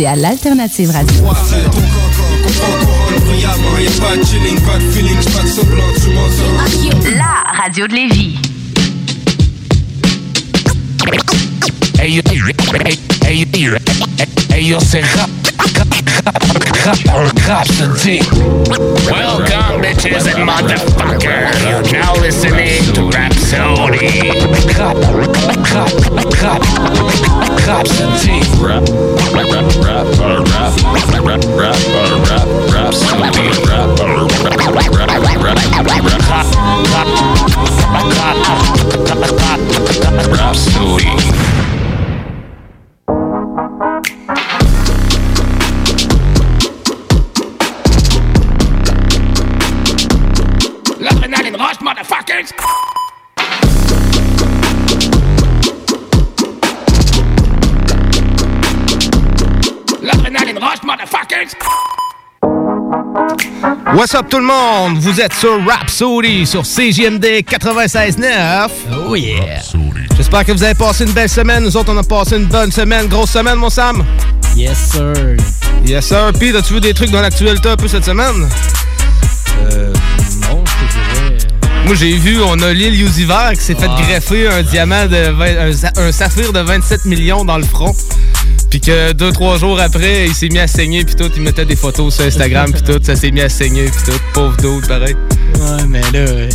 [0.00, 1.14] c'est à l'Alternative Radio.
[7.16, 8.38] La radio de Lévis.
[11.98, 12.22] Hey,
[13.26, 13.46] hey, hey,
[14.50, 15.28] hey, yo, c'est rap,
[17.50, 18.20] Rhapsody.
[19.10, 21.52] Welcome, bitches and motherfuckers.
[21.68, 24.30] You're now listening to Rhapsody.
[27.66, 28.40] Rhapsody.
[28.64, 28.84] Rap,
[29.34, 30.72] rap, rap, rap, rap,
[31.12, 31.78] rap, rap, rap,
[32.28, 33.44] rap, Rhapsody.
[33.68, 35.58] Rap, rap, rap, rap,
[40.32, 41.79] Rhapsody.
[60.02, 61.54] L'adrénaline motherfuckers!
[63.94, 64.98] What's up tout le monde?
[65.00, 68.70] Vous êtes sur Rhapsody sur CGMD 96.9.
[69.06, 69.60] Oh yeah!
[70.16, 71.64] J'espère que vous avez passé une belle semaine.
[71.64, 73.06] Nous autres, on a passé une bonne semaine.
[73.08, 74.02] Grosse semaine, mon Sam?
[74.56, 75.36] Yes, sir.
[75.84, 76.32] Yes, sir.
[76.38, 78.48] Pis, as-tu vu des trucs dans l'actualité un peu cette semaine?
[79.72, 79.89] Euh,
[81.90, 86.12] Moi, j'ai vu, on a l'île Uziver qui s'est fait greffer un diamant de un,
[86.12, 87.92] saphir de 27 millions dans le front.
[88.70, 91.64] Puis que deux, trois jours après, il s'est mis à saigner, puis tout, il mettait
[91.64, 94.86] des photos sur Instagram, puis tout, ça s'est mis à saigner, puis tout, pauvre d'autre,
[94.86, 95.16] pareil.
[95.58, 96.46] Ouais, mais là,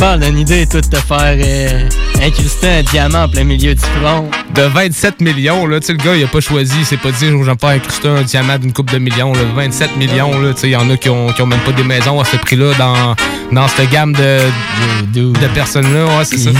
[0.00, 1.88] parles d'une idée, tout, de te faire euh,
[2.22, 4.30] incruster un diamant en plein milieu du front.
[4.54, 7.10] De 27 millions, là, tu sais, le gars, il a pas choisi, il s'est pas
[7.10, 9.40] dit, j'aime pas incruster un diamant d'une coupe de millions, là.
[9.54, 11.72] 27 millions, là, tu sais, il y en a qui ont, qui ont même pas
[11.72, 13.14] des maisons à ce prix-là dans,
[13.52, 14.38] dans cette gamme de,
[15.12, 16.50] de, de personnes-là, ouais, c'est ça.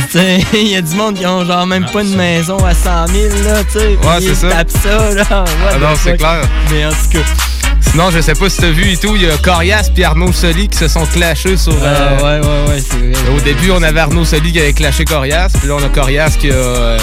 [0.53, 3.29] Il y a du monde qui ont genre même pas une maison à 100 000,
[3.45, 3.87] là, tu sais.
[3.87, 4.51] Ouais, c'est ça.
[4.69, 5.25] ça, là.
[5.31, 6.43] ah non, c'est clair.
[6.71, 7.50] Mais en tout cas.
[7.81, 10.33] Sinon, je sais pas si t'as vu et tout, il y a Corias et Arnaud
[10.33, 11.75] Soli qui se sont clashés sur.
[11.81, 13.37] Euh, ouais, ouais, ouais, c'est vrai.
[13.37, 16.37] Au début, on avait Arnaud Soli qui avait clashé Corias, puis là, on a Corias
[16.39, 16.99] qui a, euh,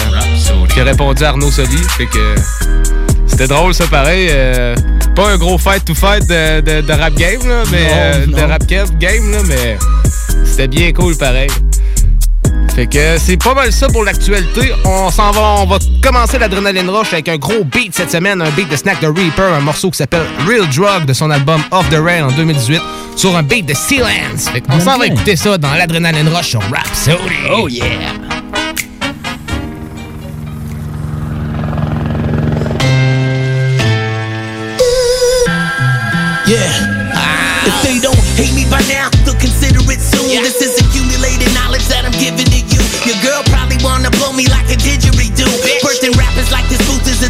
[0.72, 1.78] qui a répondu à Arnaud Soli.
[1.96, 2.34] Fait que.
[3.26, 4.28] C'était drôle, ça, pareil.
[4.30, 4.74] Euh,
[5.14, 8.26] pas un gros fight to fight de, de, de rap game, là, mais.
[8.26, 9.76] de rap game, là, mais.
[10.44, 11.50] C'était bien cool, pareil.
[12.78, 14.72] Fait que c'est pas mal ça pour l'actualité.
[14.84, 18.50] On s'en va, on va commencer l'adrénaline rush avec un gros beat cette semaine, un
[18.50, 21.90] beat de Snack the Reaper, un morceau qui s'appelle Real Drug de son album Off
[21.90, 22.80] the Rail en 2018
[23.16, 24.48] sur un beat de Sealance.
[24.52, 27.18] Fait qu'on s'en va écouter ça dans l'adrénaline rush sur Rhapsody.
[27.50, 27.66] Oh!
[27.68, 28.37] Yeah.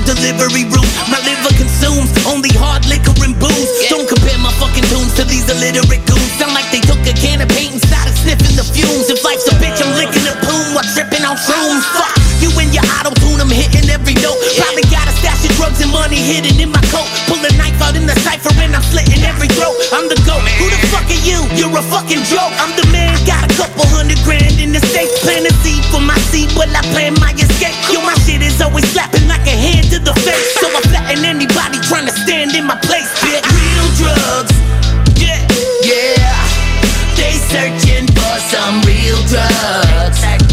[0.08, 0.88] Delivery route.
[1.12, 3.68] My liver consumes only hard liquor and booze.
[3.92, 6.32] Don't compare my fucking tunes to these illiterate goons.
[6.40, 9.12] Sound like they took a can of paint and started sniffing the fumes.
[9.12, 11.84] If life's a bitch, I'm licking the poom while tripping on shrooms.
[11.92, 14.38] Fuck you and your auto tune, I'm hitting every note.
[14.56, 17.08] Probably got a stash of drugs and money hidden in my coat.
[17.28, 17.47] Pull a knife
[17.82, 19.76] out in the cipher and I'm slitting every throat.
[19.92, 20.42] I'm the goat.
[20.58, 21.42] Who the fuck are you?
[21.54, 22.52] You're a fucking joke.
[22.58, 23.14] I'm the man.
[23.26, 25.10] Got a couple hundred grand in the safe.
[25.22, 27.76] Plant a seed for my seed, but I plan my escape.
[27.90, 30.48] Yo, my shit is always slapping like a hand to the face.
[30.60, 33.44] So I'm flatting anybody trying to stand in my place, bitch.
[33.46, 34.54] Real drugs.
[35.18, 35.40] Yeah,
[35.84, 36.34] yeah.
[37.18, 40.47] They searching for some real drugs.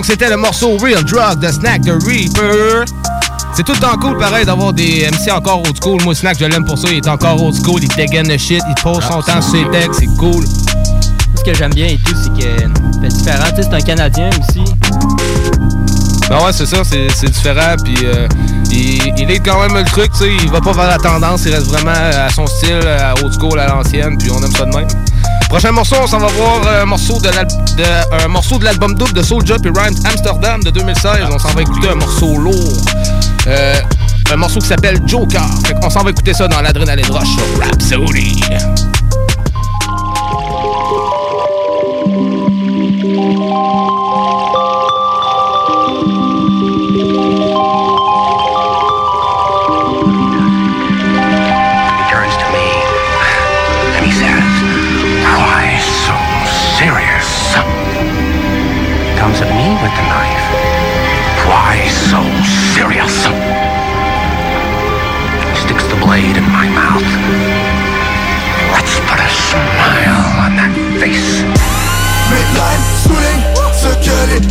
[0.00, 2.86] Donc, c'était le morceau Real Drug de Snack the Reaper.
[3.52, 6.00] C'est tout le temps cool, pareil, d'avoir des MC encore old school.
[6.04, 6.88] Moi, Snack, je l'aime pour ça.
[6.90, 7.80] Il est encore old school.
[7.82, 8.62] Il dégaine le shit.
[8.66, 10.00] Il pose son temps sur ses textes.
[10.00, 10.42] C'est cool.
[11.36, 12.50] Ce que j'aime bien et tout, c'est que
[13.02, 13.44] c'est différent.
[13.50, 14.64] Tu sais, c'est un Canadien aussi.
[16.30, 17.76] Ben ouais, c'est ça, c'est c'est différent.
[17.84, 18.26] Puis euh,
[18.70, 20.32] il, il est quand même le truc, tu sais.
[20.42, 21.42] Il va pas vers la tendance.
[21.44, 24.16] Il reste vraiment à son style, à old school, à l'ancienne.
[24.16, 24.88] Puis on aime ça de même.
[25.50, 28.94] Prochain morceau, on s'en va voir un morceau de, l'al- de- un morceau de l'album
[28.94, 31.10] double de Soulja puis Rhymes Amsterdam de 2016.
[31.32, 32.54] On s'en va écouter un morceau lourd.
[33.48, 33.74] Euh,
[34.32, 35.42] un morceau qui s'appelle Joker.
[35.82, 38.40] Qu'on s'en va écouter ça dans l'adrénaline rush sur Rhapsody.
[66.10, 67.10] Blade in my mouth.
[68.74, 71.46] Let's put a smile on that face.
[72.30, 73.46] Midline souligne
[73.82, 74.42] ce que les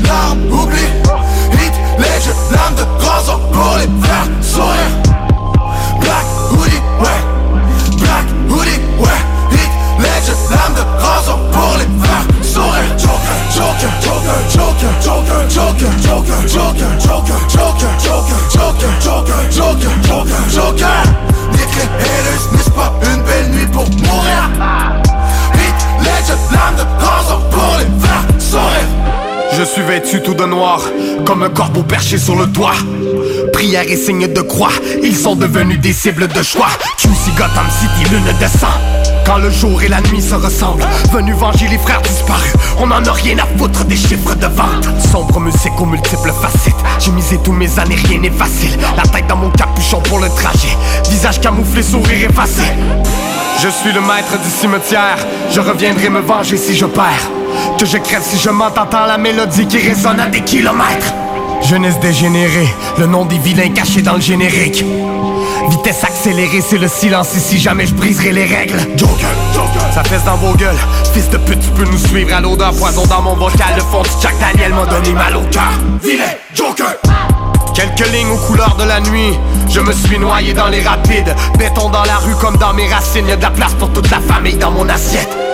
[30.17, 30.81] tout de noir,
[31.23, 32.73] comme un corbeau perché sur le toit.
[33.53, 34.71] Prière et signe de croix,
[35.03, 36.69] ils sont devenus des cibles de choix.
[36.97, 38.67] QC Gotham City, lune de sang.
[39.25, 43.05] Quand le jour et la nuit se ressemblent, venu venger les frères disparus, on en
[43.05, 44.89] a rien à foutre des chiffres de vente.
[45.11, 48.75] Sombre musique aux multiples facettes, j'ai misé tous mes années, rien n'est facile.
[48.97, 50.75] La tête dans mon capuchon pour le trajet,
[51.07, 52.63] visage camouflé, sourire effacé.
[53.61, 55.17] Je suis le maître du cimetière,
[55.51, 57.38] je reviendrai me venger si je perds.
[57.77, 61.13] Que je crève si je m'entends la mélodie qui résonne à des kilomètres.
[61.61, 64.83] Jeunesse dégénérée, le nom des vilains caché dans le générique.
[65.69, 68.79] Vitesse accélérée, c'est le silence ici, jamais je briserai les règles.
[68.95, 70.77] Joker, Joker, ça fesse dans vos gueules.
[71.13, 73.75] Fils de pute, tu peux nous suivre à l'odeur poison dans mon vocal.
[73.75, 75.71] Le fond du Jack Daniel m'a donné mal au cœur.
[76.01, 76.23] Vilain,
[76.53, 76.95] Joker.
[77.75, 79.37] Quelques lignes aux couleurs de la nuit,
[79.69, 81.35] je me suis noyé dans les rapides.
[81.57, 84.09] Béton dans la rue comme dans mes racines, y a de la place pour toute
[84.09, 85.48] la famille dans mon assiette.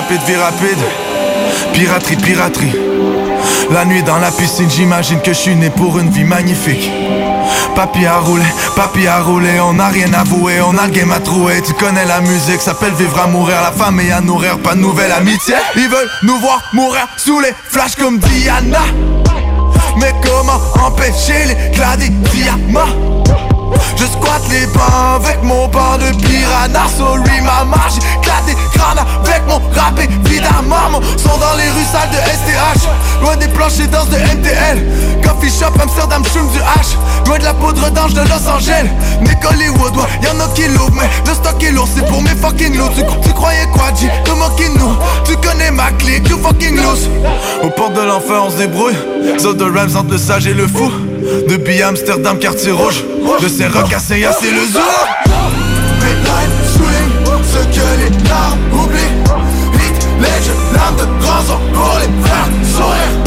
[0.00, 0.78] Rapide, vie rapide.
[1.72, 2.72] Piraterie, piraterie.
[3.70, 6.90] La nuit dans la piscine, j'imagine que je suis né pour une vie magnifique.
[7.74, 8.44] Papi a roulé,
[8.76, 11.60] papi a roulé, on n'a rien avoué, on a le game à trouver.
[11.62, 15.12] Tu connais la musique, s'appelle vivre à mourir, la famille à nourrir, pas de nouvelle
[15.12, 15.54] amitié.
[15.76, 18.84] Ils veulent nous voir mourir sous les flashs comme Diana.
[19.96, 21.46] Mais comment empêcher
[21.98, 23.20] des diamants?
[23.96, 26.86] Je squatte les bains avec mon bain de piranha.
[26.96, 32.10] Sorry maman, j'éclate des crânes avec mon rap évidemment Mon son dans les rues sales
[32.10, 32.88] de STH
[33.22, 36.96] Loin des planches et danses de MTL Coffee shop, Amsterdam, choum du H
[37.26, 38.88] Loin de la poudre d'ange de Los Angeles.
[39.20, 42.30] Nick Hollywood, ouais, y'en a qui l'ouvrent Mais le stock est lourd, c'est pour mes
[42.30, 44.08] fucking lots tu, tu croyais quoi, G?
[44.24, 44.94] Te moquer nous.
[45.24, 47.08] Tu connais ma clique, you fucking loose.
[47.62, 48.96] Aux portes de l'enfer, on se débrouille.
[49.38, 50.90] Zone de Rams entre le sage et le fou
[51.48, 53.04] Depuis Amsterdam, quartier rouge
[53.40, 54.80] De ces recasser, y'a c'est le zoo.
[56.00, 59.16] Midline souligne ce que les larmes oublient.
[59.74, 63.19] Hit, legend, lame de rançon pour les faire sourire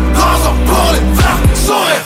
[0.00, 2.04] de l'argent pour les faire sourire.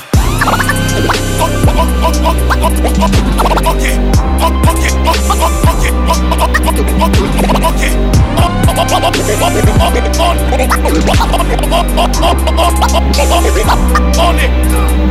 [14.20, 14.50] On est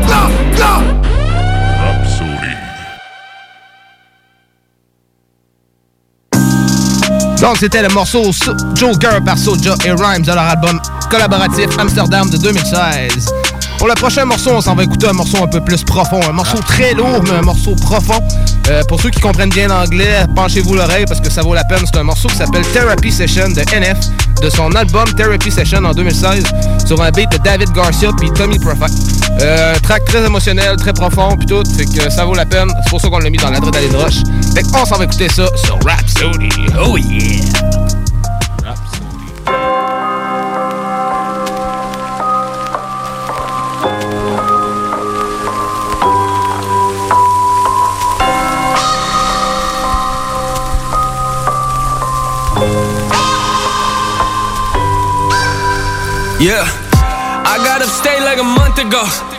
[0.10, 0.22] là,
[0.60, 1.27] là.
[7.48, 12.30] Donc, c'était le morceau So- Joker par Soja et Rhymes de leur album collaboratif Amsterdam
[12.30, 13.30] de 2016.
[13.78, 16.20] Pour le prochain morceau, on s'en va écouter un morceau un peu plus profond.
[16.28, 18.22] Un morceau très lourd, mais un morceau profond.
[18.70, 21.84] Euh, pour ceux qui comprennent bien l'anglais, penchez-vous l'oreille parce que ça vaut la peine.
[21.86, 23.98] C'est un morceau qui s'appelle Therapy Session de NF,
[24.42, 26.44] de son album Therapy Session en 2016,
[26.86, 28.94] sur un beat de David Garcia puis Tommy Prophet.
[29.42, 32.70] Euh, track très émotionnel, très profond puis tout, fait que ça vaut la peine.
[32.84, 34.24] C'est pour ça qu'on l'a mis dans l'adrénaline rush.
[34.54, 36.50] Fait qu'on s'en va écouter ça sur Rhapsody.
[36.84, 37.77] Oh yeah!
[56.40, 56.70] Yeah,
[57.50, 59.37] I got upstate like a month ago.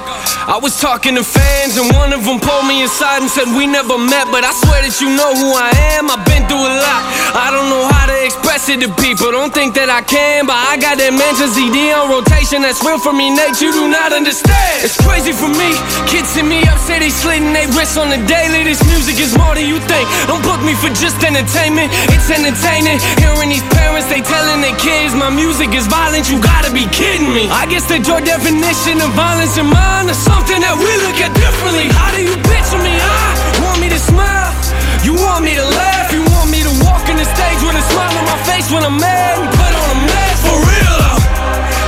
[0.48, 3.68] I was talking to fans, and one of them pulled me aside and said, We
[3.68, 5.68] never met, but I swear that you know who I
[6.00, 6.08] am.
[6.08, 7.02] I've been through a lot.
[7.36, 9.28] I don't know how to express it to people.
[9.28, 12.96] Don't think that I can, but I got that mansion CD on rotation that's real
[12.96, 13.60] for me, Nate.
[13.60, 14.80] You do not understand.
[14.80, 15.68] It's crazy for me.
[16.08, 18.64] Kids hit me up, say they slitting their wrists on the daily.
[18.64, 20.08] This music is more than you think.
[20.32, 21.92] Don't book me for just entertainment.
[22.08, 22.96] It's entertaining.
[23.20, 26.32] Hearing these parents, they telling their kids my music is violent.
[26.32, 27.52] You gotta be kidding me.
[27.52, 31.90] I guess that your definition of violence in mine something that we look at differently.
[31.90, 32.94] How do you picture me?
[32.94, 34.54] I want me to smile.
[35.02, 36.14] You want me to laugh.
[36.14, 38.86] You want me to walk in the stage with a smile on my face when
[38.86, 40.94] I'm mad put on a mask for real.
[41.02, 41.18] though.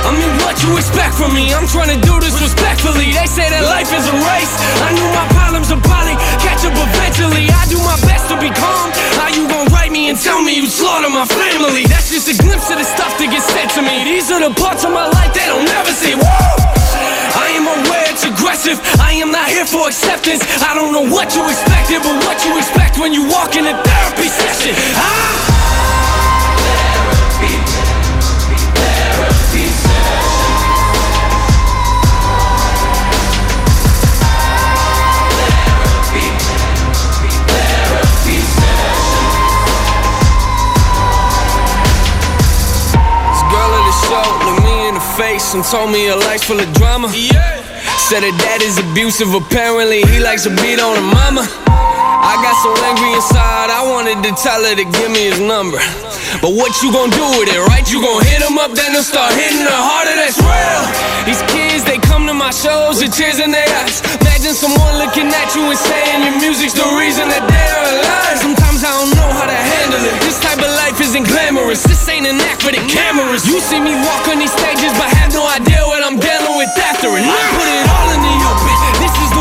[0.03, 1.55] I mean, what you expect from me?
[1.55, 3.15] I'm trying to do this respectfully.
[3.15, 4.53] They say that life is a race.
[4.83, 7.47] I knew my problems would probably catch up eventually.
[7.47, 8.91] I do my best to be calm.
[9.15, 11.87] How you gon' write me and tell me you slaughter my family?
[11.87, 14.03] That's just a glimpse of the stuff that gets said to me.
[14.03, 16.19] These are the parts of my life they don't never see.
[16.19, 16.27] Woo!
[17.31, 17.90] I am aware
[18.21, 18.79] it's aggressive.
[18.99, 20.43] I am not here for acceptance.
[20.61, 23.73] I don't know what you expected, but what you expect when you walk in a
[23.83, 24.75] therapy session.
[24.95, 25.47] Ah!
[43.31, 46.43] This girl at the show looked me in the face and told me her life's
[46.43, 47.09] full of drama.
[48.11, 51.47] Said her dad is abusive, apparently he likes to beat on her mama.
[51.47, 55.79] I got so angry inside, I wanted to tell her to give me his number.
[56.39, 57.83] But what you gon' do with it, right?
[57.91, 60.83] You gon' hit him up, then they'll start hitting her harder, that's real.
[61.27, 63.99] These kids, they come to my shows with tears in their eyes.
[64.23, 68.39] Imagine someone looking at you and saying your music's the reason that they're alive.
[68.39, 70.15] Sometimes I don't know how to handle it.
[70.23, 71.83] This type of life isn't glamorous.
[71.83, 73.45] This ain't an act for the cameras.
[73.45, 76.71] You see me walk on these stages, but have no idea what I'm dealing with
[76.79, 77.21] after it.
[77.21, 78.75] I put it all in the open.
[79.03, 79.40] This is the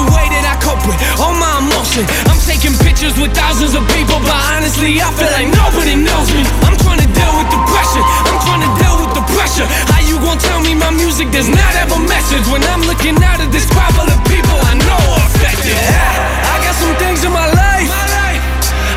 [0.90, 2.02] with all my emotion.
[2.26, 6.42] I'm taking pictures with thousands of people, but honestly, I feel like nobody knows me.
[6.66, 8.02] I'm trying to deal with the pressure.
[8.26, 9.66] I'm trying to deal with the pressure.
[9.94, 13.14] How you gonna tell me my music does not have a message when I'm looking
[13.22, 15.78] out at this crowd full of people I know are affected?
[15.78, 17.90] I got some things in my life.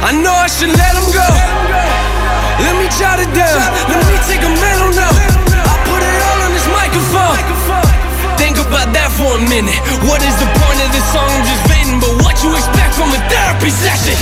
[0.04, 1.30] I know I should let them go.
[2.60, 3.60] Let me jot it down.
[3.88, 5.16] Let me take a mental note.
[5.64, 7.83] I put it all on this microphone.
[8.74, 9.78] About that for a minute.
[10.10, 11.30] What is the point of this song?
[11.30, 14.18] I'm just venting, but what you expect from a therapy session?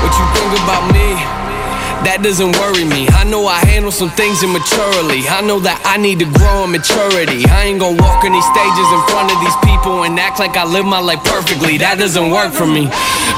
[0.00, 0.95] What you think about me?
[2.06, 3.10] That doesn't worry me.
[3.10, 5.26] I know I handle some things immaturely.
[5.26, 7.42] I know that I need to grow in maturity.
[7.50, 10.54] I ain't gonna walk on these stages in front of these people and act like
[10.54, 11.82] I live my life perfectly.
[11.82, 12.86] That doesn't work for me.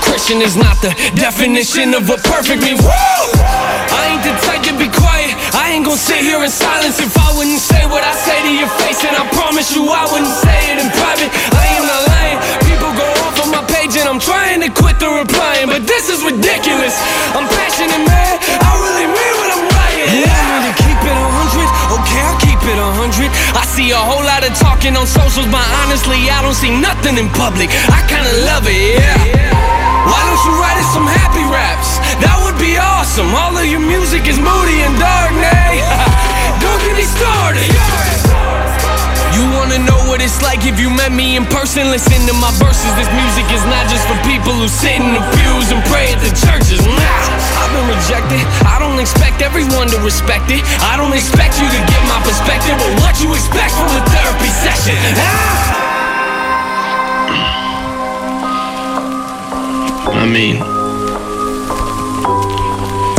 [0.04, 2.84] Christian is not the definition of what perfect means.
[2.84, 2.92] Woo!
[2.92, 5.32] I ain't the type to be quiet.
[5.56, 8.52] I ain't gonna sit here in silence if I wouldn't say what I say to
[8.52, 9.00] your face.
[9.00, 11.32] And I promise you I wouldn't say it in private.
[11.56, 11.57] I
[13.58, 16.94] my page and I'm trying to quit the replying, but this is ridiculous.
[17.34, 18.34] I'm passionate, man.
[18.38, 20.06] I really mean what I'm writing.
[20.22, 21.68] Yeah, I need to keep it a hundred.
[21.98, 23.30] Okay, I'll keep it a hundred.
[23.58, 27.18] I see a whole lot of talking on socials, but honestly, I don't see nothing
[27.18, 27.74] in public.
[27.90, 29.26] I kinda love it, yeah.
[30.06, 31.98] Why don't you write us some happy raps?
[32.22, 33.34] That would be awesome.
[33.34, 35.82] All of your music is moody and dark, nay.
[36.62, 38.27] don't get me started.
[39.38, 41.94] You wanna know what what it's like if you met me in person.
[41.94, 42.90] Listen to my verses.
[42.98, 46.18] This music is not just for people who sit in the pews and pray at
[46.18, 46.82] the churches.
[46.82, 48.42] Nah, I've been rejected.
[48.66, 50.66] I don't expect everyone to respect it.
[50.82, 54.50] I don't expect you to get my perspective, but what you expect from a therapy
[54.50, 54.98] session?
[55.22, 55.86] Ah!
[60.18, 60.58] I mean,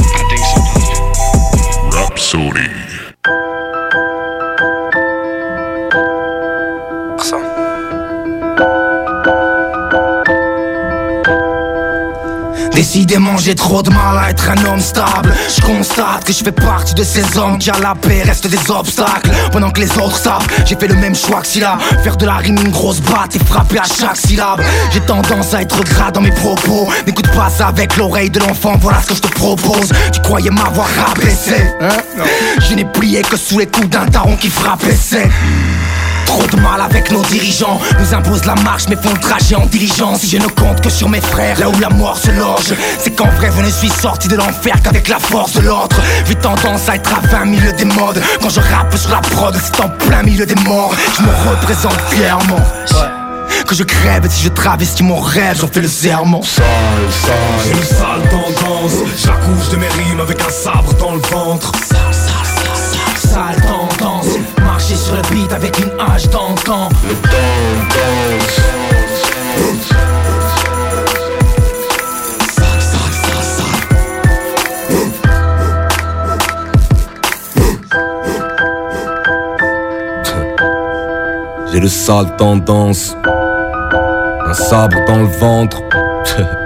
[0.03, 0.59] I think so.
[1.95, 2.88] Rhapsody.
[12.99, 15.33] Décidément j'ai trop de mal à être un homme stable.
[15.55, 18.69] Je constate que je fais partie de ces hommes qui à la paix restent des
[18.69, 19.31] obstacles.
[19.53, 21.77] Pendant que les autres savent J'ai fait le même choix que Silla.
[22.03, 24.61] Faire de la rime une grosse batte et frapper à chaque syllabe.
[24.91, 26.89] J'ai tendance à être gras dans mes propos.
[27.07, 29.93] N'écoute pas ça avec l'oreille de l'enfant Voilà ce que je te propose.
[30.11, 31.55] Tu croyais m'avoir rabaissé.
[31.79, 32.25] Hein?
[32.69, 35.31] Je n'ai plié que sous les coups d'un taron qui frappait sec
[36.29, 37.79] Trop de mal avec nos dirigeants.
[37.99, 40.89] Nous imposent la marche mais font le trajet en diligence Si je ne compte que
[40.89, 42.73] sur mes frères Là où la mort se loge.
[42.99, 45.99] C'est qu'en vrai je ne suis sorti de l'enfer qu'avec la force de l'autre.
[46.27, 48.21] J'ai tendance à être à 20 milieu des modes.
[48.41, 50.93] Quand je rappe sur la prod c'est en plein milieu des morts.
[51.17, 52.63] Je me représente fièrement.
[53.65, 56.41] Que je crève si je travestis mon rêve, j'en fais le serment.
[56.43, 56.65] Sale,
[57.09, 57.33] sale.
[57.63, 58.91] J'ai une sale tendance.
[59.17, 61.71] J'accouche de mes rimes avec un sabre dans le ventre.
[61.81, 63.78] Sale tendance,
[64.89, 66.89] marcher sur le beat avec une hache d'antan.
[67.07, 68.59] Le tendance.
[81.71, 83.15] J'ai le sale tendance.
[84.45, 85.81] Un sabre dans le ventre.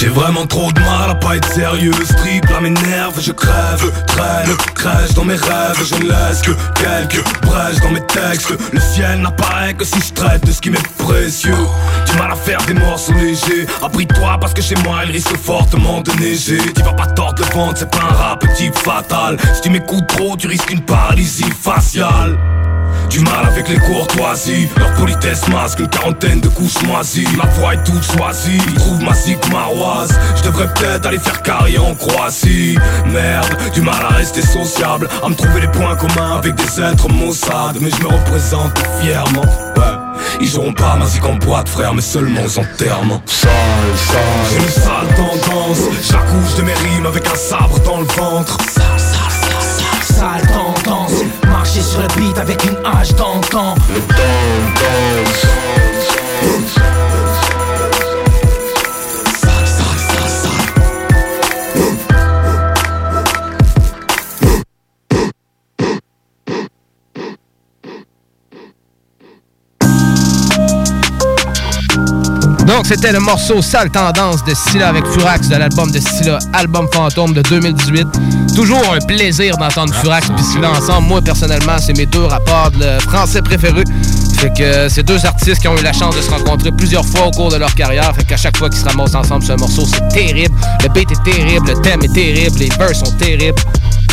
[0.00, 1.92] J'ai vraiment trop de mal à pas être sérieux.
[2.04, 5.84] Strip là m'énerve, je crève Traîne, crèche dans mes rêves.
[5.84, 8.54] Je ne laisse que quelques brèches dans mes textes.
[8.72, 11.66] Le ciel n'apparaît que si je traite de ce qui m'est précieux.
[12.06, 13.66] Du mal à faire des morceaux légers.
[13.82, 16.60] Abris-toi parce que chez moi il risque fortement de neiger.
[16.76, 19.36] Tu vas pas tordre le ventre, c'est pas un rap type fatal.
[19.54, 22.38] Si tu m'écoutes trop, tu risques une paralysie faciale
[23.08, 24.68] du mal avec les courtoisies.
[24.76, 29.02] Leur politesse masque une quarantaine de couches moisies Ma voix est toute choisie Ils trouvent
[29.02, 30.18] ma cycle maroise.
[30.36, 32.76] Je devrais peut-être aller faire carrière en Croatie.
[33.06, 35.08] Merde, du mal à rester sociable.
[35.22, 37.78] À me trouver les points communs avec des êtres maussades.
[37.80, 39.42] Mais je me représente fièrement.
[39.76, 40.08] Ouais
[40.40, 43.50] ils auront pas ma zik en boîte frère mais seulement aux enterrements Sale,
[43.96, 44.18] sale.
[44.50, 45.78] J'ai une sale tendance.
[46.10, 48.56] J'accouche de mes rimes avec un sabre dans le ventre.
[48.66, 50.57] Sale tendance,
[51.98, 53.74] le beat avec une hache d'antan.
[53.92, 54.57] Le tendance.
[72.88, 77.34] C'était le morceau Sale Tendance de Scylla avec Furax de l'album de Scylla, album fantôme
[77.34, 78.06] de 2018.
[78.56, 81.06] Toujours un plaisir d'entendre Furax et Scylla ensemble.
[81.06, 83.84] Moi, personnellement, c'est mes deux rapports de français préférés.
[84.38, 87.04] Fait que euh, c'est deux artistes qui ont eu la chance de se rencontrer plusieurs
[87.04, 88.10] fois au cours de leur carrière.
[88.14, 90.54] Fait qu'à chaque fois qu'ils se ramassent ensemble sur un morceau, c'est terrible.
[90.82, 93.60] Le beat est terrible, le thème est terrible, les vers sont terribles.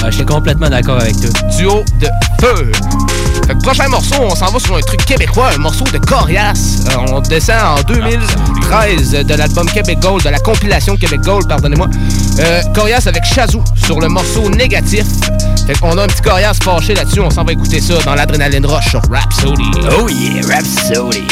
[0.05, 1.29] je suis complètement d'accord avec toi.
[1.57, 2.07] Duo de
[2.41, 2.71] feu.
[3.47, 6.81] Fait que prochain morceau, on s'en va sur un truc québécois, un morceau de Corias.
[6.89, 7.83] Euh, on descend en
[8.69, 11.87] 2013 de l'album Québec Gold, de la compilation Québec Gold, pardonnez-moi.
[12.39, 15.05] Euh, Corias avec Chazou sur le morceau négatif.
[15.67, 18.65] Fait qu'on a un petit Corias fâché là-dessus, on s'en va écouter ça dans l'adrénaline
[18.65, 19.71] rush sur Rhapsody.
[19.99, 21.27] Oh yeah, Rhapsody.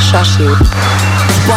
[0.00, 1.07] Tu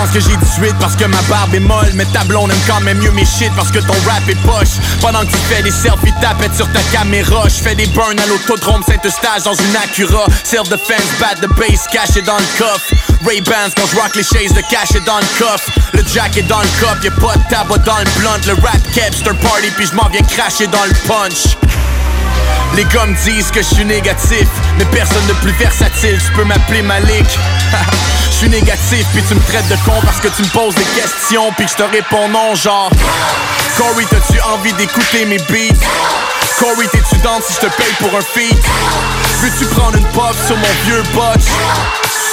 [0.01, 2.81] penses que j'ai 18 parce que ma barbe est molle Mais ta blonde aime quand
[2.81, 4.79] même mieux mes shit parce que ton rap est poche.
[4.99, 7.43] Pendant que tu fais des selfies tapettes sur ta caméra.
[7.47, 10.25] Je fais des burns à l'autodrome Saint-Eustache dans une Acura.
[10.43, 12.93] Self-defense, bat de base caché dans le coffre.
[13.25, 15.69] Ray-Bans quand je rock les chaises de caché dans le coffre.
[15.93, 18.39] Le jack est dans le cop, y'a pas de tabac dans le blunt.
[18.47, 21.55] Le rap caps, un party puis je viens cracher dans le punch
[22.75, 26.81] les me disent que je suis négatif, mais personne de plus versatile, tu peux m'appeler
[26.81, 27.25] Malik.
[28.31, 30.85] Je suis négatif, puis tu me traites de con parce que tu me poses des
[30.99, 32.89] questions, puis je te réponds non, genre.
[33.77, 35.85] Corey, t'as-tu envie d'écouter mes beats?
[36.57, 38.57] Corey, t'es-tu dans si je te paye pour un feat?
[39.41, 41.45] Veux-tu prendre une puff sur mon vieux botch?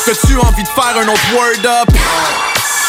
[0.07, 1.94] T'as-tu envie de faire un autre word up?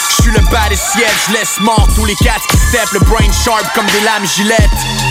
[0.09, 3.31] Je suis le baddest yet, je laisse mort tous les cats qui step, le brain
[3.33, 5.08] sharp comme des lames gilettes.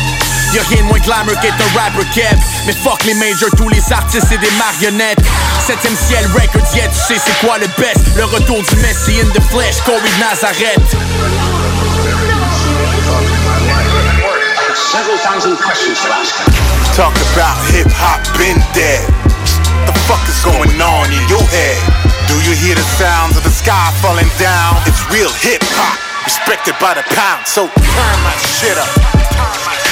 [0.55, 3.93] Y'a rien de moins glamour qu'être un rapper kev Mais fuck les majors, tous les
[3.93, 5.21] artistes c'est des marionnettes
[5.67, 9.29] Septième ciel records, yeah, tu sais c'est quoi le best Le retour du Messi in
[9.35, 10.81] the flesh, Corey Nazareth
[14.75, 16.35] Several thousand questions to ask.
[16.97, 19.05] Talk about hip hop, been dead.
[19.85, 21.77] The fuck is going on in your head?
[22.29, 24.77] Do you hear the sounds of the sky falling down?
[24.87, 27.47] It's real hip hop, respected by the pound.
[27.47, 29.88] So turn my shit up.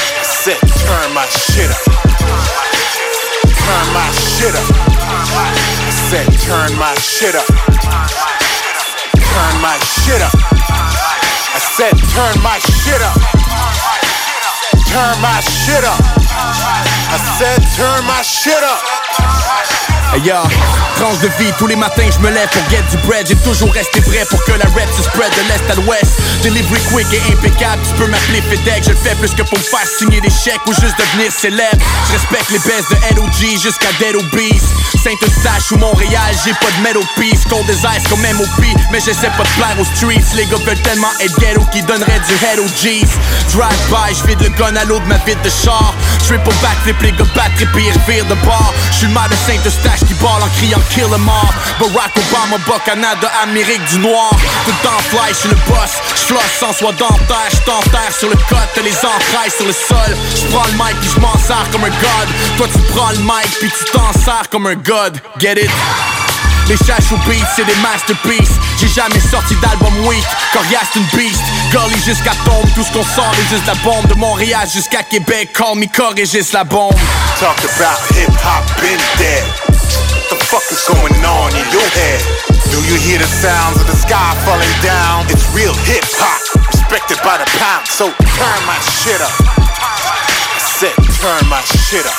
[0.47, 1.83] Said turn my shit up.
[3.67, 4.63] Turn my shit up.
[4.63, 7.47] I said turn my shit up.
[9.27, 10.31] Turn my shit up.
[11.51, 13.19] I said turn my shit up.
[14.87, 15.99] Turn my shit up.
[16.31, 19.96] I said turn my shit up.
[20.15, 20.35] Yo,
[20.97, 23.27] tranche de vie, tous les matins je me lève pour get du bread.
[23.29, 26.19] J'ai toujours resté prêt pour que la rap se spread de l'est à l'ouest.
[26.43, 29.63] Delivery quick et impeccable, tu peux m'appeler FedEx Je le fais plus que pour me
[29.63, 31.85] faire signer des chèques ou juste devenir célèbre.
[32.09, 34.73] Je respecte les baisses de LOG jusqu'à Dead Obese.
[35.05, 37.45] Saint-Eustache ou Montréal, j'ai pas de metal piece.
[37.45, 40.35] Cold as ice comme MOP, mais j'essaie pas de plaire aux streets.
[40.35, 43.13] Les gars veulent tellement être ghetto qu'ils donneraient du head aux G's.
[43.53, 45.95] Drive by, j'vide le gun à l'eau de ma vide de char.
[46.27, 48.73] Triple backflip, les gars battent et puis ils de bord.
[48.93, 53.31] J'suis le de Saint-Eustache qui balle en criant kill em all Barack Obama, bas Canada,
[53.43, 54.31] Amérique du Noir.
[54.65, 55.93] Tout le fly, j'suis le boss.
[56.15, 60.17] J'flosse sans soin dentaire, j't'enterre sur le T'as les entrailles sur le sol.
[60.35, 62.29] J'prends le mic puis j'm'en sers comme un god.
[62.57, 65.21] Toi tu prends le mic puis tu t'en sers comme un god.
[65.39, 65.71] Get it?
[66.69, 68.57] Les chaches au beat, c'est des masterpieces.
[68.81, 70.25] J'ai jamais sorti d'album weak.
[70.53, 71.43] Corias une beast.
[71.71, 72.69] Gully jusqu'à tombe.
[72.75, 74.07] Tout ce qu'on sort est juste la bombe.
[74.09, 75.53] De Montréal jusqu'à Québec.
[75.55, 76.95] Call me Corrigis la bombe.
[77.39, 79.66] Talk about hip hop been dead.
[80.47, 82.23] Fuck is going on in your head?
[82.71, 85.27] Do you hear the sounds of the sky falling down?
[85.27, 86.39] It's real hip hop,
[86.71, 87.89] respected by the pound.
[87.91, 89.35] So turn my shit up.
[89.43, 92.15] I said turn my shit up.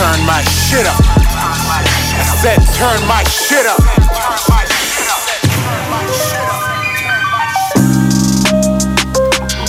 [0.00, 0.96] Turn my shit up.
[1.28, 4.69] I said turn my shit up.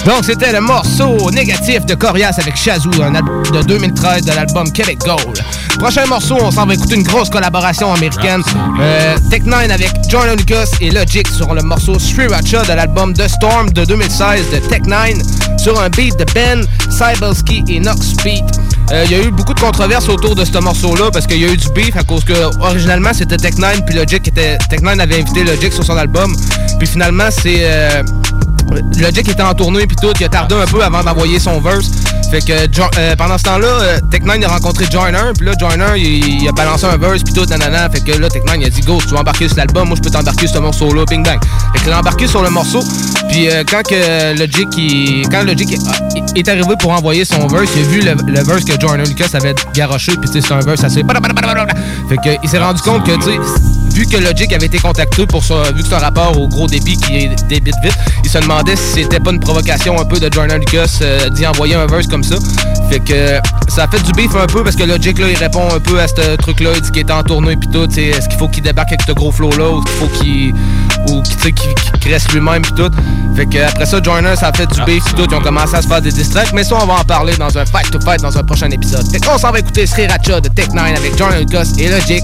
[0.05, 4.71] Donc, c'était le morceau négatif de Corias avec Shazoo, un album de 2013 de l'album
[4.71, 5.39] Québec Gold.
[5.77, 8.41] Prochain morceau, on s'en va écouter une grosse collaboration américaine.
[8.79, 13.69] Euh, Tech9 avec Jordan Lucas et Logic sur le morceau Sriracha de l'album The Storm
[13.71, 18.43] de 2016 de Tech9 sur un beat de Ben Cybelski et Nox Beat.
[18.91, 21.45] Euh, Il y a eu beaucoup de controverses autour de ce morceau-là parce qu'il y
[21.45, 25.21] a eu du beef à cause que originalement c'était Tech9 puis Logic était Tech9 avait
[25.21, 26.35] invité Logic sur son album.
[26.79, 28.03] Puis finalement c'est euh,
[28.99, 31.91] Logic était en tournée puis tout, il a tardé un peu avant d'envoyer son verse.
[32.29, 36.47] Fait que euh, pendant ce temps-là, euh, Tech9 a rencontré Joyner, puis là Joyner il,
[36.47, 37.89] a balancé un verse puis tout, nanana.
[37.89, 40.01] Fait que là Tech9 il a dit go, tu veux embarquer sur l'album, moi je
[40.01, 41.39] peux t'embarquer sur ce morceau-là, bing bang.
[41.73, 42.81] Fait qu'il a embarqué sur le morceau,
[43.29, 44.67] puis euh, quand que Logic
[45.29, 45.45] quand
[46.35, 49.55] est- arrivé pour envoyer son verse, il a vu le, verse que Joyner Lucas avait
[49.73, 51.03] garoché, puis c'est un verse assez
[52.09, 53.39] fait que il s'est rendu compte que tu
[53.93, 56.67] vu que Logic avait été contacté pour ça, vu que c'est un rapport au gros
[56.67, 60.31] débit qui débite vite, il se demandait si c'était pas une provocation un peu de
[60.31, 62.35] Jordan Lucas euh, d'y envoyer un verse comme ça.
[62.89, 65.67] Fait que ça a fait du beef un peu parce que Logic là il répond
[65.73, 68.27] un peu à ce truc là, il dit qu'il est en tournée puis tout, est-ce
[68.27, 70.53] qu'il faut qu'il débarque avec ce gros flow là ou qu'il faut qu'il
[71.07, 72.91] ou qu'il qu'il reste lui-même puis tout.
[73.35, 75.75] Fait que après ça Joyner ça a fait du beef puis tout, ils ont commencé
[75.75, 77.99] à se faire des distracts, mais ça on va en parler dans un fight to
[77.99, 79.09] fight dans un prochain épisode.
[79.11, 82.23] Fait qu'on s'en va écouter Sriracha de Tech 9 avec Jordan Lucas et Logic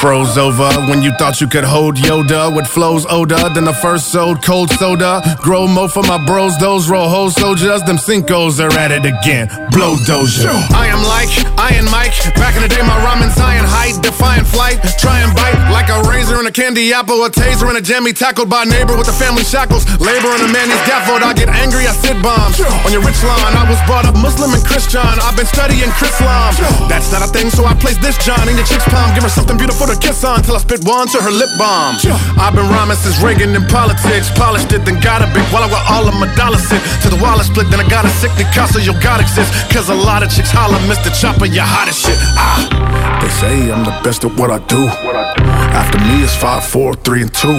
[0.00, 4.12] Froze over when you thought you could hold Yoda with flows older than the first
[4.12, 5.22] sold cold soda.
[5.40, 9.48] Grow mo for my bros, those rojo soldiers, them Cincos are at it again.
[9.72, 10.52] Blow doja.
[10.76, 12.12] I am like Iron Mike.
[12.36, 14.76] Back in the day, my ramen's iron height, defying flight.
[15.00, 18.12] Try and bite like a razor and a candy apple, a taser and a jammy
[18.12, 19.88] tackled by a neighbor with the family shackles.
[20.04, 21.24] Labor and a man he's gaffled.
[21.24, 23.56] I get angry, I sit bombs on your rich lawn.
[23.56, 25.00] I was brought up Muslim and Christian.
[25.00, 26.52] I've been studying Chrislam.
[26.92, 29.12] That's not a thing, so I place this John in your chick's palm.
[29.14, 31.96] Give her something beautiful to kiss on till I spit one to her lip balm.
[32.38, 34.30] I've been rhyming since Reagan in politics.
[34.34, 37.08] Polished it, then got a big while I got all of my dollars sit to
[37.08, 37.70] the wallet split.
[37.70, 39.52] Then I got a sick Casa, your God exists.
[39.72, 41.10] Cause a lot of chicks holler, Mr.
[41.14, 42.16] Chopper, you hot as shit.
[42.36, 45.63] Ah, they say I'm the best at what I do.
[45.74, 47.58] After me is five, four, three, and two.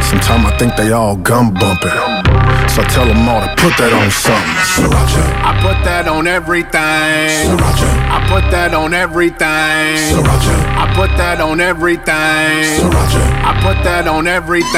[0.00, 1.90] Sometimes I think they all gum bumping.
[2.68, 4.64] So I tell them all to put that on something.
[4.64, 5.24] Sriracha.
[5.44, 7.90] I put that on everything Sriracha.
[8.08, 10.56] I put that on everything Sriracha.
[10.76, 13.24] I put that on everything Sriracha.
[13.44, 14.72] I put that on everything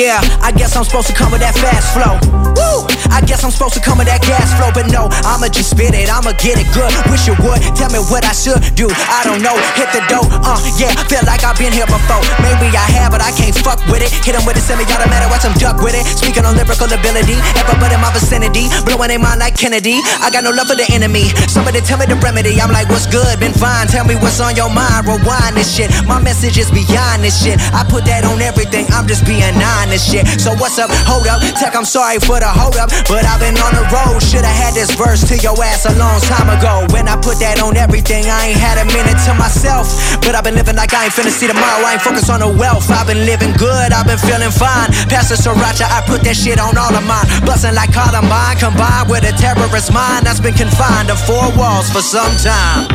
[0.00, 2.18] Yeah, I guess I'm supposed to come with that fast flow.
[2.54, 2.85] Woo!
[3.10, 5.94] I guess I'm supposed to come with that gas flow, but no, I'ma just spit
[5.94, 6.90] it, I'ma get it good.
[7.10, 8.88] Wish you would tell me what I should do.
[8.90, 12.22] I don't know, hit the dough, uh, yeah, feel like I've been here before.
[12.42, 14.10] Maybe I have, but I can't fuck with it.
[14.24, 16.04] Hit 'em with a semi-automatic, watch 'em duck with it.
[16.06, 20.02] Speaking on lyrical ability, everybody in my vicinity, blowing their mind like Kennedy.
[20.20, 21.32] I got no love for the enemy.
[21.48, 22.60] Somebody tell me the remedy.
[22.60, 23.38] I'm like, what's good?
[23.40, 23.88] Been fine.
[23.88, 25.06] Tell me what's on your mind.
[25.06, 25.90] Rewind this shit.
[26.06, 27.58] My message is beyond this shit.
[27.72, 28.86] I put that on everything.
[28.92, 30.24] I'm just being honest shit.
[30.40, 30.90] So what's up?
[31.06, 31.40] Hold up.
[31.60, 34.24] Tech, I'm sorry for the hold up, but I've been on the road.
[34.24, 36.88] Shoulda had this verse to your ass a long time ago.
[36.90, 39.92] When I put that on everything, I ain't had a minute to myself.
[40.24, 41.84] But I've been living like I ain't finna see tomorrow.
[41.84, 42.88] I ain't focused on the wealth.
[42.90, 43.92] I've been living good.
[43.92, 44.88] I've been feeling fine.
[45.12, 47.26] Pastor Sriracha, I put that shit on all of mine.
[47.44, 52.00] Bustin' like Columbine, combined with a terrorist mind that's been confined to four walls for
[52.00, 52.88] some time.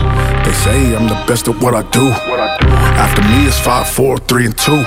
[0.44, 2.10] They say I'm the best at what I do.
[2.98, 4.84] After me it's five, four, three, and two.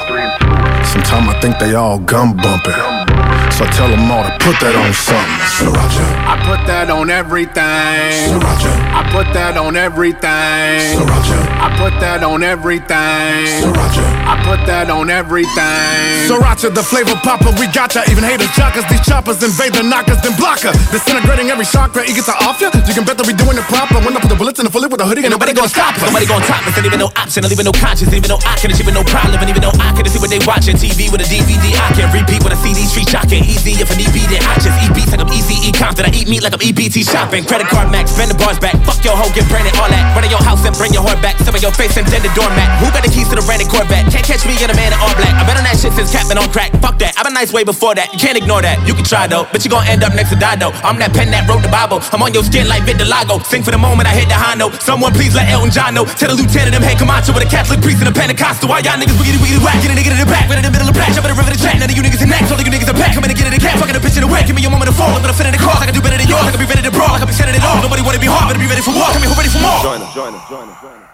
[0.84, 3.13] Sometimes I think they all gum bumping.
[3.54, 5.38] So I tell them all to put that on something.
[5.46, 6.02] Sriracha.
[6.26, 8.10] I put that on everything.
[8.26, 8.74] Sriracha.
[8.90, 10.82] I put that on everything.
[10.90, 11.38] Sriracha.
[11.62, 13.46] I put that on everything.
[13.62, 14.02] Sriracha.
[14.26, 16.26] I put that on everything.
[16.26, 18.02] Sriracha, the flavor popper, we got ya.
[18.10, 20.74] Even haters jockers, these choppers invade the knockers, then blocker.
[20.90, 22.74] Disintegrating every chakra, it gets the off ya.
[22.90, 24.02] You can bet that we doing it proper.
[24.02, 25.94] When I put the bullets in the fully with a hoodie, and nobody gonna stop
[25.94, 26.02] us.
[26.02, 28.42] Nobody gonna top us, and even no option, and even no conscience, and even no
[28.42, 30.74] I can achieve with no problem, and even though I can see what they watching
[30.74, 33.96] TV with a DVD, I can repeat with a CD street shocking easy if I
[33.96, 34.42] need beat it.
[34.42, 36.04] I just eat beats like I'm easy, eat Compton.
[36.08, 37.44] I eat meat like I'm EBT shopping.
[37.44, 38.74] Credit card max, spend the bars back.
[38.84, 40.02] Fuck your hoe, get branded, all that.
[40.16, 41.36] Run in your house and bring your heart back.
[41.44, 42.68] Some of your face and then the doormat.
[42.80, 44.08] Who got the keys to the rented Corvette?
[44.10, 45.34] Can't catch me in a man in all black.
[45.36, 46.72] I've been on that shit since Captain on crack.
[46.80, 47.14] Fuck that.
[47.16, 48.12] I've been nice way before that.
[48.12, 48.80] You can't ignore that.
[48.88, 50.72] You can try though, but you gon' end up next to Dido.
[50.84, 52.00] I'm that pen that wrote the Bible.
[52.12, 53.44] I'm on your skin like Vitiligo.
[53.44, 54.80] Sing for the moment I hit the high note.
[54.80, 56.04] Someone please let Elton John know.
[56.04, 58.68] Tell the lieutenant them hey Camacho with a Catholic priest and a Pentecostal.
[58.70, 59.78] Why y'all niggas wiggity wiggity whack?
[59.82, 61.12] Get a nigga in the back, right in the middle of the black.
[61.12, 61.76] Jump in the river to track.
[61.82, 62.48] None of you niggas in next.
[62.50, 63.23] All of you niggas are back.
[63.24, 63.78] Come in and get it again.
[63.80, 64.44] Fucking a bitch in the way.
[64.44, 65.08] Give me your moment to fall.
[65.08, 65.72] I'm gonna fit in the car.
[65.80, 66.44] I can do better than yours.
[66.44, 67.08] I can be ready to brawl.
[67.08, 67.80] I can be sending it all.
[67.80, 68.52] Nobody wanna be hard.
[68.52, 69.08] Better be ready for war.
[69.16, 69.80] Come here, who ready for more?
[69.80, 71.08] Join us, join us, join us, join us.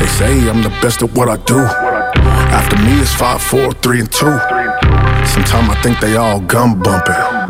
[0.00, 1.60] They say I'm the best at what I do.
[1.60, 4.32] After me it's five, four, three, and two.
[5.28, 7.41] Sometimes I think they all gum bumping.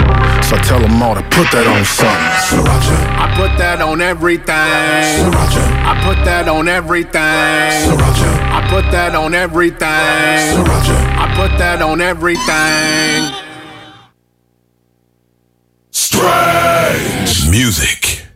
[0.42, 2.32] So I tell them all to put that on something.
[2.46, 2.98] Sriracha.
[3.16, 4.46] I put that on everything.
[4.46, 5.64] Sriracha.
[5.84, 7.12] I put that on everything.
[7.12, 8.30] Sriracha.
[8.52, 9.78] I put that on everything.
[9.78, 10.98] Sriracha.
[11.18, 13.32] I put that on everything.
[15.90, 18.26] Strange music.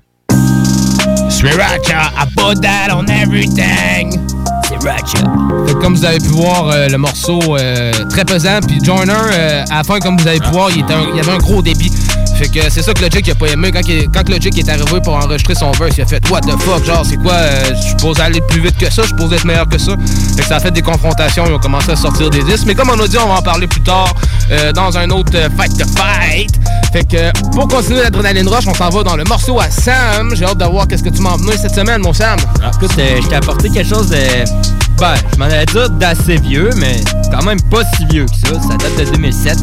[1.37, 4.36] Sriracha, I put that on everything.
[5.81, 8.61] Comme vous avez pu voir, euh, le morceau euh, très pesant.
[8.67, 11.17] Puis Joyner, euh, à la fin, comme vous avez pu voir, il, était un- il
[11.17, 11.91] y avait un gros débit.
[12.38, 13.70] Fait que c'est ça que Logic a pas aimé.
[13.72, 16.61] Quand, il- quand Logic est arrivé pour enregistrer son verse, il a fait What the
[16.61, 19.44] fuck, genre c'est quoi euh, Je suppose aller plus vite que ça, je suppose être
[19.44, 19.92] meilleur que ça.
[20.37, 22.64] Fait que ça a fait des confrontations, ils ont commencé à sortir des disques.
[22.66, 24.12] Mais comme on a dit, on va en parler plus tard
[24.51, 26.51] euh, dans un autre euh, Fight to Fight.
[26.92, 30.35] Fait que pour continuer l'adrénaline rush, on s'en va dans le morceau à Sam.
[30.35, 32.38] J'ai hâte de voir qu'est-ce que tu m'as emmené cette semaine, mon Sam.
[32.77, 34.16] Écoute, euh, je t'ai apporté quelque chose de.
[34.99, 38.55] Ben, je m'en allais dire d'assez vieux, mais quand même pas si vieux que ça.
[38.63, 39.59] Ça date de 2007.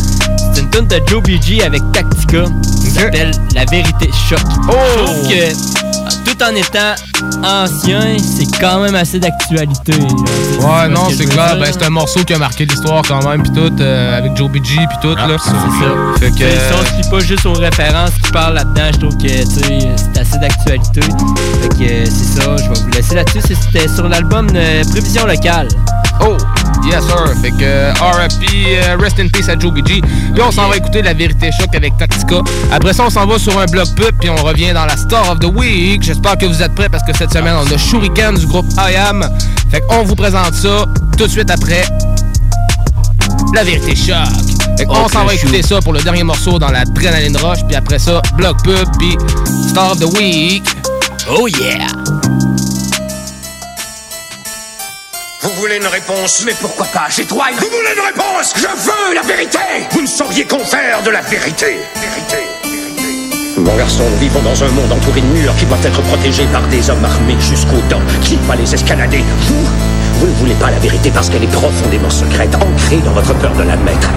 [0.54, 2.46] C'est une tune de Joe BG avec Tactica.
[2.84, 4.40] Ça s'appelle La vérité choc.
[4.70, 4.74] Oh!
[4.74, 5.93] Je trouve que,
[6.26, 6.96] tout en étant
[7.44, 9.94] ancien, c'est quand même assez d'actualité.
[9.94, 11.58] Ouais, non, c'est clair.
[11.58, 14.50] Ben, c'est un morceau qui a marqué l'histoire quand même, puis tout, euh, avec Joe
[14.50, 15.38] BG, puis tout, là.
[15.44, 16.20] C'est ça.
[16.20, 16.36] Fait que.
[16.36, 19.18] Tu sais, Si on se fie pas juste aux références qui parlent là-dedans, je trouve
[19.18, 21.02] que tu sais, c'est assez d'actualité.
[21.02, 23.42] Fait que euh, c'est ça, je vais vous laisser là-dessus.
[23.72, 25.68] C'était sur l'album euh, Prévision locale.
[26.22, 26.38] Oh,
[26.86, 27.34] yes sir.
[27.42, 30.02] Fait que euh, RFP, euh, Rest in Peace à Joe BG.
[30.02, 32.42] Puis on s'en va écouter La Vérité Choc avec Tactica.
[32.72, 35.30] Après ça, on s'en va sur un bloc pub, puis on revient dans la Star
[35.32, 36.02] of the Week.
[36.04, 38.96] J'espère que vous êtes prêts parce que cette semaine, on a Shuriken du groupe I
[38.96, 39.28] Am.
[39.72, 40.86] Fait qu'on vous présente ça
[41.18, 41.84] tout de suite après
[43.54, 44.16] La Vérité Choc.
[44.78, 47.64] Fait qu'on Oh, s'en va écouter ça pour le dernier morceau dans la Adrenaline Rush,
[47.68, 49.18] puis après ça, bloc pub, puis
[49.70, 50.64] Star of the Week.
[51.30, 51.88] Oh yeah!
[55.44, 57.58] Vous voulez une réponse Mais pourquoi pas J'ai droit à une...
[57.58, 59.60] Vous voulez une réponse Je veux la vérité
[59.92, 62.38] Vous ne sauriez qu'en faire de la vérité Vérité
[63.56, 66.68] mon garçon, nous vivons dans un monde entouré de murs qui doivent être protégés par
[66.70, 68.02] des hommes armés jusqu'aux dents.
[68.24, 69.64] Qui va les escalader Vous
[70.20, 73.54] Vous ne voulez pas la vérité parce qu'elle est profondément secrète, ancrée dans votre peur
[73.54, 74.10] de l'admettre.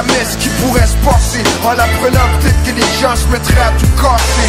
[0.00, 1.42] Jamais ce qui pourrait se passer.
[1.64, 4.48] En apprenant peut-être que les gens se mettraient à tout casser.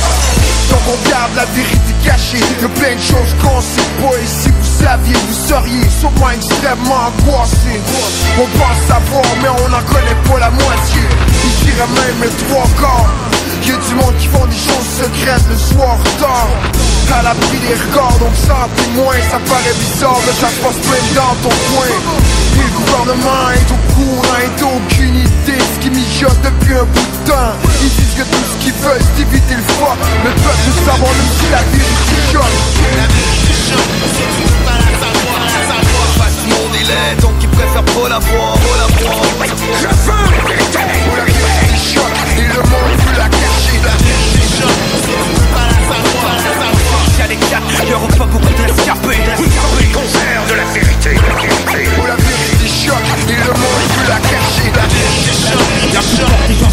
[0.69, 2.39] Donc on garde la vérité cachée.
[2.61, 4.15] Y'a plein de choses qu'on sait pas.
[4.21, 7.73] Et si vous saviez vous seriez sûrement extrêmement angoissé.
[8.39, 11.03] On pense savoir mais on n'en connaît pas la moitié.
[11.43, 13.11] Il dirait même trois quarts.
[13.67, 16.47] Y'a du monde qui font des choses secrètes le soir tard
[17.09, 21.03] À l'abri des records, donc sans témoin Ça paraît bizarre, mais ça se passe plein
[21.15, 21.87] dans ton coin.
[21.89, 26.75] Et le gouvernement est au courant, et t'as aucune idée de Ce qui mijote depuis
[26.75, 27.51] un bout de temps.
[27.83, 29.95] Ils disent que tout ce qu'ils veulent c'est éviter le froid.
[30.23, 32.55] Le peuple veut savoir même si la vérité choque
[32.95, 37.15] La vérité choque, c'est tout pas la savoir, la savoir Face du monde il est,
[37.21, 39.19] donc ils préfèrent pas la voir, pas la voir.
[39.83, 44.43] Je veux la vérité, la vérité choque Et le monde veut la cacher, la vérité
[44.47, 46.35] choque C'est tout pas la savoir,
[47.31, 49.23] les quatre, y'aura pas beaucoup de rescapés
[49.79, 51.15] Les concerts de la vérité,
[51.97, 56.71] Où la vérité choque et le monde veut la cacher, la vérité choque La plupart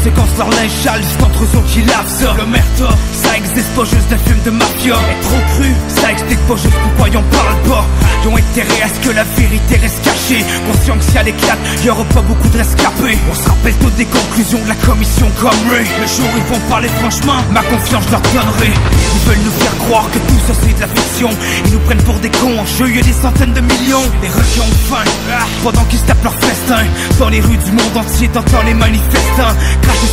[0.00, 2.32] Conséquence leur linge sale juste entre eux qui lavent ça.
[2.38, 4.94] Le merda, ça existe pas juste des films de mafia.
[4.94, 7.84] Être trop cru, ça explique pas juste pourquoi y'en parlent pas.
[8.22, 10.42] Ils ont intérêt à ce que la vérité reste cachée.
[10.72, 13.18] Conscient que si elle éclate, y'aura pas beaucoup de rescapés.
[13.30, 15.84] On se rappelle toutes des conclusions de la commission comme Ray.
[15.84, 18.72] Le jour ils vont parler franchement, ma confiance je leur donnerai.
[18.72, 21.28] Ils veulent nous faire croire que tout ça c'est de la fiction.
[21.66, 24.08] Ils nous prennent pour des cons, en jeu y'a des centaines de millions.
[24.22, 26.84] Les requins ont faim, ah, pendant qu'ils se tapent leur festin
[27.18, 29.52] Dans les rues du monde entier t'entends les manifestants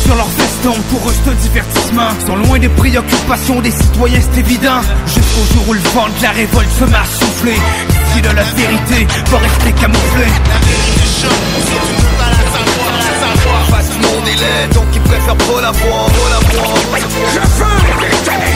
[0.04, 2.08] Sur leurs vestons, pour eux c'est un divertissement.
[2.20, 4.80] Ils sont loin des préoccupations des citoyens c'est évident.
[5.06, 7.56] Jusqu'au jour où le vent de la révolte se met à souffler.
[8.10, 11.08] Ici de la vérité va rester camouflée La vérité
[14.30, 16.76] il est, donc ils préfèrent pas la voir, pas la voir.
[16.76, 17.66] Je veux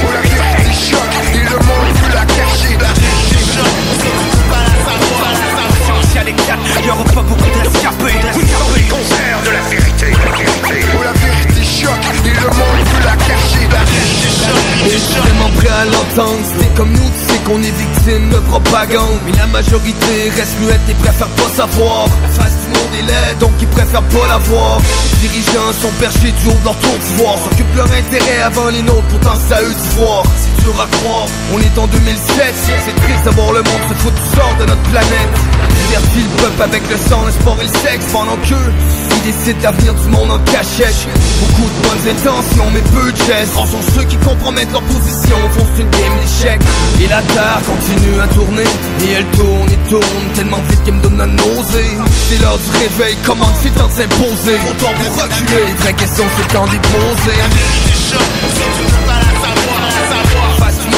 [0.03, 4.42] où la vérité choque Et le monde veut la cacher, la vérité choque
[6.17, 8.19] elle éclate, y'aura pas beaucoup de rescapés
[8.77, 10.87] Les concerts de la vérité, la vérité.
[10.97, 12.07] Où la vérité choque.
[12.25, 14.87] Et le monde veut la cacher, la vérité choque.
[14.87, 16.45] Et je suis vraiment prêt à l'entendre.
[16.59, 19.19] C'est comme nous, tu sais qu'on est victime de propagande.
[19.27, 22.07] Mais la majorité reste muette et préfère pas savoir.
[22.23, 24.81] La face du monde est laide, donc ils préfèrent pas la voir.
[25.23, 27.39] Les dirigeants sont perchés du haut de leur tour d'ivoire.
[27.45, 30.23] S'occupent leur intérêt avant les nôtres, pourtant c'est à eux d'y voir
[31.55, 34.67] on est en 2007 C'est triste de voir le monde se foutre du sort de
[34.67, 35.33] notre planète.
[35.87, 38.07] Divertit le peuple avec le sang, le sport et le sexe.
[38.13, 38.73] Pendant qu'eux,
[39.11, 41.09] ils décident l'avenir du monde en cachette.
[41.41, 43.57] Beaucoup de bonnes intentions mais peu de gestes.
[43.57, 46.61] Rares sont ceux qui compromettent leur position Font une game d'échec
[47.03, 48.69] Et la terre continue à tourner
[49.03, 51.99] Et elle tourne et tourne Tellement vite qu'elle me donne la nausée.
[52.29, 56.25] C'est l'heure du réveil, comment c'est temps de s'imposer Autant pour reculer, les vraies questions
[56.37, 57.39] c'est temps d'y poser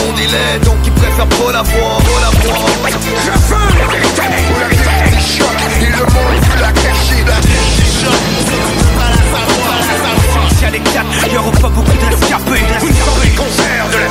[0.05, 2.61] monde il est, donc ils préfèrent pas la voir, la voir.
[3.25, 7.39] Je veux la vérité, où la vérité choque Et le monde veut la cacher, la
[7.41, 7.85] vérité
[8.97, 12.17] pas la savoir, la savoir Si elle éclate, y'aura pas beaucoup de la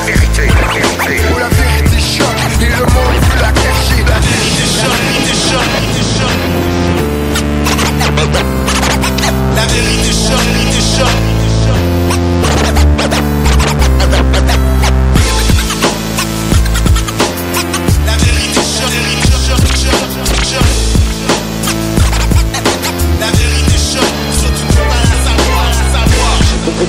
[0.05, 1.15] vérité, la vérité.
[1.31, 5.73] Où la vérité choque et le monde veut la cacher, la vérité choque, vérité choque,
[5.83, 6.41] vérité choque
[9.55, 11.33] La vérité choque, vérité choque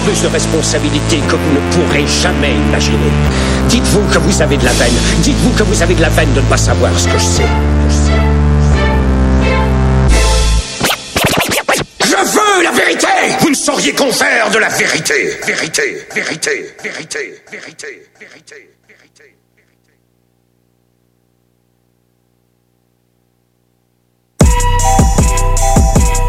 [0.04, 3.10] plus de responsabilités que vous ne pourrez jamais imaginer.
[3.68, 4.94] Dites-vous que vous avez de la veine.
[5.20, 7.48] Dites-vous que vous avez de la veine de ne pas savoir ce que je sais.
[12.00, 13.06] Je veux la vérité
[13.40, 15.38] Vous ne sauriez qu'en faire de la vérité.
[15.46, 18.70] Vérité, vérité, vérité, vérité, vérité.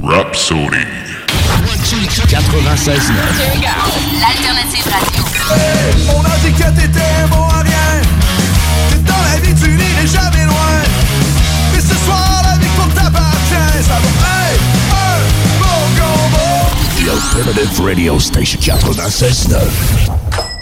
[0.04, 1.15] Rhapsody.
[2.28, 2.92] 96.9.
[4.20, 5.24] L'alternative radio.
[6.16, 8.02] On a dit que t'étais bon à rien
[8.90, 10.82] Que dans la vie tu n'irais jamais loin
[11.74, 14.58] Mais ce soir la vie pour t'appartient Ça va hey,
[14.92, 15.20] un
[15.60, 16.46] bon combo
[16.98, 19.56] The Alternative Radio Station 96.9.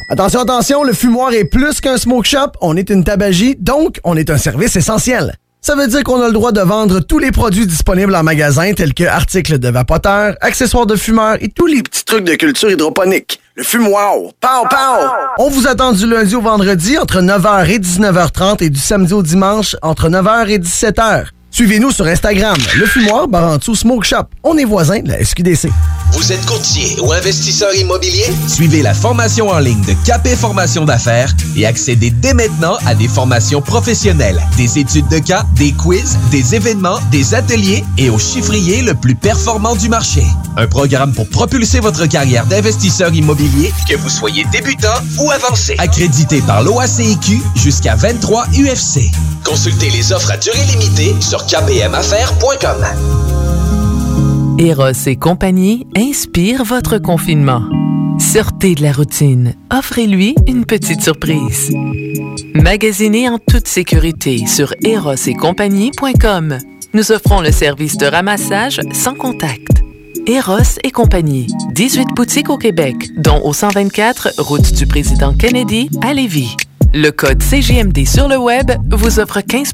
[0.10, 4.18] Attention, attention, le fumoir est plus qu'un smoke shop, on est une tabagie, donc on
[4.18, 5.38] est un service essentiel.
[5.66, 8.74] Ça veut dire qu'on a le droit de vendre tous les produits disponibles en magasin,
[8.74, 12.70] tels que articles de vapoteurs, accessoires de fumeurs et tous les petits trucs de culture
[12.70, 13.40] hydroponique.
[13.56, 15.08] Le fumoir, pow pow!
[15.38, 19.24] On vous attend du lundi au vendredi entre 9h et 19h30 et du samedi au
[19.24, 21.28] dimanche entre 9h et 17h.
[21.54, 24.24] Suivez-nous sur Instagram, le fumoir Barantou Smoke Shop.
[24.44, 25.70] On est voisins de la SQDC.
[26.14, 28.26] Vous êtes courtier ou investisseur immobilier?
[28.48, 33.08] Suivez la formation en ligne de Capé Formation d'affaires et accédez dès maintenant à des
[33.08, 38.82] formations professionnelles, des études de cas, des quiz, des événements, des ateliers et au chiffrier
[38.82, 40.24] le plus performant du marché.
[40.58, 44.88] Un programme pour propulser votre carrière d'investisseur immobilier, que vous soyez débutant
[45.20, 45.76] ou avancé.
[45.78, 49.12] Accrédité par l'OACIQ jusqu'à 23 UFC.
[49.44, 51.43] Consultez les offres à durée limitée sur
[54.60, 57.64] Eros et compagnie inspire votre confinement.
[58.20, 59.56] Sortez de la routine.
[59.72, 61.72] Offrez-lui une petite surprise.
[62.54, 66.58] Magasinez en toute sécurité sur erosetcompagnie.com.
[66.94, 69.84] Nous offrons le service de ramassage sans contact.
[70.28, 71.48] Eros et compagnie.
[71.74, 76.56] 18 boutiques au Québec, dont au 124 route du président Kennedy à Lévis.
[76.94, 79.74] Le code CGMD sur le web vous offre 15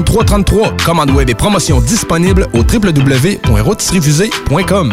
[0.00, 0.76] 3333.
[0.84, 4.92] Commande web et promotion disponible au www.rotisseriefusée.com.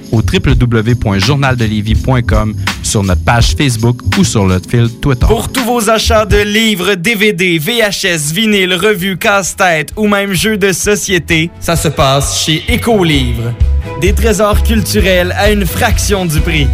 [0.11, 5.25] au www.journaldelévis.com, sur notre page Facebook ou sur notre Twitter.
[5.25, 10.71] Pour tous vos achats de livres, DVD, VHS, vinyle, revues, casse-tête ou même jeux de
[10.71, 13.53] société, ça se passe chez Écolivre.
[13.99, 16.67] Des trésors culturels à une fraction du prix.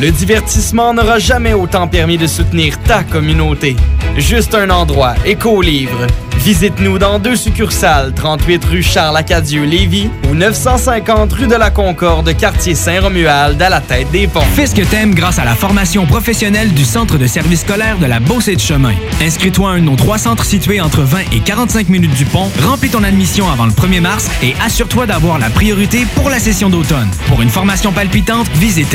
[0.00, 3.76] Le divertissement n'aura jamais autant permis de soutenir ta communauté.
[4.16, 6.06] Juste un endroit, Écolivre.
[6.38, 13.60] Visite-nous dans deux succursales, 38 rue Charles-Acadieux-Lévis ou 950 rue de la Concorde, quartier Saint-Romuald,
[13.60, 14.40] à la tête des ponts.
[14.54, 18.06] Fais ce que t'aimes grâce à la formation professionnelle du Centre de service scolaire de
[18.06, 18.94] la Beauce et de Chemin.
[19.20, 22.50] Inscris-toi à un de nos trois centres situés entre 20 et 45 minutes du pont,
[22.62, 26.70] remplis ton admission avant le 1er mars et assure-toi d'avoir la priorité pour la session
[26.70, 27.10] d'automne.
[27.28, 28.94] Pour une formation palpitante, visite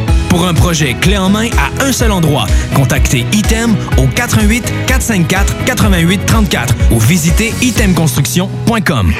[0.31, 5.65] Pour un projet clé en main à un seul endroit, contactez Item au 88 454
[5.65, 9.11] 88 34 ou visitez itemconstruction.com.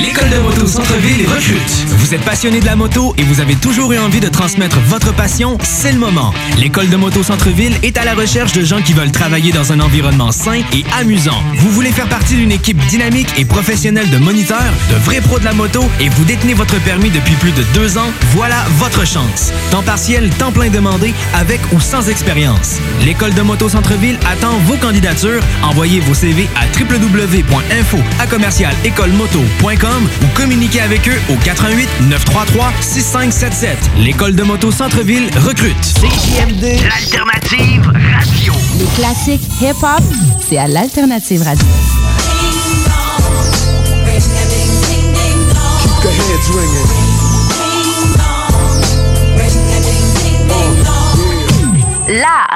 [0.00, 1.86] L'école de moto Centre-ville recrute.
[1.86, 5.12] Vous êtes passionné de la moto et vous avez toujours eu envie de transmettre votre
[5.12, 6.32] passion, c'est le moment.
[6.58, 9.80] L'école de moto Centre-ville est à la recherche de gens qui veulent travailler dans un
[9.80, 11.42] environnement sain et amusant.
[11.56, 15.44] Vous voulez faire partie d'une équipe dynamique et professionnelle de moniteurs, de vrais pros de
[15.44, 19.52] la moto et vous détenez votre permis depuis plus de deux ans, voilà votre chance.
[19.70, 22.78] Temps partiel, temps plein demandé, avec ou sans expérience.
[23.04, 25.42] L'école de moto Centre-ville attend vos candidatures.
[25.62, 28.26] Envoyez vos CV à www.info à
[30.22, 33.78] ou communiquez avec eux au 88 933 6577.
[33.98, 35.76] L'école de moto Centre-ville recrute.
[35.80, 38.52] CJMD, l'alternative radio.
[38.78, 40.02] Les classiques hip-hop,
[40.48, 41.66] c'est à l'alternative radio.
[45.82, 47.01] Keep the heads ringing.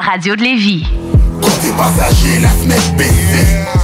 [0.01, 0.83] Radio de Lévis.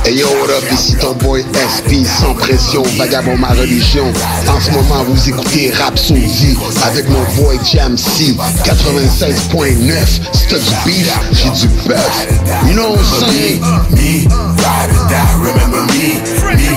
[0.06, 4.06] Hey yo, what up, ici ton boy SP, sans pression, vagabond ma religion.
[4.48, 8.36] En ce moment, vous écoutez Rap Soulzy avec mon boy Jam C,
[8.66, 10.22] 96.9.
[10.34, 12.28] C'est du beef, j'ai du bœuf.
[12.68, 13.62] You know what I'm saying?
[13.92, 16.20] Me, ride or die, remember me.
[16.58, 16.74] The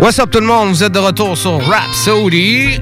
[0.00, 2.80] What's up tout le monde, vous êtes de retour sur Rhapsody.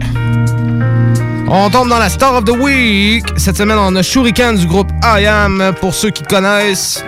[1.49, 3.25] On tombe dans la Star of the Week.
[3.37, 7.05] Cette semaine, on a Shuriken du groupe I Am, pour ceux qui connaissent.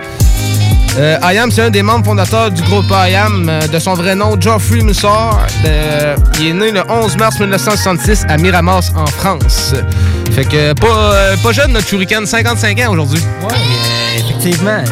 [0.97, 3.93] Euh, I Am, c'est un des membres fondateurs du groupe I Am, euh, de son
[3.93, 5.45] vrai nom, Geoffrey Mussard.
[5.63, 9.75] Euh, il est né le 11 mars 1966 à Miramas, en France.
[10.31, 13.21] Fait que pas, euh, pas jeune, notre Shuriken, 55 ans aujourd'hui.
[13.43, 13.55] Ouais,
[14.17, 14.83] effectivement.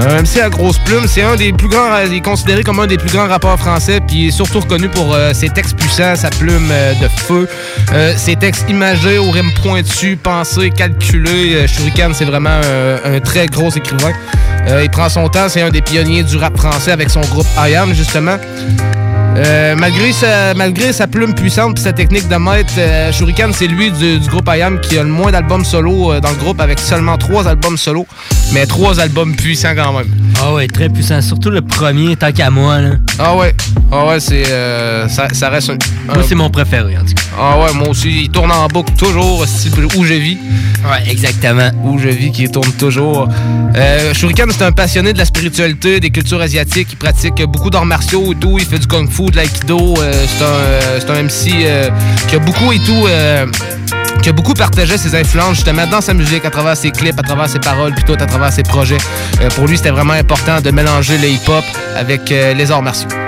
[0.00, 2.86] Un MC à grosse plume, c'est un des plus grands, il est considéré comme un
[2.86, 6.16] des plus grands rappeurs français, puis il est surtout reconnu pour euh, ses textes puissants,
[6.16, 7.48] sa plume euh, de feu,
[7.92, 11.54] euh, ses textes imagés, aux rimes pointues, pensés, calculés.
[11.54, 12.60] Euh, Shuriken, c'est vraiment
[13.04, 14.12] un, très gros écrivain.
[14.66, 17.74] Euh, il prend son c'est un des pionniers du rap français avec son groupe I
[17.74, 18.36] Am, justement.
[19.36, 20.12] Euh, malgré,
[20.92, 24.62] sa, plume puissante et sa technique de maître, euh, Shuriken, c'est lui du, groupe I
[24.62, 27.76] Am qui a le moins d'albums solo euh, dans le groupe avec seulement trois albums
[27.76, 28.06] solo,
[28.52, 30.06] mais trois albums puissants quand même.
[30.46, 31.22] Ah ouais, très puissant.
[31.22, 32.78] Surtout le premier, tant qu'à moi.
[32.78, 32.90] Là.
[33.18, 33.54] Ah ouais,
[33.90, 35.78] ah ouais, c'est euh, ça, ça reste un.
[36.12, 37.22] Moi, c'est mon préféré, en tout cas.
[37.40, 40.36] Ah ouais, moi aussi, il tourne en boucle toujours, style où je vis.
[40.84, 41.70] Ouais, exactement.
[41.82, 43.26] Où je vis, qui tourne toujours.
[43.74, 46.88] Euh, Shuriken, c'est un passionné de la spiritualité, des cultures asiatiques.
[46.92, 48.58] Il pratique beaucoup d'arts martiaux et tout.
[48.58, 49.94] Il fait du kung fu, de l'aïkido.
[49.96, 51.66] Euh, c'est un, euh, un MC
[52.28, 53.06] qui a beaucoup et tout.
[54.22, 57.22] Qui a beaucoup partagé ses influences justement dans sa musique, à travers ses clips, à
[57.22, 58.98] travers ses paroles, tout à travers ses projets.
[59.40, 61.64] Euh, pour lui, c'était vraiment important de mélanger le hip-hop
[61.96, 63.23] avec euh, les arts martiaux.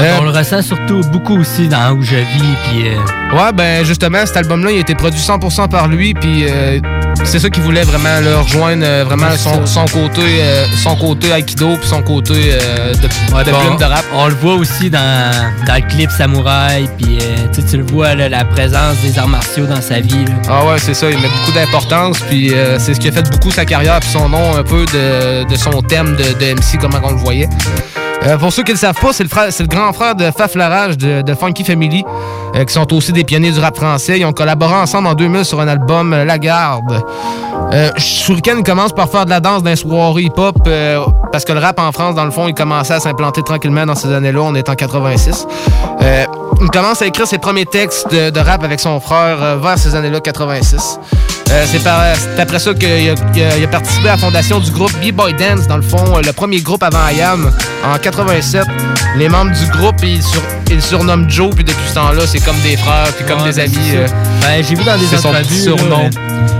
[0.00, 2.56] Euh, On le ressent surtout beaucoup aussi dans Où je vis.
[2.70, 2.96] Puis, euh,
[3.36, 6.80] Ouais, ben justement, cet album-là, il a été produit 100% par lui, puis euh,
[7.24, 10.42] c'est ça qu'il voulait vraiment le rejoindre, vraiment son, côté,
[10.82, 14.04] son côté aikido, puis son côté de, Ouais, de bon, plume de rap.
[14.12, 15.32] On le voit aussi dans,
[15.66, 17.18] dans le clip Samouraï, puis
[17.70, 20.26] tu le vois, là, la présence des arts martiaux dans sa vie.
[20.26, 20.34] là.
[20.50, 23.50] Ah ouais, c'est ça, il met beaucoup d'importance, puis c'est ce qui a fait beaucoup
[23.50, 27.00] sa carrière, puis son nom un peu de, de son thème de, de MC, comment
[27.02, 27.48] on le voyait.
[28.26, 30.96] Euh, pour ceux qui ne le savent pas, c'est le, grand frère de Faf Larage
[30.96, 32.04] de, Funky Family,
[32.54, 34.18] euh, qui sont aussi des pionniers du rap français.
[34.20, 37.02] Ils ont collaboré ensemble en 2000 sur un album euh, La Garde.
[37.96, 40.68] Shuriken commence par faire de la danse dans les soirées hip-hop,
[41.32, 43.94] parce que le rap en France, dans le fond, il commençait à s'implanter tranquillement dans
[43.94, 44.40] ces années-là.
[44.42, 45.46] On est en 86.
[46.02, 46.24] Euh,
[46.60, 50.20] il commence à écrire ses premiers textes de, rap avec son frère vers ces années-là,
[50.20, 50.98] 86.
[51.52, 55.76] Euh, c'est après ça qu'il a, participé à la fondation du groupe B-Boy Dance, dans
[55.76, 57.50] le fond, le premier groupe avant IAM,
[57.84, 58.64] en 87.
[59.16, 62.40] Les membres du groupe, ils, sur- ils le surnomment Joe, puis depuis ce temps-là, c'est
[62.44, 63.92] comme des frères, puis comme Ouais, des ben, amis.
[63.94, 64.06] euh.
[64.42, 65.68] Ben, j'ai vu dans des entrevues.
[65.68, 66.10] euh,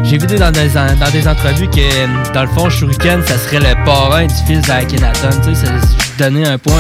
[0.05, 3.85] j'ai vu dans des, dans des entrevues que, dans le fond, Shuriken, ça serait le
[3.85, 5.31] parrain du fils d'Akhenaton.
[5.45, 5.73] Tu sais, ça
[6.19, 6.75] donnait un point,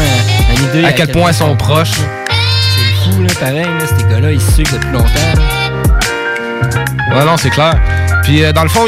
[0.56, 0.84] une idée.
[0.86, 1.90] à quel point ils sont proches.
[1.92, 5.06] C'est fou, là, pareil, là, ces gars-là, ils se suivent depuis longtemps.
[5.36, 7.16] là.
[7.18, 7.76] Ouais, non, c'est clair.
[8.22, 8.86] Puis euh, dans le fond,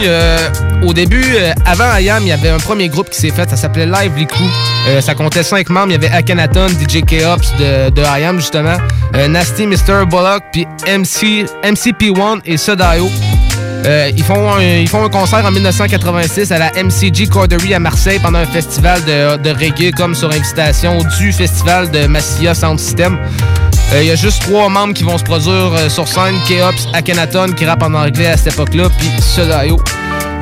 [0.84, 3.56] au début, euh, avant IAM, il y avait un premier groupe qui s'est fait, ça
[3.56, 4.44] s'appelait Lively Crew.
[4.88, 5.88] Euh, ça comptait cinq membres.
[5.88, 8.76] Il y avait Akhenaton, DJ K-Ops de, de IAM, justement,
[9.14, 10.04] euh, Nasty Mr.
[10.08, 13.08] Bullock, puis MC, MCP1 et Sodayo.
[13.86, 17.78] Euh, ils, font un, ils font un concert en 1986 à la MCG Cordery à
[17.78, 23.18] Marseille pendant un festival de, reggae comme sur invitation du festival de Massilia Sound System.
[23.92, 26.88] Euh, Il y a juste trois membres qui vont se produire euh, sur scène, K-Ops,
[26.94, 29.78] Akhenaton qui rappe en anglais à cette époque-là, puis Sodayo.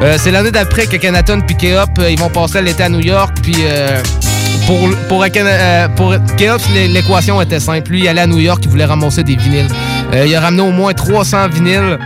[0.02, 3.56] Euh, c'est l'année d'après qu'Akhenaton puis euh, ils vont passer l'été à New York, puis
[4.68, 4.78] pour,
[5.08, 7.90] pour, l'é- l'équation était simple.
[7.90, 9.66] Lui, il allait à New York, il voulait ramasser des vinyles.
[10.12, 11.98] Il a ramené au moins 300 vinyles.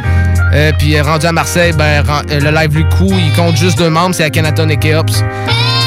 [0.56, 3.78] Euh, puis euh, rendu à Marseille, ben, euh, le live du coup, il compte juste
[3.78, 5.22] deux membres, c'est Akhenaton et Keops.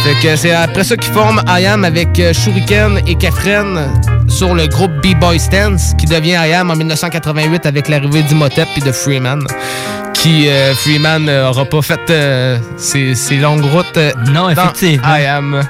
[0.03, 3.89] Fait que c'est après ça qu'ils forment IAM avec Shuriken et Kefren
[4.30, 8.91] sur le groupe B-Boy Stance, qui devient IAM en 1988 avec l'arrivée d'Imhotep et de
[8.91, 9.45] Freeman.
[10.13, 13.99] Qui, euh, Freeman, n'aura pas fait euh, ses, ses longues routes
[14.32, 15.15] Non, effectivement.
[15.15, 15.61] IAM.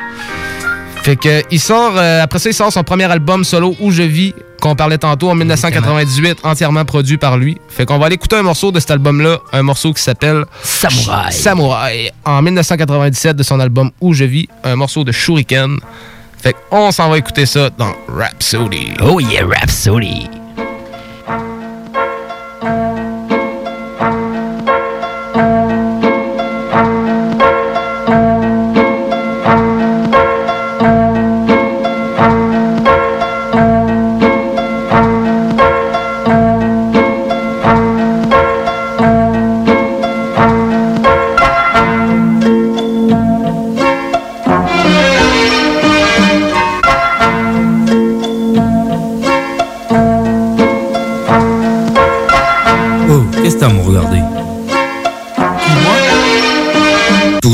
[1.04, 4.04] Fait que il sort, euh, après ça, il sort son premier album solo Où je
[4.04, 7.58] vis, qu'on parlait tantôt en 1998, entièrement produit par lui.
[7.70, 11.32] Fait qu'on va aller écouter un morceau de cet album-là, un morceau qui s'appelle Samouraï.
[11.32, 15.78] Samouraï, en 1997 de son album Où je vis, un morceau de Shuriken.
[16.42, 18.94] Fait qu'on s'en va écouter ça dans Rhapsody.
[19.02, 20.39] Oh yeah, Rhapsody.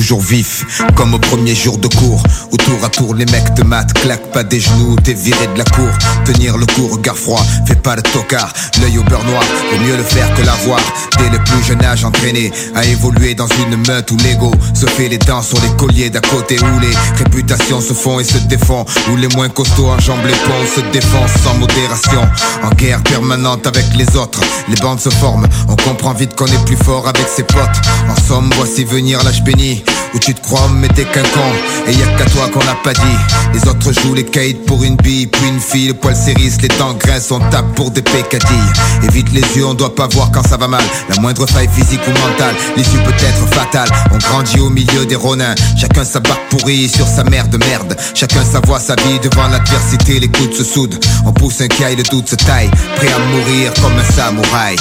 [0.05, 3.63] Toujours vif, comme au premier jour de cours Où tour à tour les mecs te
[3.63, 5.89] matent Claque pas des genoux, t'es viré de la cour.
[6.25, 8.53] Tenir le coup, regard froid, fais pas le tocard.
[8.79, 9.41] L'œil au beurre noir,
[9.71, 10.79] vaut mieux le faire que l'avoir.
[11.17, 15.07] Dès le plus jeune âge entraîné À évoluer dans une meute où l'ego Se fait
[15.07, 18.85] les dents sur les colliers d'à côté Où les réputations se font et se défont
[19.11, 22.21] Où les moins costauds enjambent les ponts Se défoncent sans modération.
[22.61, 26.65] En guerre permanente avec les autres Les bandes se forment, on comprend vite qu'on est
[26.65, 27.81] plus fort avec ses potes.
[28.07, 29.83] En somme, voici venir l'âge béni
[30.15, 31.51] où tu te crois mais t'es qu'un con.
[31.87, 33.17] Et y a qu'à toi qu'on l'a pas dit.
[33.53, 36.69] Les autres jouent les kites pour une bille Puis une fille, le poil s'érisse, les
[36.69, 38.73] dents grincent On tape pour des pécadilles.
[39.03, 40.83] Évite les yeux, on doit pas voir quand ça va mal.
[41.09, 45.15] La moindre faille physique ou mentale L'issue peut être fatale On grandit au milieu des
[45.15, 45.55] ronins.
[45.77, 47.95] Chacun sa barque pourrie sur sa mère de merde.
[48.13, 50.97] Chacun sa voix, sa vie devant l'adversité Les coudes se soudent.
[51.25, 52.71] On pousse un caille, le doute se taille.
[52.95, 54.75] Prêt à mourir comme un samouraï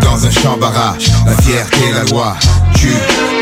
[0.00, 2.36] Dans un champ barrage, la fierté, la loi
[2.74, 2.88] tue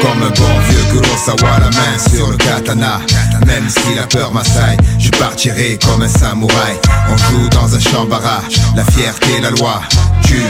[0.03, 3.01] Comme un bon vieux Kurosawa, la main sur le katana.
[3.47, 6.79] Même si la peur m'assaille, je partirai comme un samouraï.
[7.11, 9.81] On joue dans un champ barrage, la fierté, la loi
[10.25, 10.43] tue.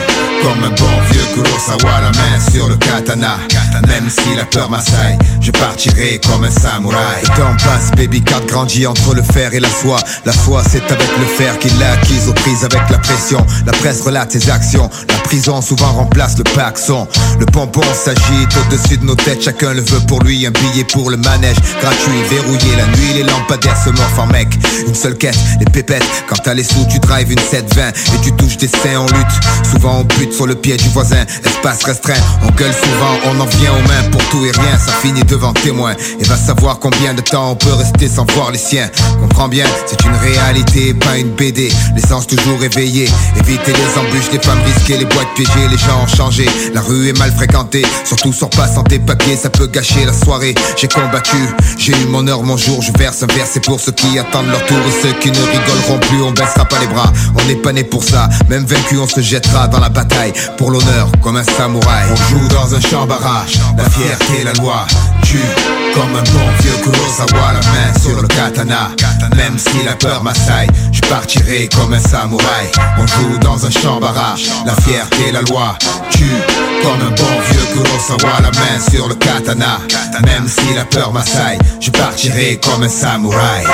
[0.42, 3.38] Comme un bon vieux Kurosawa, la main sur le katana.
[3.88, 7.22] Même si la peur m'assaille, je partirai comme un samouraï.
[7.22, 10.84] Le temps passe, baby card grandit entre le fer et la soie La foi c'est
[10.90, 13.44] avec le fer qu'il l'a acquise aux prises avec la pression.
[13.66, 17.06] La presse relate ses actions, la prison souvent remplace le paxon.
[17.38, 21.10] Le pompon s'agite au-dessus de nos têtes, chacun le veut pour lui Un billet pour
[21.10, 24.48] le manège, gratuit, verrouillé La nuit les lampadaires se morfent en mec.
[24.86, 26.04] Une seule quête, les pépettes.
[26.28, 29.70] Quand t'as les sous tu drives une 720 Et tu touches des seins en lutte.
[29.70, 31.24] Souvent on bute sur le pied du voisin.
[31.44, 34.10] Espace restreint, on gueule souvent On en vient aux mains.
[34.10, 37.56] Pour tout et rien Ça finit devant témoin Et va savoir combien de temps on
[37.56, 38.88] peut rester sans voir les siens.
[39.20, 43.08] Comprends bien, c'est une réalité, pas une BD L'essence toujours éveillée.
[43.38, 47.08] Éviter les embûches, les femmes risquées, les boîtes piégées Les gens ont changé, la rue
[47.08, 48.98] est mal fréquentée Surtout sors pas sans tes
[49.36, 50.54] ça peut gâcher la soirée.
[50.76, 51.36] J'ai combattu,
[51.78, 52.82] j'ai eu mon heure, mon jour.
[52.82, 54.78] Je verse un verre, c'est pour ceux qui attendent leur tour.
[54.86, 57.12] Et ceux qui ne rigoleront plus, on baissera pas les bras.
[57.34, 60.32] On n'est pas né pour ça, même vaincu on se jettera dans la bataille.
[60.58, 62.06] Pour l'honneur, comme un samouraï.
[62.12, 64.86] On joue dans un champ barrage, la fierté, la loi
[65.22, 65.38] Tue
[65.94, 67.52] comme un bon vieux Kurosawa.
[67.52, 68.90] La main sur le katana.
[69.36, 72.70] Même si la peur m'assaille Je partirai comme un samouraï.
[72.98, 74.46] On joue dans un champ barrage.
[74.66, 75.76] La fierté, la loi
[76.10, 76.24] Tue
[76.82, 78.40] comme un bon vieux Kurosawa.
[78.42, 79.80] La main sur le katana.
[80.24, 83.64] Même si la peur m'assaille Je partirai comme un samouraï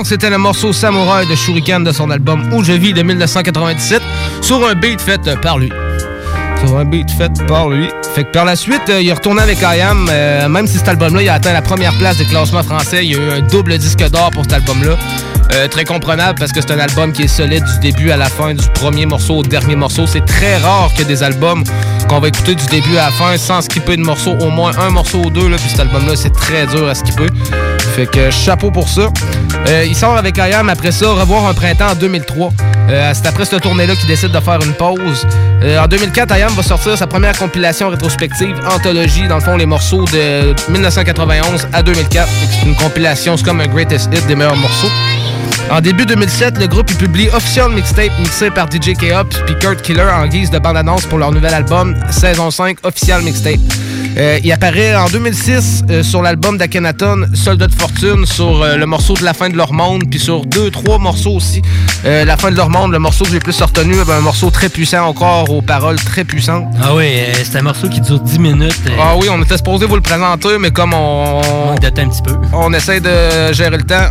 [0.00, 4.00] Donc, c'était le morceau Samouraï de Shuriken de son album Où je vis de 1997
[4.40, 5.70] sur un beat fait par lui.
[6.64, 7.86] Sur un beat fait par lui.
[8.14, 10.08] Fait que par la suite, euh, il est retourné avec IAM.
[10.10, 13.12] euh, même si cet album-là, il a atteint la première place des classements français, il
[13.12, 14.96] y a eu un double disque d'or pour cet album-là.
[15.52, 18.30] Euh, très comprenable parce que c'est un album qui est solide du début à la
[18.30, 20.06] fin, du premier morceau au dernier morceau.
[20.06, 21.62] C'est très rare que des albums
[22.08, 24.88] qu'on va écouter du début à la fin sans skipper de morceau, au moins un
[24.88, 25.50] morceau ou deux.
[25.50, 27.26] Puis cet album-là, c'est très dur à skipper.
[27.90, 29.10] Fait que chapeau pour ça.
[29.68, 32.50] Euh, il sort avec IAM après ça, Revoir un printemps en 2003.
[32.88, 35.26] Euh, c'est après cette tournée-là qu'il décide de faire une pause.
[35.62, 39.66] Euh, en 2004, IAM va sortir sa première compilation rétrospective, Anthologie, dans le fond, les
[39.66, 42.28] morceaux de 1991 à 2004.
[42.28, 44.90] Fait que C'est une compilation, c'est comme un greatest hit des meilleurs morceaux.
[45.70, 50.10] En début 2007, le groupe publie Official Mixtape mixé par DJ K-Up puis Kurt Killer
[50.12, 53.60] en guise de bande-annonce pour leur nouvel album Saison 5 Official Mixtape.
[54.16, 58.86] Euh, il apparaît en 2006 euh, sur l'album d'Akhenaton Soldat de Fortune sur euh, le
[58.86, 61.62] morceau de La fin de leur monde puis sur deux trois morceaux aussi.
[62.04, 64.70] La fin de leur monde, le morceau que j'ai plus retenu, ben, un morceau très
[64.70, 66.64] puissant encore aux paroles très puissantes.
[66.82, 67.12] Ah oui,
[67.44, 68.80] c'est un morceau qui dure 10 minutes.
[68.98, 71.40] Ah oui, on était supposé vous le présenter, mais comme on.
[71.40, 72.36] On un petit peu.
[72.54, 74.08] On essaie de gérer le temps.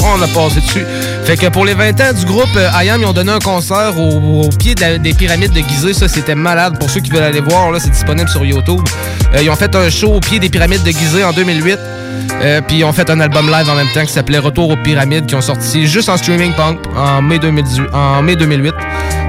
[0.00, 0.84] On a passé dessus.
[1.24, 3.98] Fait que pour les 20 ans du groupe, euh, IAM, ils ont donné un concert
[3.98, 5.94] au, pied des pyramides de Gizeh.
[5.94, 6.78] Ça, c'était malade.
[6.78, 8.80] Pour ceux qui veulent aller voir, là, c'est disponible sur YouTube.
[9.34, 11.78] Euh, ils ont fait un show au pied des pyramides de Gizeh en 2008.
[12.42, 14.76] Euh, puis ils ont fait un album live en même temps qui s'appelait Retour aux
[14.76, 18.74] pyramides, qui ont sorti juste en streaming punk en mai, 2018, en mai 2008.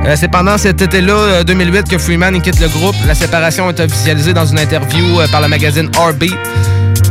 [0.05, 2.95] Euh, c'est pendant cet été-là, euh, 2008, que Freeman quitte le groupe.
[3.05, 6.25] La séparation est officialisée dans une interview par le magazine RB.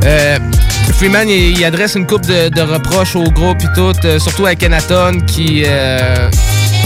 [0.07, 0.38] Euh,
[0.94, 4.54] Freeman, il, adresse une coupe de, de reproches au groupe et tout, euh, surtout à
[4.54, 5.64] Kenaton qui...
[5.66, 6.30] euh,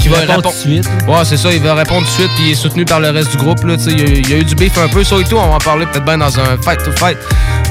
[0.01, 0.89] qui Il répond tout de suite.
[1.07, 3.11] Ouais, c'est ça, il va répondre tout de suite, puis il est soutenu par le
[3.11, 3.63] reste du groupe.
[3.65, 5.37] Là, il, y a, il y a eu du beef un peu, ça et tout,
[5.37, 7.19] on va en parler peut-être bien dans un Fight to Fight.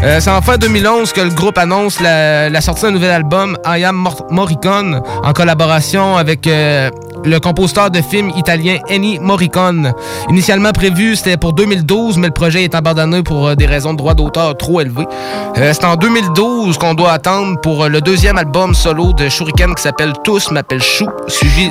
[0.03, 3.57] Euh, c'est en fin 2011 que le groupe annonce la, la sortie d'un nouvel album,
[3.65, 6.89] I Am Mor- Morricone, en collaboration avec euh,
[7.25, 9.91] le compositeur de films italien Ennio Morricone.
[10.29, 13.97] Initialement prévu, c'était pour 2012, mais le projet est abandonné pour euh, des raisons de
[13.97, 15.05] droits d'auteur trop élevés.
[15.57, 19.83] Euh, c'est en 2012 qu'on doit attendre pour le deuxième album solo de Shuriken qui
[19.83, 21.69] s'appelle Tous m'appelle Chou, suivi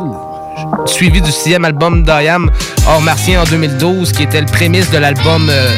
[0.87, 2.51] suivi du sixième album d'IAM,
[2.87, 5.69] Hors Martien en 2012, qui était le prémisse de l'album euh,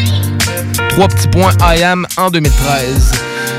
[0.90, 3.12] Trois petits points IAM en 2013.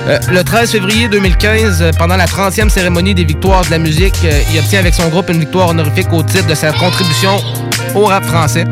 [0.07, 4.15] Euh, le 13 février 2015, euh, pendant la 30e cérémonie des victoires de la musique,
[4.26, 7.38] euh, il obtient avec son groupe une victoire honorifique au titre de sa contribution
[7.95, 8.65] au rap français.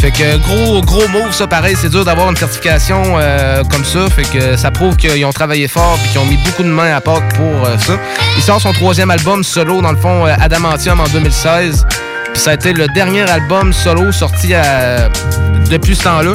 [0.00, 4.08] Fait que gros gros move ça pareil, c'est dur d'avoir une certification euh, comme ça,
[4.10, 6.94] fait que ça prouve qu'ils ont travaillé fort puis qu'ils ont mis beaucoup de mains
[6.94, 7.98] à porte pour euh, ça.
[8.36, 11.86] Il sort son troisième album solo dans le fond euh, Adamantium en 2016.
[12.36, 15.08] Puis ça a été le dernier album solo sorti à-
[15.70, 16.34] depuis ce temps-là.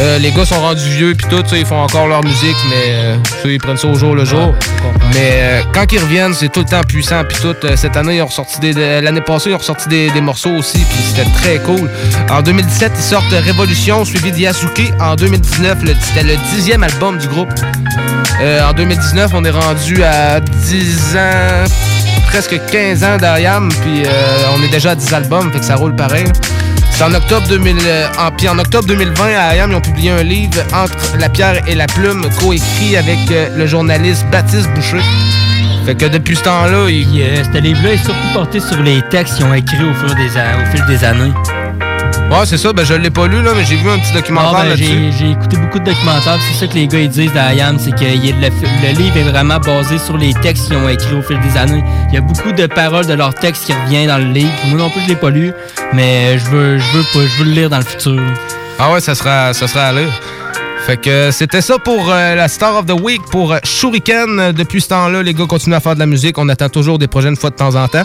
[0.00, 3.16] Euh, les gars sont rendus vieux puis tout, ils font encore leur musique, mais euh,
[3.44, 4.54] ils prennent ça au jour le jour.
[5.12, 7.54] mais euh, quand ils reviennent, c'est tout le temps puissant puis tout.
[7.76, 10.52] Cette année, ils ont ressorti des, de- l'année passée, ils ont ressorti des, des morceaux
[10.56, 11.90] aussi, puis c'était très cool.
[12.30, 14.90] En 2017, ils sortent Révolution, suivi d'Yasuke.
[15.00, 17.52] En 2019, le- c'était le dixième album du groupe.
[18.40, 21.64] Euh, en 2019, on est rendu à 10 ans,
[22.32, 25.76] presque 15 ans d'Ayam, puis euh, on est déjà à 10 albums, fait que ça
[25.76, 26.24] roule pareil.
[26.90, 30.58] C'est en octobre 2000, euh, en, octobre 2020, à Ayam, ils ont publié un livre
[30.72, 35.02] entre la pierre et la plume, coécrit avec euh, le journaliste Baptiste Boucher.
[35.84, 37.20] Fait que depuis ce temps-là, il...
[37.20, 40.16] Euh, ce livre-là est surtout porté sur les textes qu'ils ont écrits au fil
[40.86, 41.32] des années.
[42.32, 44.52] Ouais, c'est ça, ben je l'ai pas lu, là, mais j'ai vu un petit documentaire
[44.56, 44.86] Ah, ben, là-dessus.
[44.86, 47.90] j'ai, j'ai écouté beaucoup de documentaires, c'est ça que les gars ils disent d'Ayam, c'est
[47.90, 51.38] que le, le livre est vraiment basé sur les textes qu'ils ont écrits au fil
[51.40, 51.84] des années.
[52.08, 54.50] Il y a beaucoup de paroles de leurs textes qui reviennent dans le livre.
[54.68, 55.52] Moi non plus je l'ai pas lu,
[55.92, 58.18] mais je veux, je veux, pas, je veux le lire dans le futur.
[58.78, 60.08] Ah ouais, ça sera, ça sera à lire.
[60.86, 64.50] Fait que euh, c'était ça pour euh, la Star of the Week pour euh, Shuriken.
[64.50, 66.38] Depuis ce temps-là, les gars continuent à faire de la musique.
[66.38, 68.02] On attend toujours des projets une fois de temps en temps.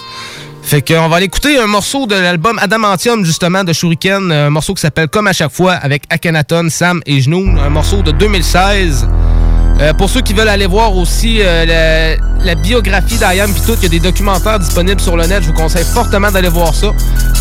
[0.68, 4.30] Fait que on va aller écouter un morceau de l'album Adamantium, justement, de Shuriken.
[4.34, 7.57] Un morceau qui s'appelle Comme à chaque fois avec Akhenaton, Sam et Genoun.
[7.57, 9.07] Un morceau de 2016.
[9.80, 13.84] Euh, pour ceux qui veulent aller voir aussi euh, la, biographie d'Ayam puis tout, il
[13.84, 15.41] y a des documentaires disponibles sur le net.
[15.41, 16.91] Je vous conseille fortement d'aller voir ça.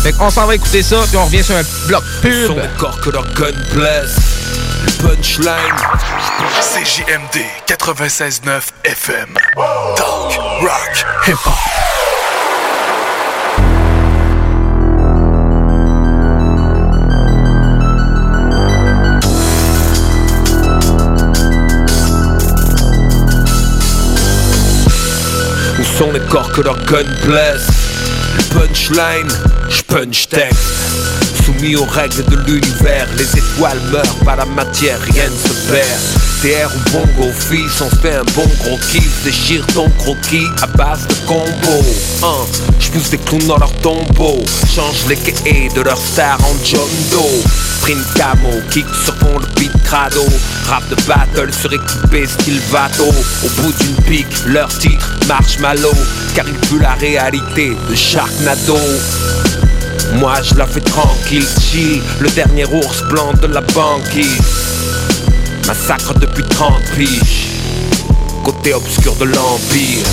[0.03, 2.55] Fait qu'on s'en va écouter ça, puis on revient sur un bloc pub.
[2.55, 3.09] Que
[5.03, 5.51] punchline.
[6.61, 9.37] CJMD 96.9 FM.
[9.97, 11.96] Talk, rock, hip-hop.
[25.97, 27.67] Sont les corps que leur gun blesse.
[28.35, 29.31] Le punchline,
[29.67, 35.29] je punch texte Soumis aux règles de l'univers Les étoiles meurent, pas la matière, rien
[35.29, 36.01] ne se perd.
[36.41, 41.07] TR ou bongo fils, on fait un bon gros kiff Déchire ton croquis à base
[41.07, 41.85] de combo.
[42.21, 42.45] Hein,
[42.79, 44.43] Je pousse des clowns dans leur tombeau
[44.75, 47.43] Change les quais de leur star en John Doe.
[47.79, 50.25] Print camo, kick sur fond le beat crado
[50.65, 53.05] Rap de battle suréquipé style vato.
[53.05, 55.95] Au bout d'une pique, leur titre marshmallow
[56.35, 58.77] Car il pue la réalité de Sharknado
[60.19, 64.41] Moi je la fais tranquille, chill Le dernier ours blanc de la banquise.
[65.67, 67.49] Massacre depuis 30 piges
[68.43, 70.05] Côté obscur de l'empire.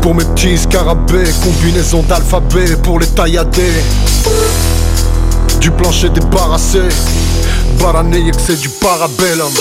[0.00, 3.82] Pour mes petits scarabées, combinaison d'alphabet pour les tailladés.
[5.60, 6.80] Du plancher débarrassé
[7.80, 9.52] Barané que c'est du parabellum.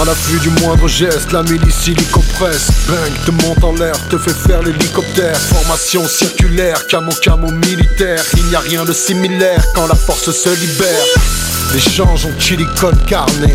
[0.00, 2.68] À l'affût du moindre geste, la milice illico-presse.
[2.88, 5.36] Bang, te monte en l'air, te fait faire l'hélicoptère.
[5.36, 8.22] Formation circulaire, camo camo militaire.
[8.36, 11.04] Il n'y a rien de similaire quand la force se libère.
[11.72, 13.46] L'échange en chili con carne.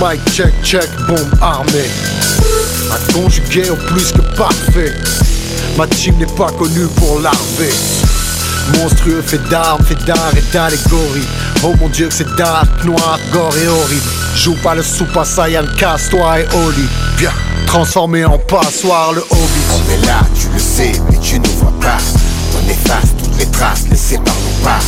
[0.00, 1.90] Mic check check, bombe armée
[2.90, 4.94] À conjuguer au plus que parfait.
[5.76, 7.72] Ma team n'est pas connue pour l'arver
[8.76, 11.26] Monstrueux fait d'armes, fait d'art et d'allégorie
[11.64, 15.64] Oh mon dieu que c'est dark, noir, gore et horrible Joue pas le Super Saiyan,
[15.76, 17.32] casse-toi et Oli Viens,
[17.66, 21.72] transformé en passoire le hobby On est là, tu le sais, mais tu ne vois
[21.80, 21.98] pas.
[22.56, 24.78] On efface toutes les traces laissées par nos pas.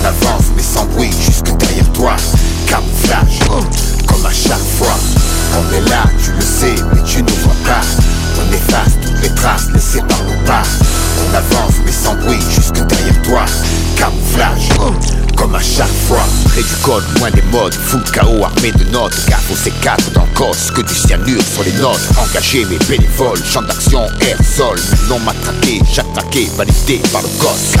[0.00, 2.16] On avance, mais sans bruit, jusque derrière toi.
[2.66, 3.38] Camouflage,
[4.06, 4.96] comme à chaque fois.
[5.54, 7.80] On est là, tu le sais, mais tu ne vois pas.
[8.38, 10.62] On efface toutes les traces laissées par nos pas.
[11.18, 13.44] On avance, mais sans bruit, jusque derrière toi.
[13.96, 14.68] Camouflage,
[15.36, 16.24] comme à chaque fois.
[16.46, 19.14] Près du code, loin des modes, full KO armé de notes.
[19.28, 22.00] Gaffe aux C4 dans le cos, que du cyanure sur les notes.
[22.18, 24.78] Engagé mes bénévoles, champ d'action, air, sol.
[25.08, 27.72] Non matraqué, j'attaqué, validé par le gosse.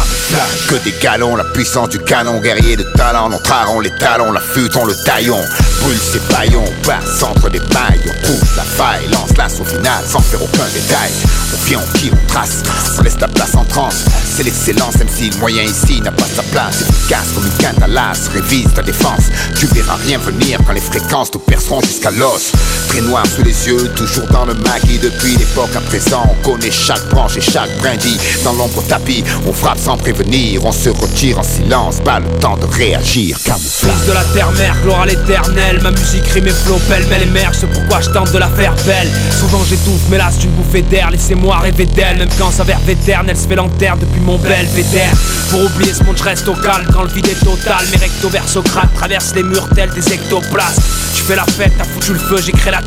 [0.68, 3.28] Que des galons, la puissance du canon, guerrier de talent.
[3.28, 5.40] Nos les talons, la futon, le taillon.
[5.80, 8.00] Brûle ses paillons, passe entre des mailles.
[8.06, 11.10] On trouve la faille, lance l'as au final sans faire aucun détail.
[11.52, 12.62] On vient, on qui on trace,
[12.98, 14.04] on laisse la place en transe.
[14.34, 16.82] C'est l'excellence, même si le moyen ici n'a pas sa place.
[16.82, 19.30] Efficace comme une quinte à l'as, révise ta défense.
[19.58, 22.52] Tu verras rien venir quand les fréquences te perceront jusqu'à l'os.
[22.92, 26.24] Très noir sous les yeux, toujours dans le maquis depuis l'époque à présent.
[26.28, 28.18] On connaît chaque branche et chaque brindille.
[28.44, 30.62] Dans l'ombre tapis, on frappe sans prévenir.
[30.66, 33.38] On se retire en silence, pas le temps de réagir.
[33.38, 35.80] Fils de la terre-mère, gloire à l'éternel.
[35.82, 37.56] Ma musique rime et flow, pêle-mêle émerge.
[37.60, 39.10] C'est pourquoi je tente de la faire belle.
[39.40, 41.10] Souvent j'étouffe, mais là c'est une bouffée d'air.
[41.10, 45.14] Laissez-moi rêver d'elle, même quand sa verve éterne, elle se fait lanterne depuis mon belvédère.
[45.48, 47.86] Pour oublier ce monde, je reste au calme quand le vide est total.
[47.90, 50.82] Mes recto versocrates traversent les murs tels des ectoplasmes.
[51.14, 52.81] Tu fais la fête, t'as foutu le feu, j'ai créé la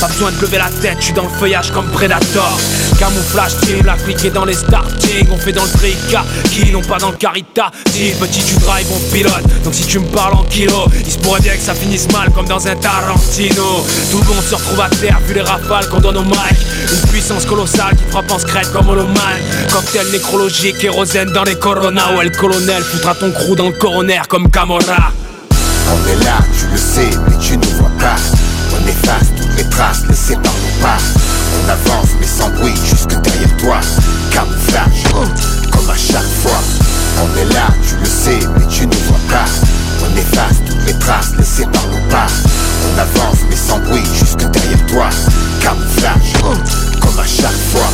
[0.00, 2.58] Pas besoin de lever la tête, je suis dans le feuillage comme Predator.
[2.98, 5.26] Camouflage team, l'appliqué dans les starting.
[5.32, 7.70] On fait dans le trika, qui non pas dans le carita.
[7.90, 9.42] Si petit tu drive, on pilote.
[9.64, 12.30] Donc si tu me parles en kilo, il se pourrait bien que ça finisse mal
[12.32, 13.84] comme dans un Tarantino.
[14.10, 16.36] Tout le monde se retrouve à terre vu les rafales qu'on donne au mic.
[16.92, 19.38] Une puissance colossale qui frappe en secret comme Holoman.
[19.72, 22.14] Cocktail nécrologique, kérosène dans les coronas.
[22.16, 25.12] Ouais, le colonel foutra ton crew dans le coroner comme Camorra.
[25.50, 28.16] On est là, tu le sais, mais tu ne vois pas.
[29.02, 30.98] On efface toutes les traces laissées par nos pas.
[31.56, 33.80] On avance mais sans bruit jusque derrière toi.
[34.30, 35.04] Camouflage,
[35.70, 36.60] comme à chaque fois.
[37.22, 39.44] On est là, tu le sais, mais tu ne vois pas.
[40.02, 42.26] On efface toutes les traces laissées par nos pas.
[42.86, 45.08] On avance mais sans bruit jusque derrière toi.
[45.60, 46.32] Camouflage,
[47.00, 47.88] comme à chaque fois.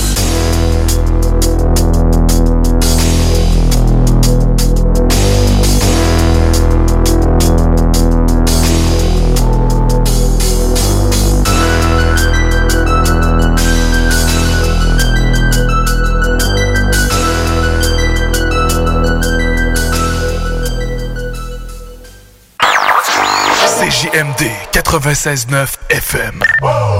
[24.18, 26.42] CJMD 96.9 FM.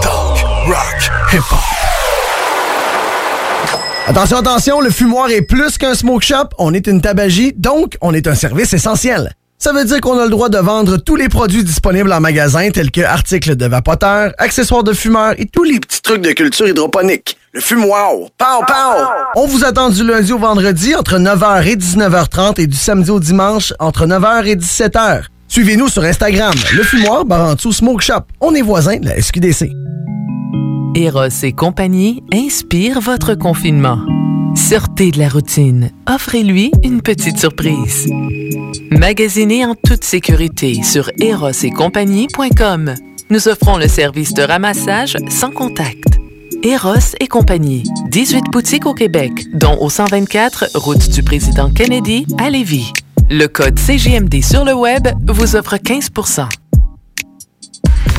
[0.03, 1.59] Talk, rock, hip-hop.
[4.07, 8.15] Attention, attention, le fumoir est plus qu'un smoke shop, on est une tabagie, donc on
[8.15, 9.33] est un service essentiel.
[9.59, 12.71] Ça veut dire qu'on a le droit de vendre tous les produits disponibles en magasin,
[12.71, 16.69] tels que articles de vapoteurs, accessoires de fumeurs et tous les petits trucs de culture
[16.69, 17.37] hydroponique.
[17.53, 19.07] Le fumoir, pow, pow!
[19.35, 23.19] On vous attend du lundi au vendredi entre 9h et 19h30 et du samedi au
[23.19, 25.25] dimanche entre 9h et 17h.
[25.49, 28.21] Suivez-nous sur Instagram, le fumoir Barantou Smoke Shop.
[28.41, 29.71] On est voisins de la SQDC.
[30.95, 33.99] Eros et compagnie inspire votre confinement.
[34.55, 35.91] Sortez de la routine.
[36.07, 38.07] Offrez-lui une petite surprise.
[38.91, 42.95] Magasinez en toute sécurité sur erosetcompagnie.com.
[43.31, 46.19] Nous offrons le service de ramassage sans contact.
[46.63, 47.85] Eros et compagnie.
[48.11, 52.93] 18 boutiques au Québec, dont au 124 route du président Kennedy à Lévis.
[53.31, 56.49] Le code CGMD sur le web vous offre 15%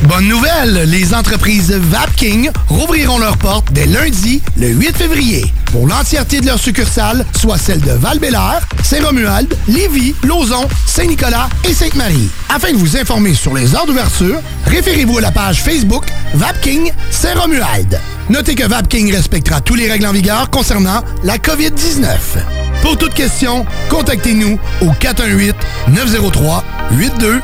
[0.04, 6.40] Bonne nouvelle, les entreprises Vapking rouvriront leurs portes dès lundi, le 8 février, pour l'entièreté
[6.40, 8.20] de leurs succursales, soit celles de val
[8.84, 12.30] Saint-Romuald, Lévis, Lauson, Saint-Nicolas et Sainte-Marie.
[12.48, 16.04] Afin de vous informer sur les heures d'ouverture, référez-vous à la page Facebook
[16.34, 18.00] Vapking Saint-Romuald.
[18.28, 22.59] Notez que Vapking respectera tous les règles en vigueur concernant la COVID-19.
[22.82, 27.42] Pour toute question, contactez-nous au 418-903-8282.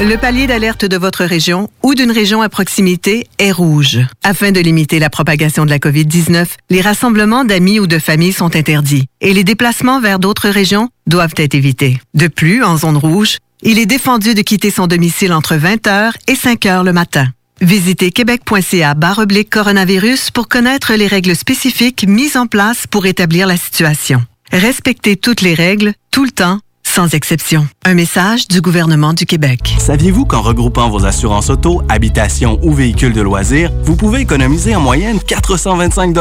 [0.00, 3.98] Le palier d'alerte de votre région ou d'une région à proximité est rouge.
[4.22, 8.56] Afin de limiter la propagation de la COVID-19, les rassemblements d'amis ou de familles sont
[8.56, 12.00] interdits et les déplacements vers d'autres régions doivent être évités.
[12.14, 16.34] De plus, en zone rouge, il est défendu de quitter son domicile entre 20h et
[16.34, 17.28] 5h le matin.
[17.60, 18.94] Visitez québec.ca
[19.50, 24.24] coronavirus pour connaître les règles spécifiques mises en place pour établir la situation.
[24.54, 27.66] Respectez toutes les règles, tout le temps, sans exception.
[27.84, 29.74] Un message du gouvernement du Québec.
[29.80, 34.80] Saviez-vous qu'en regroupant vos assurances auto, habitation ou véhicules de loisirs, vous pouvez économiser en
[34.80, 36.14] moyenne 425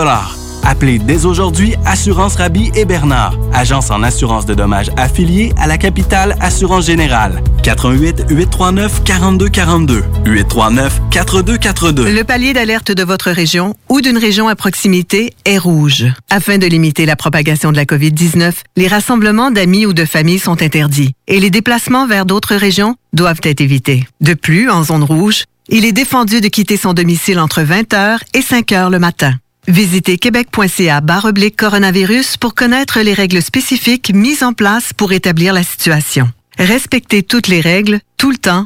[0.64, 5.78] Appelez dès aujourd'hui Assurance Rabi et Bernard, agence en assurance de dommages affiliée à la
[5.78, 7.44] capitale Assurance Générale.
[7.64, 12.12] 88 839 4242 839 4242.
[12.12, 16.06] Le palier d'alerte de votre région ou d'une région à proximité est rouge.
[16.30, 20.62] Afin de limiter la propagation de la COVID-19, les rassemblements d'amis ou de familles sont
[20.62, 24.08] interdits et les déplacements vers d'autres régions doivent être évités.
[24.22, 28.42] De plus, en zone rouge, il est défendu de quitter son domicile entre 20h et
[28.42, 29.34] 5h le matin.
[29.68, 35.64] Visitez québec.ca oblique coronavirus pour connaître les règles spécifiques mises en place pour établir la
[35.64, 36.30] situation.
[36.58, 38.66] Respectez toutes les règles, tout le temps,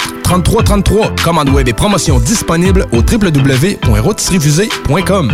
[0.23, 1.15] 3333.
[1.23, 5.31] Commande web et promotion disponible au www.rotisseriefusée.com.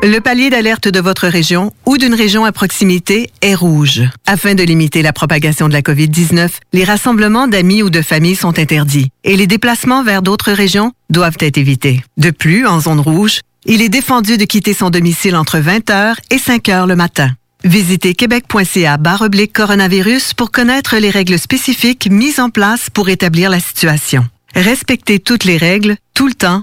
[0.00, 4.02] Le palier d'alerte de votre région ou d'une région à proximité est rouge.
[4.26, 8.60] Afin de limiter la propagation de la COVID-19, les rassemblements d'amis ou de familles sont
[8.60, 12.00] interdits et les déplacements vers d'autres régions doivent être évités.
[12.16, 16.36] De plus, en zone rouge, il est défendu de quitter son domicile entre 20h et
[16.36, 17.32] 5h le matin.
[17.64, 23.58] Visitez québec.ca oblique coronavirus pour connaître les règles spécifiques mises en place pour établir la
[23.58, 24.24] situation.
[24.54, 26.62] Respectez toutes les règles, tout le temps,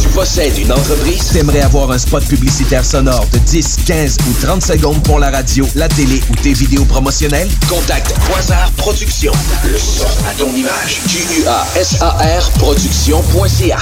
[0.00, 4.62] Tu possèdes une entreprise, t'aimerais avoir un spot publicitaire sonore de 10, 15 ou 30
[4.62, 7.48] secondes pour la radio, la télé ou tes vidéos promotionnelles?
[7.68, 9.32] Contacte Quasar Productions.
[9.64, 11.00] Le son à ton image.
[11.08, 13.78] Q-U-A-S-A-R Productions.ca.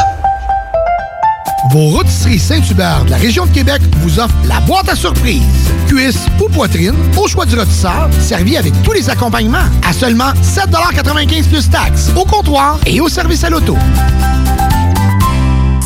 [1.68, 5.42] Vos rôtisseries Saint-Hubert de la région de Québec vous offrent la boîte à surprise.
[5.86, 11.48] Cuisse ou poitrine, au choix du rôtisseur, servi avec tous les accompagnements à seulement 7,95
[11.48, 13.76] plus taxes, au comptoir et au service à l'auto.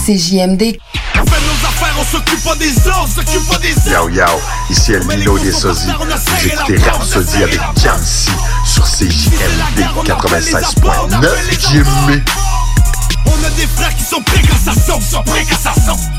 [0.04, 0.76] CJMD.
[1.14, 4.26] On fait nos affaires, on s'occupe pas des autres, on s'occupe pas des Yo yo,
[4.68, 5.86] ici El Nino des Sosies.
[5.86, 8.28] Vous écoutez Rhapsody avec Jamsi
[8.66, 12.22] sur CJMD 96.9 Jimmy.
[13.24, 16.14] On a des frères qui sont prêts quand ça sonne, sont prêts quand ça sonne.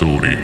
[0.00, 0.36] Rhapsody.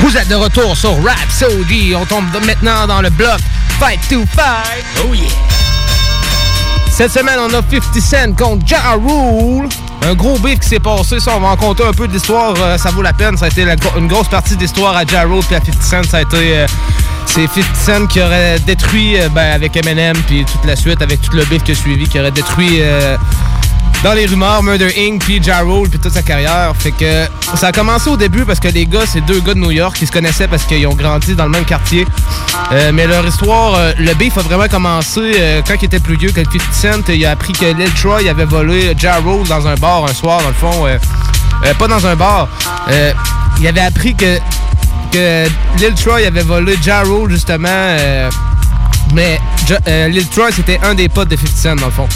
[0.00, 1.94] Vous êtes de retour sur Rhapsody.
[1.96, 3.38] On tombe maintenant dans le bloc
[3.78, 4.84] Fight to Fight.
[5.02, 5.24] Oh yeah.
[6.90, 9.68] Cette semaine, on a 50 Cent contre Ja Rule.
[10.02, 12.54] Un gros beef qui s'est passé, ça, on va en compter un peu de l'histoire,
[12.58, 13.38] euh, ça vaut la peine.
[13.38, 16.02] Ça a été la une grosse partie d'histoire à Ja Rule puis à 50 Cent.
[16.10, 16.58] Ça a été.
[16.58, 16.66] euh,
[17.26, 21.22] c'est 50 Cent qui aurait détruit, euh, ben, avec Eminem, puis toute la suite, avec
[21.22, 22.82] tout le beef qui a suivi, qui aurait détruit.
[24.04, 26.74] Dans les rumeurs, Murder Inc., puis Ja Rule, puis toute sa carrière.
[26.78, 27.24] Fait que
[27.56, 29.96] ça a commencé au début parce que les gars, c'est deux gars de New York
[29.96, 32.06] qui se connaissaient parce qu'ils ont grandi dans le même quartier.
[32.72, 36.16] Euh, mais leur histoire, euh, le beef a vraiment commencé euh, quand il était plus
[36.16, 36.74] vieux que le 50
[37.06, 37.12] Cent.
[37.14, 40.42] Il a appris que Lil Troy avait volé Ja Rule dans un bar un soir,
[40.42, 40.86] dans le fond.
[41.78, 42.48] pas dans un bar.
[43.58, 44.38] Il avait appris que,
[45.78, 47.96] Lil Troy avait volé Ja Rule, justement.
[49.14, 49.40] mais
[50.10, 52.08] Lil Troy, c'était un des potes de 50 Cent, dans le fond.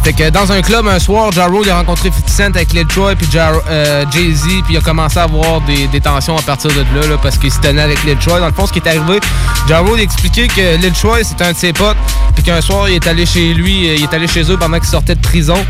[0.00, 2.72] Euh, fait que dans un club un soir, Ja Rule a rencontré 50 Cent avec
[2.72, 6.42] Lil Troy puis Ja- euh, Jay-Z puis il a commencé à avoir des, tensions à
[6.42, 8.40] partir de là, là, parce qu'il se tenait avec Lil Troy.
[8.40, 9.20] Dans le fond, ce qui est arrivé,
[9.68, 11.96] Ja Rule a expliqué que Lil Troy c'était un de ses potes
[12.34, 14.78] puis qu'un soir il est allé chez lui, euh, il est allé chez eux pendant
[14.78, 15.64] qu'il sortait de prison.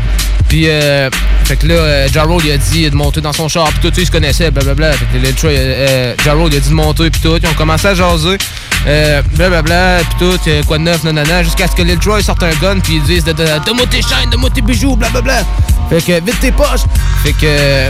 [0.47, 1.09] Puis euh,
[1.45, 3.89] fait que là, euh, Ja Rule, il a dit de monter dans son char puis
[3.91, 4.93] tout, ils se connaissaient, blablabla.
[4.93, 7.53] Fait que Troy, euh, Ja Rule, il a dit de monter puis tout, ils ont
[7.53, 8.37] commencé à jaser.
[8.87, 12.41] Euh, blablabla, pis tout, euh, quoi de neuf, nanana, jusqu'à ce que Lil Troy sorte
[12.41, 13.45] un gun, puis ils disent de, de,
[13.85, 15.43] tes chaînes, donne-moi tes bijoux, blablabla.
[15.89, 16.85] Fait que vite tes poches.
[17.23, 17.89] Fait que.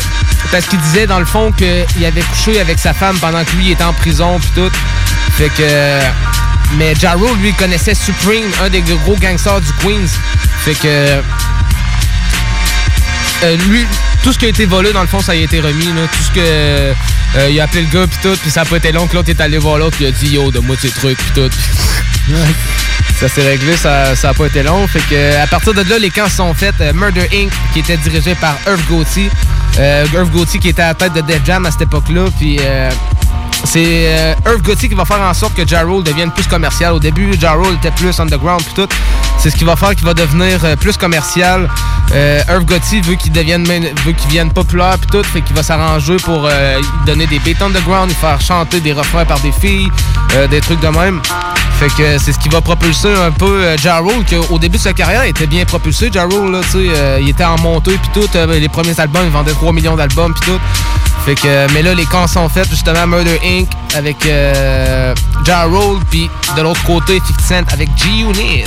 [0.52, 3.72] Parce qu'il disait dans le fond qu'il avait couché avec sa femme pendant que lui
[3.72, 4.72] était en prison, puis tout.
[5.38, 6.00] Fait que.
[6.78, 10.08] Mais Ja Rule, lui, connaissait Supreme, un des gros gangsters du Queens.
[10.64, 11.22] Fait que.
[13.44, 13.86] Euh, lui,
[14.24, 15.86] tout ce qui a été volé, dans le fond, ça a été remis.
[15.86, 16.08] Là.
[16.12, 16.40] Tout ce que.
[16.40, 19.16] euh, il a appelé le gars, puis tout, puis ça a pas été long que
[19.16, 21.50] l'autre est allé voir l'autre, puis il a dit Yo, donne-moi tes trucs, puis tout.
[23.20, 24.88] ça s'est réglé, ça, ça a pas été long.
[24.88, 26.76] Fait que, à partir de là, les camps se sont faits.
[26.82, 29.30] Euh, Murder Inc., qui était dirigé par Irv Gauthier.
[29.80, 32.60] Euh, Irv Gauthier qui était à la tête de Def Jam à cette époque-là, puis.
[33.64, 36.94] C'est Irv Gauthier qui va faire en sorte que Ja Rule devienne plus commercial.
[36.94, 38.88] Au début, Ja Rule était plus underground puis tout.
[39.42, 41.68] C'est ce qui va faire qu'il va devenir euh, plus commercial.
[42.14, 46.46] Irv Gauthier veut qu'il devienne veut qu'il populaire puis tout, fait qu'il va s'arranger pour
[46.46, 49.90] euh, donner des beats underground, faire chanter des refrains par des filles,
[50.36, 51.22] euh, des trucs de même.
[51.80, 54.94] Fait que c'est ce qui va propulser un peu Ja Rule, qu'au début de sa
[54.94, 56.12] carrière, était bien propulsé.
[56.14, 56.62] Ja Rule,
[57.20, 58.30] il était en montée puis tout.
[58.48, 60.60] Les premiers albums, il vendait 3 millions d'albums puis tout.
[61.26, 63.68] Fait que, mais là, les camps sont faits, justement, Murder Inc.
[63.96, 65.14] avec euh,
[66.10, 68.64] puis de l'autre côté, 50 Cent avec G-Unit.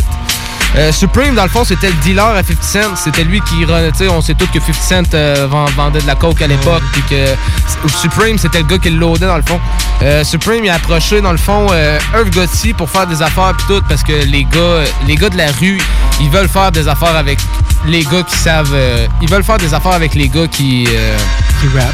[0.77, 2.97] Euh, Supreme, dans le fond, c'était le dealer à 50 Cent.
[2.97, 3.65] C'était lui qui,
[3.99, 6.83] tu on sait tous que 50 Cent euh, vend- vendait de la coke à l'époque,
[6.93, 9.61] puis que Supreme, c'était le gars qui le loadait, dans le fond.
[10.03, 13.55] Euh, Supreme, il a approché, dans le fond, euh, Irv Gotti pour faire des affaires,
[13.57, 15.81] puis tout, parce que les gars, les gars de la rue,
[16.21, 17.39] ils veulent faire des affaires avec
[17.87, 18.71] les gars qui savent.
[18.75, 20.87] euh, ils veulent faire des affaires avec les gars qui.
[20.89, 21.17] euh,
[21.61, 21.93] qui rap.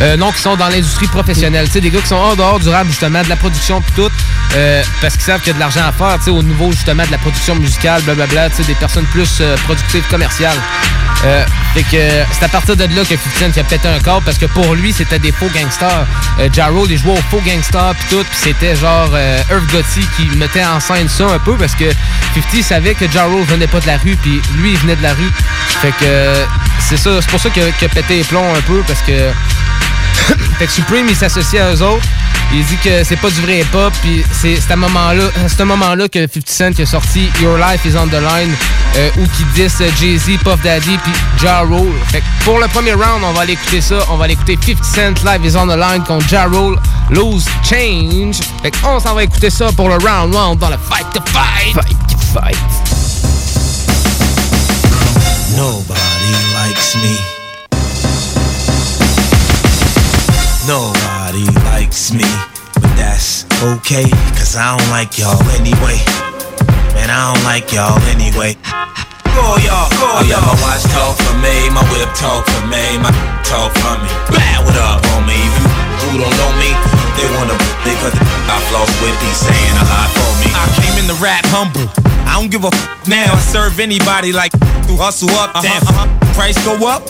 [0.00, 1.68] Euh, non, qui sont dans l'industrie professionnelle.
[1.70, 4.10] Sais, des gars qui sont en dehors du rap, justement, de la production pis tout,
[4.54, 7.04] euh, parce qu'ils savent qu'il y a de l'argent à faire, sais, au niveau, justement,
[7.04, 10.58] de la production musicale, blablabla, sais, des personnes plus euh, productives, commerciales.
[11.74, 14.22] Fait que c'est à partir de là que 50 Cent il a pété un corps
[14.22, 16.06] parce que pour lui c'était des faux gangsters.
[16.52, 19.10] Ja Rule, il jouait aux faux gangsters pis tout pis c'était genre
[19.50, 21.90] Irv Gotti qui mettait en scène ça un peu parce que
[22.34, 25.02] 50 savait que Ja Rule venait pas de la rue puis lui il venait de
[25.02, 25.32] la rue.
[25.80, 26.46] Fait que
[26.80, 29.30] c'est ça, c'est pour ça qu'il a, pété les plombs un peu parce que
[30.58, 32.06] fait que Supreme, il s'associe à eux autres.
[32.52, 33.92] Il dit que c'est pas du vrai hip-hop.
[34.02, 37.58] Puis c'est à un moment-là c'est un moment-là que 50 Cent qui a sorti Your
[37.58, 38.54] Life is on the Line,
[38.96, 39.66] euh, où qui dit
[40.00, 41.12] Jay-Z, Puff Daddy, puis
[41.42, 41.92] Ja Rule.
[42.08, 43.98] Fait que pour le premier round, on va aller écouter ça.
[44.10, 44.84] On va aller écouter 50
[45.18, 46.78] Cent Live is on the Line contre Ja Rule,
[47.10, 48.36] Lose Change.
[48.62, 51.74] Fait qu'on s'en va écouter ça pour le round one dans le Fight to Fight.
[51.74, 52.95] Fight to Fight.
[55.56, 57.16] Nobody likes me.
[60.68, 62.28] Nobody likes me.
[62.76, 64.04] But that's okay,
[64.36, 65.96] cause I don't like y'all anyway.
[66.92, 68.52] Man, I don't like y'all anyway.
[69.32, 70.44] Go y'all, go y'all.
[70.44, 73.08] My watch talk for me, my whip talk for me, my
[73.40, 74.12] talk for me.
[74.36, 75.40] Bad what up on me.
[75.40, 75.64] Even
[76.04, 76.68] who don't know me,
[77.16, 80.52] they wanna me cause I floss with these saying a lot for me.
[80.52, 82.05] I came in the rap humble.
[82.26, 83.32] I don't give a f- now.
[83.32, 84.52] I serve anybody like
[84.90, 85.54] who hustle up.
[85.54, 86.34] Uh-huh, Damn, uh-huh.
[86.34, 87.06] price go up.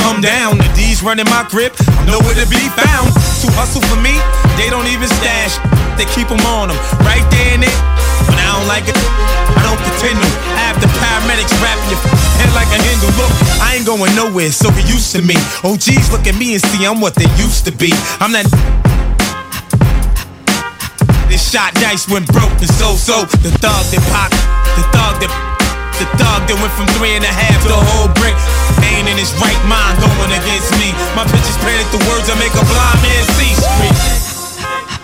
[0.00, 1.76] Come down, the D's running my grip.
[2.00, 3.12] I'm nowhere to be found.
[3.44, 4.16] To hustle for me,
[4.56, 5.60] they don't even stash.
[6.00, 7.76] They keep them on them, right there in it.
[8.24, 10.28] When I don't like it, I don't pretend to.
[10.60, 12.00] Have the paramedics wrapping your
[12.40, 13.12] head like a Hindu.
[13.20, 15.36] Look, I ain't going nowhere, so get used to me.
[15.64, 17.92] Oh, OGs look at me and see I'm what they used to be.
[18.20, 18.48] I'm that.
[21.30, 23.22] This shot dice went broke and so so.
[23.46, 24.34] The thug that pop,
[24.74, 25.30] the thug that.
[26.00, 28.32] The thug that went from three and a half to a whole brick
[28.88, 30.96] ain't in his right mind going against me.
[31.12, 33.52] My pictures painted the words that make a blind man see.
[33.52, 33.96] Street.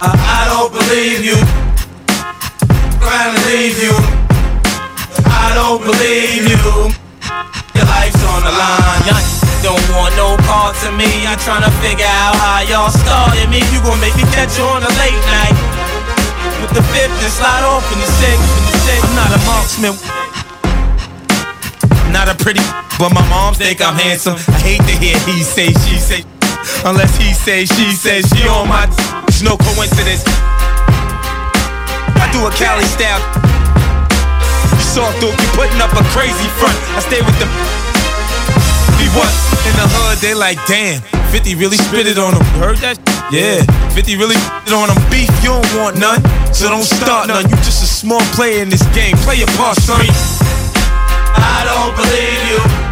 [0.01, 1.37] I, I don't believe you.
[2.97, 3.93] Trying to leave you.
[5.29, 6.65] I don't believe you.
[7.77, 9.05] Your life's on the line.
[9.61, 11.29] Don't want no parts of me.
[11.29, 13.61] I'm trying to figure out how y'all started me.
[13.69, 15.76] You gon' make me catch you on a late night.
[16.77, 18.37] The fifth and slide off in the six.
[18.37, 19.01] In the six.
[19.01, 19.97] I'm not a marksman.
[22.13, 22.61] Not a pretty,
[23.01, 24.37] but my moms think I'm handsome.
[24.37, 26.21] I hate to hear he say, she say,
[26.85, 28.85] unless he say, she say, she on my.
[29.25, 30.21] It's no coincidence.
[32.21, 33.25] I do a Cali style.
[34.77, 36.77] You saw through, you putting up a crazy front.
[36.93, 37.86] I stay with them.
[39.67, 41.01] In the hood, they like, damn.
[41.33, 42.43] 50 really spit it on them.
[42.55, 42.99] You heard that?
[43.33, 44.99] Yeah, 50 really spit it on them.
[45.11, 46.23] Beef, you don't want none.
[46.55, 47.45] So don't start none.
[47.49, 49.17] You just a small player in this game.
[49.27, 50.01] Play your part, son.
[51.37, 52.86] I don't believe you.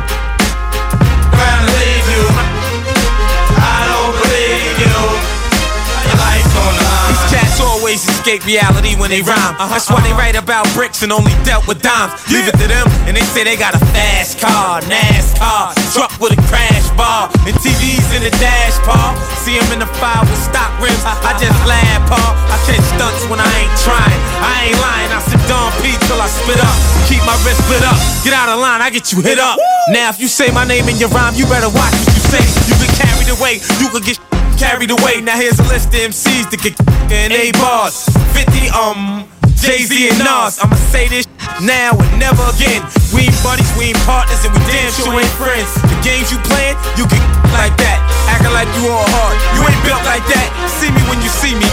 [7.95, 9.55] Always escape reality when they rhyme.
[9.71, 12.11] That's why they write about bricks and only dealt with dimes.
[12.27, 16.35] Leave it to them, and they say they got a fast car, NASCAR, truck with
[16.35, 19.15] a crash bar, and TVs in the dash, Paul.
[19.47, 21.07] See them in the fire with stock rims.
[21.07, 22.35] I just laugh, Paul.
[22.51, 24.21] I catch stunts when I ain't trying.
[24.43, 25.11] I ain't lying.
[25.15, 26.77] I sit Don P till I spit up.
[27.07, 27.99] Keep my wrist split up.
[28.27, 29.55] Get out of line, I get you hit up.
[29.95, 32.43] Now, if you say my name in your rhyme, you better watch what you say.
[32.67, 33.63] You get carried away.
[33.79, 34.19] You could get
[34.59, 35.21] carried away.
[35.21, 36.75] Now here's a list of MCs that get
[37.11, 38.07] in A bars.
[38.33, 40.61] 50 um Jay Z and Nas.
[40.61, 41.27] I'ma say this
[41.61, 42.85] now and never again.
[43.13, 45.73] We ain't buddies, we ain't partners, and we damn sure ain't friends.
[45.81, 47.23] The games you playing, you get
[47.57, 47.99] like that.
[48.29, 49.37] Acting like you all hard.
[49.57, 50.49] You ain't built like that.
[50.69, 51.69] See me when you see me.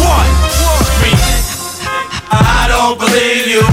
[0.00, 0.26] What?
[0.84, 1.16] Scream.
[2.30, 3.64] I don't believe you.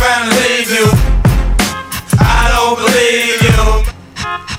[0.00, 0.86] Gonna leave you.
[2.18, 3.62] I don't believe you.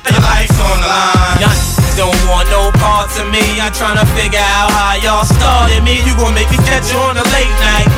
[0.06, 1.73] Your life's on the line.
[1.96, 3.62] Don't want no parts of me.
[3.62, 6.02] I'm trying to figure out how y'all started me.
[6.02, 7.90] You gon' make me catch you on a late night.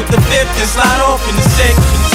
[0.00, 1.20] With the fifth and slide off.
[1.28, 2.05] In the sixth.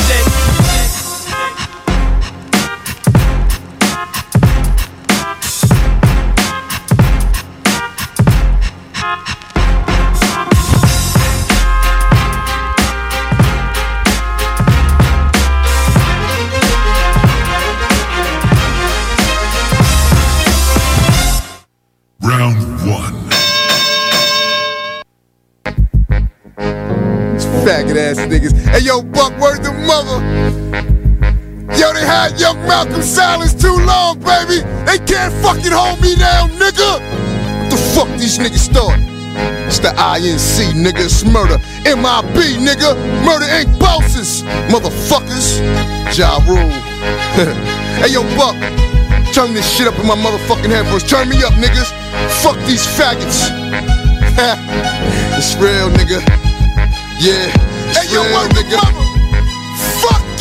[28.11, 28.53] Ass niggas.
[28.67, 30.19] Hey yo, Buck, word the mother.
[31.79, 34.59] Yo, they had young Malcolm silence too long, baby.
[34.85, 36.99] They can't fucking hold me down, nigga.
[36.99, 38.99] What the fuck these niggas thought?
[39.67, 41.05] It's the INC, nigga.
[41.05, 41.57] It's murder.
[41.87, 42.91] MIB, nigga.
[43.23, 43.79] Murder Inc.
[43.79, 44.43] bosses.
[44.67, 45.61] Motherfuckers.
[46.17, 46.59] Ja Rule.
[48.03, 48.55] hey yo, Buck.
[49.33, 51.09] Turn this shit up in my motherfucking head first.
[51.09, 51.89] Turn me up, niggas.
[52.43, 53.47] Fuck these faggots.
[55.37, 56.19] it's real, nigga.
[57.21, 57.70] Yeah.
[57.93, 58.79] Hey, yo, real, nigga.
[58.79, 59.20] Fuck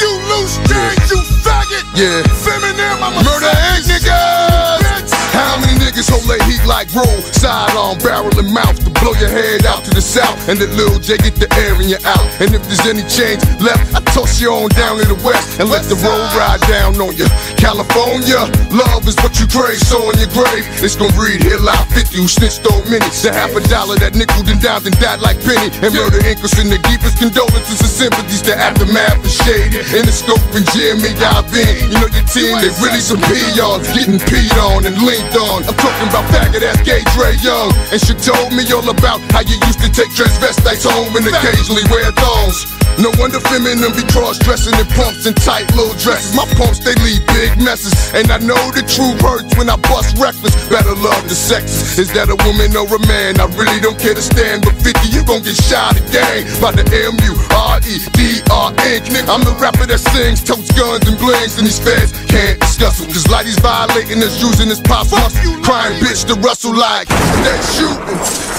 [0.01, 1.85] you, loose change, you faggot.
[1.95, 2.23] Yeah.
[2.45, 3.85] Feminine, I'm a Murder Inc.
[3.87, 4.91] niggas.
[5.31, 7.23] How many niggas hold their heat like roll?
[7.39, 10.37] Sidearm, barrel, and mouth to blow your head out to the south.
[10.49, 12.27] And the little J get the air in you out.
[12.43, 15.71] And if there's any change left, I toss you on down to the west and
[15.71, 17.31] let the road ride down on you.
[17.55, 18.43] California,
[18.75, 19.79] love is what you crave.
[19.87, 23.07] So in your grave, it's gonna read here live 50 who snitched on many.
[23.23, 25.71] The half a dollar that nickel and dimed and died like penny.
[25.79, 28.43] And murder incus in the deepest condolences and sympathies.
[28.43, 29.79] The aftermath is shady.
[29.91, 31.91] In the scope and Jimmy in.
[31.91, 35.67] You know your team, they really some peons getting peed on and linked on.
[35.67, 37.75] I'm talking about faggot ass gay Dre Young.
[37.91, 41.83] And she told me all about how you used to take transvestites home and occasionally
[41.91, 42.71] wear thongs.
[43.03, 46.37] No wonder feminine be cross-dressing in pumps and tight little dresses.
[46.39, 47.95] My pumps, they leave big messes.
[48.15, 50.55] And I know the truth hurts when I bust reckless.
[50.71, 51.99] Better love the sexes.
[51.99, 53.41] Is that a woman or a man?
[53.41, 54.63] I really don't care to stand.
[54.63, 59.03] But 50, you gon' get shot again by the M-U-R-E-D-R Inc.
[59.11, 61.57] Nigga, I'm the rapper that sings, totes guns and blings.
[61.57, 63.09] And these feds can't discuss them.
[63.09, 65.31] Cause Lighty's violating us, using his pop muscle.
[65.63, 67.09] Crying bitch to Russell like
[67.45, 68.19] they shooting.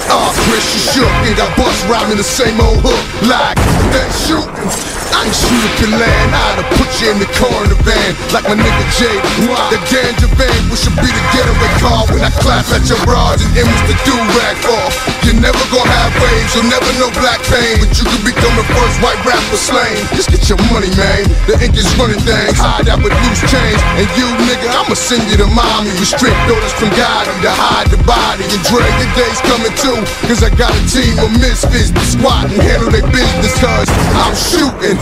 [0.09, 1.13] Ah, Chris, you shook.
[1.27, 3.57] And got bust rhyming the same old hook like
[3.93, 5.01] they shooting.
[5.11, 7.79] I ain't shoot if you land, I'd have put you in the car in the
[7.83, 12.23] van Like my nigga Jay, the ganja van Which should be the getaway car when
[12.23, 14.95] I clap at your bras And M's the do-rag off
[15.27, 18.65] You're never gonna have waves, you'll never know black pain But you could become the
[18.71, 21.10] first white rapper slain Just get your money, man,
[21.47, 25.27] the ink is running things Hide out with loose change, and you nigga, I'ma send
[25.27, 28.45] you to mommy With strict orders from Gotti to hide the body.
[28.47, 32.47] And Dre, your day's coming too Cause I got a team of misfits to squat
[32.47, 34.97] and handle their business Cause I'm shooting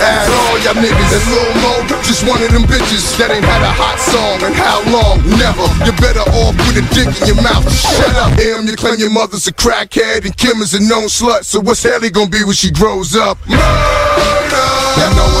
[0.00, 1.10] at all y'all niggas.
[1.14, 1.72] And Lil Mo,
[2.04, 5.22] just one of them bitches That ain't had a hot song And how long?
[5.38, 5.64] Never.
[5.86, 7.64] You're better off with a dick in your mouth.
[7.72, 11.44] Shut up, M, you claim your mother's a crackhead And Kim is a known slut.
[11.44, 13.38] So what's Haley gonna be when she grows up?
[13.48, 14.63] Murder
[14.96, 15.34] Y'all know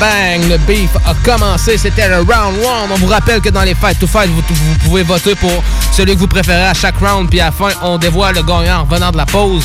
[0.00, 2.90] bang, le beef a commencé, c'était le round one.
[2.90, 5.62] On vous rappelle que dans les fight to fight, vous, vous pouvez voter pour
[5.92, 8.80] celui que vous préférez à chaque round, puis à la fin, on dévoile le gagnant
[8.80, 9.64] en revenant de la pause.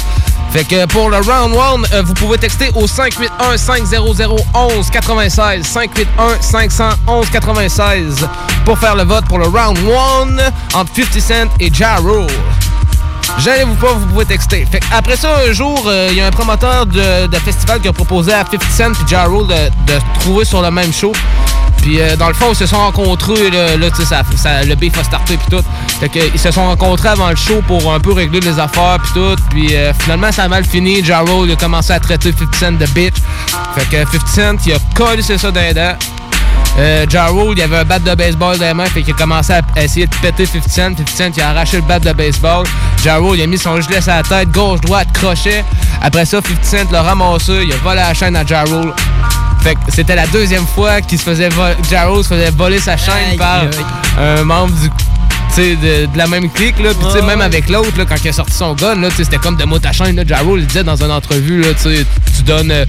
[0.52, 5.65] Fait que pour le round one, euh, vous pouvez texter au 581 500 11 96
[5.65, 8.28] 581 511 96
[8.65, 10.41] pour faire le vote pour le round one
[10.73, 12.28] entre 50 Cent et Ja Rule.
[13.40, 14.68] Gênez-vous pas, vous pouvez texter.
[14.94, 17.94] Après ça, un jour, euh, il y a un promoteur de, de festival qui a
[17.94, 19.44] proposé à 50 Cent et Ja de,
[19.91, 21.12] de se trouver sur le même show.
[21.82, 24.76] Puis euh, dans le fond, ils se sont rencontrés, là, tu sais, ça, ça- le
[24.76, 25.64] beef a starté puis tout.
[25.99, 28.99] Fait que, ils se sont rencontrés avant le show pour un peu régler les affaires
[29.03, 29.36] puis tout.
[29.49, 31.03] Puis euh, finalement, ça a mal fini.
[31.03, 33.16] Ja a commencé à traiter 50 Cent de bitch.
[33.76, 35.98] Fait que 50 Cent, il a collé ça dents.
[36.80, 39.18] Euh, ja Rule, il avait un bat de baseball dans les mains, fait qu'il a
[39.18, 40.98] commencé à essayer de péter 50 Cent.
[40.98, 42.65] 50 Cent, il a arraché le bat de baseball.
[43.03, 45.64] Ja Rule, il a mis son gilet sur la tête, gauche, droite, crochet.
[46.02, 48.93] Après ça, 50 Cent l'a ramassé, il a volé la chaîne à Ja Rule.
[49.61, 51.49] Fait que c'était la deuxième fois qu'il se faisait
[51.89, 53.64] Ja Rule se faisait voler sa chaîne Aïe, par
[54.18, 54.89] un membre du
[55.57, 56.91] de, de la même clique, là.
[56.93, 59.77] Puis, même avec l'autre, quand il a sorti son gun, là, c'était comme de mot
[59.84, 60.23] à chaîne, là.
[60.26, 62.72] Ja Rule, il disait dans une entrevue, là, tu donnes.
[62.72, 62.85] euh,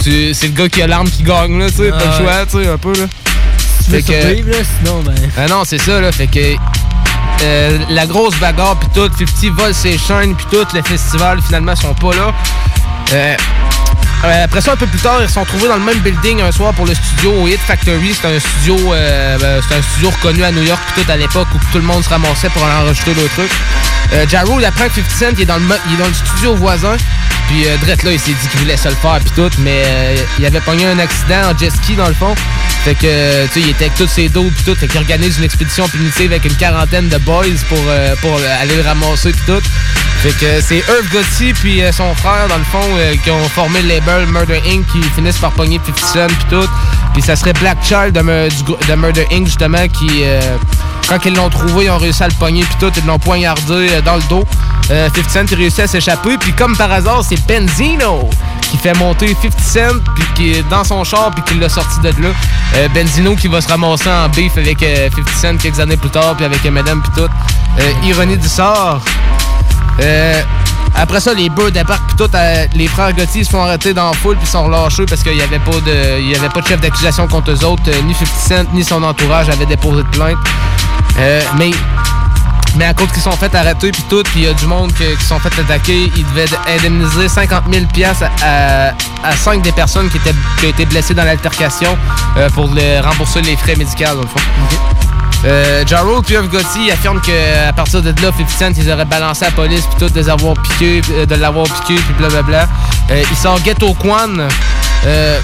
[0.00, 2.46] c'est le gars qui a l'arme qui gagne, là, tu sais, Ah pas le choix,
[2.50, 3.04] tu sais, un peu, là.
[3.84, 5.14] Tu veux que- survivre, là, sinon, ben.
[5.36, 6.12] ah non, c'est ça, là.
[6.12, 6.56] Fait que.
[7.42, 9.08] euh, la grosse bagarre, puis tout.
[9.16, 10.66] 50 vole ses chaînes, puis tout.
[10.74, 12.34] Le festival, finalement, sont pas là.
[13.12, 13.34] Euh,
[14.24, 16.42] euh, après ça, un peu plus tard, ils se sont trouvés dans le même building
[16.42, 18.12] un soir pour le studio Hit Factory.
[18.20, 21.16] C'est un studio euh, ben, c'est un studio reconnu à New York puis tout à
[21.16, 23.50] l'époque où tout le monde se ramassait pour aller enregistrer le truc.
[24.12, 26.96] Euh, Ja Rule, après 50 Cent, il est dans le, studio voisin.
[27.48, 30.16] Puis euh, là, il s'est dit qu'il voulait se le faire puis tout, mais euh,
[30.38, 32.34] il avait pogné un accident en jet ski dans le fond.
[32.84, 34.74] Fait que, tu sais, il était avec tous ses dos puis tout.
[34.74, 38.76] Fait qu'il organise une expédition punitive avec une quarantaine de boys pour, euh, euh, aller
[38.76, 39.62] le ramasser puis tout.
[40.22, 42.82] Fait que c'est Irv Gotti puis son frère, dans le fond,
[43.22, 44.84] qui ont formé le label Murder Inc.
[44.90, 46.68] qui finissent par pogner 50 Cent puis tout.
[47.12, 49.46] Puis ça serait Black Child de, de Murder Inc.
[49.46, 50.24] justement qui,
[51.08, 52.92] quand ils l'ont trouvé, ils ont réussi à le pogner puis tout.
[52.96, 54.44] Ils l'ont poignardé euh, dans le dos.
[54.90, 56.36] Euh, 50 Cent il réussit à s'échapper.
[56.38, 58.28] Puis comme par hasard, c'est Benzino
[58.70, 62.00] qui fait monter 50 Cent puis qui est dans son char puis qui l'a sorti
[62.00, 62.28] de là.
[62.76, 66.10] Euh, Benzino qui va se ramasser en beef avec euh, 50 Cent quelques années plus
[66.10, 67.30] tard puis avec Eminem puis tout.
[67.80, 69.00] Euh, ironie du sort.
[70.94, 72.30] Après ça, les Birds débarquent puis tout.
[72.34, 75.34] euh, les frères Gotti se font arrêter dans la foule puis sont relâchés parce qu'il
[75.34, 77.82] n'y avait pas de, avait pas de chef d'accusation contre eux autres.
[77.88, 80.38] Euh, ni 50 Cent ni son entourage avaient déposé de plainte.
[81.18, 81.70] Euh, mais
[82.76, 84.92] mais à cause qu'ils sont fait arrêter puis tout, puis il y a du monde
[84.92, 88.90] qui sont fait attaquer, ils devaient indemniser 50 000 piastres à,
[89.24, 91.96] à, 5 des personnes qui, étaient, qui ont été blessées dans l'altercation
[92.54, 92.68] pour
[93.02, 95.17] rembourser les frais médicaux, fond.
[95.44, 99.44] Euh, Ja Rule puis Gotti affirment qu'à partir de là, 50 Cent, ils auraient balancé
[99.44, 100.28] la police puis tout, de les
[100.62, 102.68] piqués, euh, de l'avoir piqué puis blablabla.
[103.10, 104.48] Euh, il sort Ghetto Quan,
[105.06, 105.40] euh,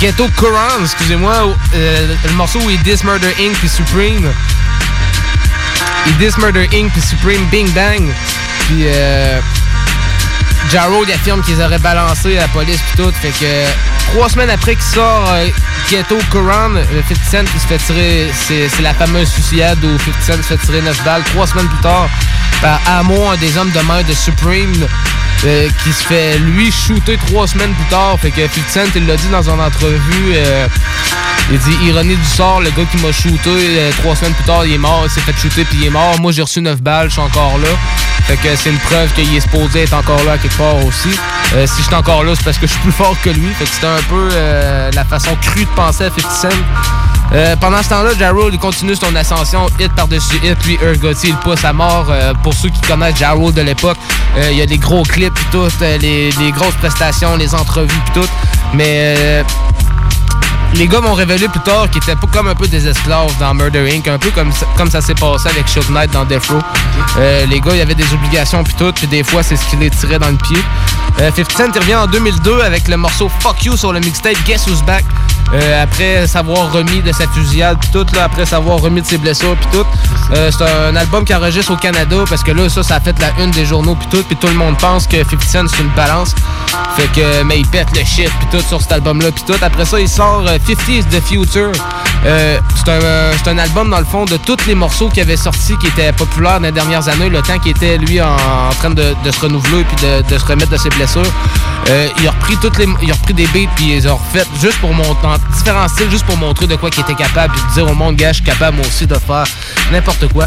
[0.00, 1.34] Ghetto Quran, excusez-moi,
[1.74, 3.56] euh, le morceau où il diss Murder Inc.
[3.58, 4.32] puis Supreme.
[6.06, 6.90] Il diss Murder Inc.
[6.92, 8.02] puis Supreme Bing Bang.
[8.66, 9.38] Puis euh,
[11.12, 13.12] affirme qu'ils auraient balancé la police puis tout.
[13.20, 15.34] Fait que trois semaines après qu'il sort
[15.90, 20.22] Ghetto le 50 Cent qui se fait tirer, c'est c'est la fameuse fusillade où 50
[20.22, 21.22] Cent se fait tirer 9 balles.
[21.32, 22.08] Trois semaines plus tard,
[22.60, 24.86] par Amo, un des hommes de main de Supreme,
[25.44, 28.18] euh, qui se fait lui shooter trois semaines plus tard.
[28.20, 30.32] Fait que 50 Cent, il l'a dit dans une entrevue.
[30.34, 30.66] euh,
[31.52, 34.66] il dit ironie du sort, le gars qui m'a shooté euh, trois semaines plus tard,
[34.66, 36.18] il est mort, il s'est fait shooter puis il est mort.
[36.20, 37.68] Moi j'ai reçu 9 balles, je suis encore là.
[38.24, 41.16] Fait que c'est une preuve qu'il est supposé être encore là quelque part aussi.
[41.54, 43.48] Euh, si je suis encore là, c'est parce que je suis plus fort que lui.
[43.54, 46.48] Fait que c'était un peu euh, la façon crue de penser à 50 Cent.
[47.32, 50.98] Euh, pendant ce temps-là, Ja Rule, il continue son ascension hit par-dessus hit, puis Irv
[50.98, 52.06] Gotti il pousse à mort.
[52.42, 53.98] Pour ceux qui connaissent Ja Rule de l'époque,
[54.36, 58.28] il y a des gros clips puis tout, les, grosses prestations, les entrevues puis tout.
[58.74, 59.44] Mais
[60.76, 63.90] les gars m'ont révélé plus tard qu'ils étaient comme un peu des esclaves dans Murder
[63.94, 64.06] Inc.
[64.08, 66.58] Un peu comme ça, comme ça s'est passé avec Shook Knight dans Death Row.
[67.18, 69.64] Euh, les gars, il y avait des obligations puis tout, puis des fois, c'est ce
[69.66, 70.58] qui les tirait dans le pied.
[71.20, 74.66] Euh, 50 Cent revient en 2002 avec le morceau Fuck You sur le mixtape Guess
[74.66, 75.04] Who's Back.
[75.54, 79.56] Euh, après s'avoir remis de sa fusillade puis tout, après s'avoir remis de ses blessures
[79.56, 79.86] puis tout.
[80.32, 83.16] Euh, c'est un album qui enregistre au Canada parce que là, ça, ça a fait
[83.20, 85.82] la une des journaux puis tout, puis tout le monde pense que 50 Cent c'est
[85.82, 86.34] une balance.
[86.96, 89.54] Fait que, mais il pète le shit puis tout sur cet album-là puis tout.
[89.62, 91.72] Après ça, il sort euh, 50 is the Future.
[92.26, 95.36] Euh, c'est un, euh, un album dans le fond de tous les morceaux qui avaient
[95.36, 98.36] sorti qui étaient populaires dans les dernières années, le temps qu'il était lui en,
[98.78, 101.22] train de, se renouveler puis de, se remettre de ses blessures.
[101.88, 104.92] Euh, il a repris toutes repris des beats puis il les a refaites juste pour
[104.92, 107.88] montrer en différents styles, juste pour montrer de quoi qu'il était capable puis de dire
[107.90, 109.44] au monde, gars, je suis capable aussi de faire
[109.92, 110.46] n'importe quoi.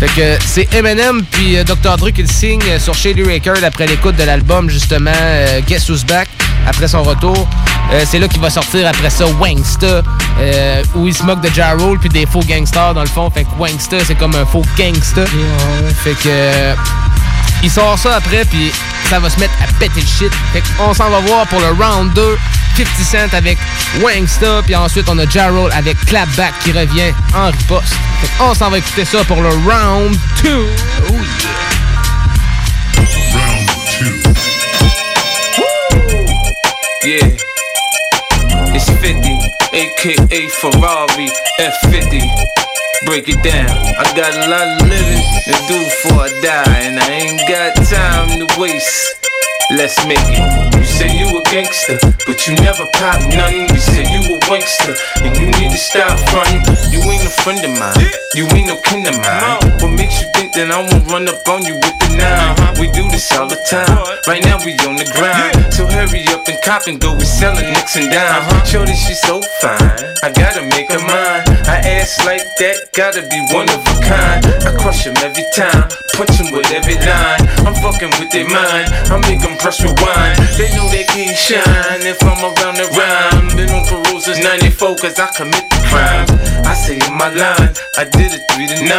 [0.00, 1.96] Fait que c'est Eminem puis euh, Dr.
[1.96, 5.88] Dre qui le signe euh, sur Shady Record après l'écoute de l'album justement euh, Guess
[5.90, 6.28] Who's Back
[6.66, 7.46] après son retour.
[7.92, 10.02] Euh, c'est là qu'il va sortir après ça Wangsta
[10.38, 13.30] euh, où il se moque de Ja Rule puis des faux gangsters dans le fond.
[13.30, 15.24] Fait que Wangsta c'est comme un faux gangsta.
[16.02, 16.74] Fait que euh,
[17.62, 18.72] il sort ça après puis
[19.08, 20.32] ça va se mettre à péter le shit.
[20.52, 22.38] Fait qu'on s'en va voir pour le round 2.
[22.76, 23.58] 50 Cent avec
[24.00, 27.94] Wangsta, puis ensuite on a Ja Rule avec Clapback qui revient en riposte.
[28.22, 30.66] Fait qu'on s'en va écouter ça pour le round 2.
[31.10, 31.14] Oh
[37.02, 37.30] Yeah.
[38.74, 41.28] It's 50, aka Ferrari
[41.58, 42.20] F50.
[43.06, 43.70] Break it down.
[43.96, 47.74] I got a lot of living to do before I die, and I ain't got
[47.88, 49.16] time to waste.
[49.72, 50.42] Let's make it.
[50.76, 53.70] You say you a gangster, but you never pop nothing.
[53.70, 56.60] You say you a wankster, and you need to stop fronting.
[56.90, 59.80] You ain't a friend of mine, you ain't no kin of mine.
[59.80, 62.56] What makes you that I won't run up on you with the nine?
[62.80, 63.90] We do this all the time.
[64.26, 67.14] Right now we on the grind, so hurry up and cop and go.
[67.14, 68.46] We selling nicks and dimes.
[68.66, 69.94] Show that she's so fine.
[70.26, 71.44] I gotta make her mine.
[71.70, 74.42] I ass like that, gotta be one of a kind.
[74.66, 75.86] I crush him every time,
[76.18, 77.42] punching with every line.
[77.62, 80.34] I'm fucking with their mind, I make them press rewind.
[80.58, 83.54] They know they can't shine if I'm around the rhyme.
[83.54, 86.26] Been on parole since 94 cause I commit the crime.
[86.62, 88.90] I say in my line, I did it 3 to 9.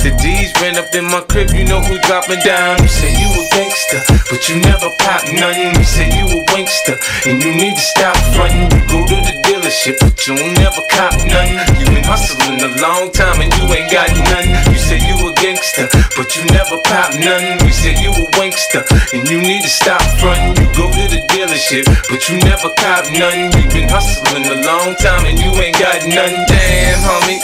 [0.00, 2.80] The D's ran up in my crib, you know who dropping down.
[2.80, 3.44] You say you a
[3.78, 5.74] gangster, but you never pop nothing.
[5.74, 8.66] You say you a wankster, and you need to stop frontin'.
[8.74, 11.58] You go to the dealership, but you don't never cop nothing.
[11.78, 14.50] You been hustling a long time and you ain't got nothing.
[14.72, 17.66] You say you a gangster, but you never pop nothing.
[17.66, 18.82] You say you a wankster,
[19.14, 20.58] and you need to stop frontin'.
[20.58, 23.52] You go to the dealership, but you never cop nothing.
[23.54, 26.42] You been hustling a long time and you ain't got nothing.
[26.48, 27.40] Damn, homie.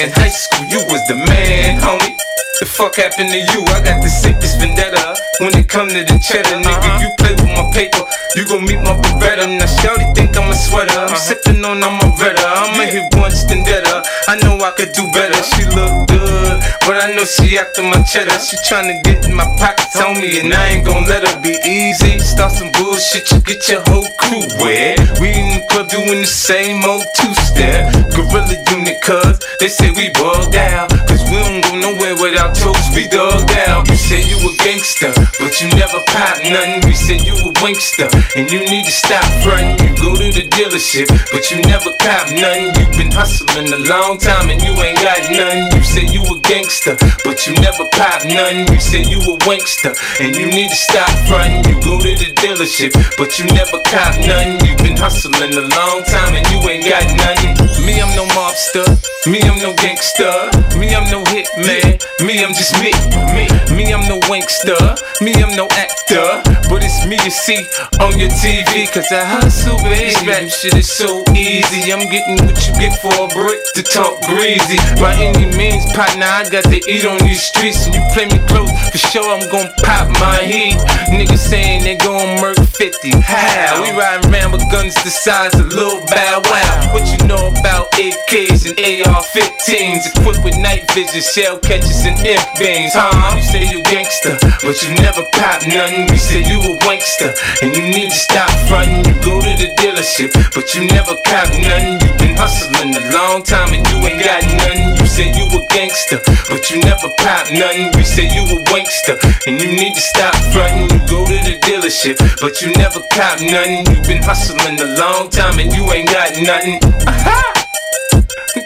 [0.00, 2.29] In high school, you was the man, homie.
[2.60, 3.64] The fuck happened to you?
[3.72, 5.16] I got the sickest vendetta.
[5.40, 8.04] When it come to the cheddar, nigga, you play with my paper.
[8.36, 9.48] You gon' meet my Beretta.
[9.48, 10.92] Now, Shawty think I'm a sweater.
[10.92, 11.16] I'm uh-huh.
[11.16, 12.10] sippin' on, I'm a.
[12.20, 14.04] I'ma hit once, then better.
[14.28, 15.40] I know I could do better.
[15.40, 18.36] She look good, but I know she after my cheddar.
[18.36, 21.56] She tryna get in my pockets on me, and I ain't gon' let her be
[21.64, 22.18] easy.
[22.20, 25.00] Start some bullshit, you get your whole crew wet.
[25.16, 28.12] We in the club doing the same old two-step.
[28.12, 31.09] Gorilla unit, cuz they say we bugged out.
[31.30, 33.86] We don't go nowhere without toast, we dug out.
[33.88, 36.82] You say you a gangster, but you never pop nothing.
[36.82, 39.78] We said you a wankster, and you need to stop frontin'.
[39.78, 42.74] You go to the dealership, but you never cop nothing.
[42.74, 45.70] You've been hustling a long time and you ain't got nothing.
[45.70, 48.66] You said you a gangster, but you never pop nothing.
[48.74, 51.62] You said you a wankster, and you need to stop frontin'.
[51.70, 54.58] You go to the dealership, but you never cop nothing.
[54.66, 57.54] You been hustling a long time and you ain't got nothing.
[57.86, 58.82] Me, I'm no mobster.
[59.30, 60.50] Me, I'm no gangster.
[60.74, 62.02] Me, I'm no hitman.
[62.26, 62.90] Me, I'm just me.
[63.30, 64.98] Me, me, I'm no wankster.
[65.22, 66.42] Me, I'm no actor.
[66.66, 67.62] But it's me you see
[68.02, 68.90] on your TV.
[68.90, 70.18] Cause I hustle, baby.
[70.26, 71.92] Rap shit is so easy.
[71.92, 74.80] I'm getting what you get for a brick to talk greasy.
[74.98, 77.84] By any means, partner, I got to eat on these streets.
[77.84, 80.80] And you play me close, for sure I'm gon' pop my heat.
[81.12, 83.12] Niggas saying they gon' murk 50.
[83.20, 83.84] How?
[83.84, 86.96] We riding around with guns the size of Lil Bow Wow.
[86.96, 90.16] What you know about AKs and AR-15s?
[90.16, 92.40] Equipped with night vision, shell catchers and imp.
[92.56, 93.36] Huh?
[93.36, 96.08] You say you gangster, but you never pop nothing.
[96.08, 99.04] You say you a wankster, and you need to stop frontin'.
[99.04, 102.00] You go to the dealership, but you never cop nothing.
[102.00, 104.96] You been hustling a long time and you ain't got nothing.
[104.96, 107.90] You say you a gangster, but you never pop nothing.
[107.96, 109.16] We say you a wankster,
[109.46, 110.90] and you need to stop frontin'.
[110.90, 113.86] You go to the dealership, but you never cop nothing.
[113.86, 116.78] You've been hustling a long time and you ain't got nothing.
[117.06, 117.52] Aha!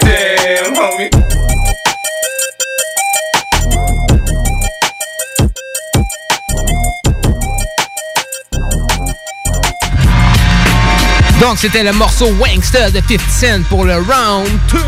[0.00, 1.10] Damn, homie.
[11.40, 14.78] Donc, c'était le morceau Wankster de 50 Cent pour le Round 2.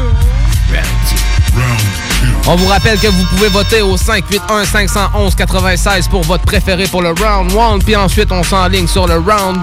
[2.49, 7.53] On vous rappelle que vous pouvez voter au 581-511-96 pour votre préféré pour le Round
[7.53, 7.81] 1.
[7.81, 9.59] Puis ensuite, on s'enligne sur le Round...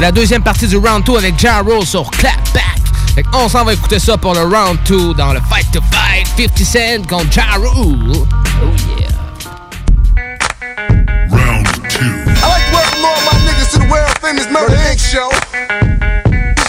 [0.00, 2.62] La deuxième partie du Round 2 avec Jarro sur Clapback.
[3.14, 6.26] Fait on s'en va écouter ça pour le Round 2 dans le Fight to Fight
[6.36, 7.70] 50 Cent contre Jarro.
[7.72, 8.26] Oh
[8.98, 9.08] yeah.
[12.38, 14.98] I like to welcome all my niggas to the world famous Murder Inc.
[15.00, 15.30] show.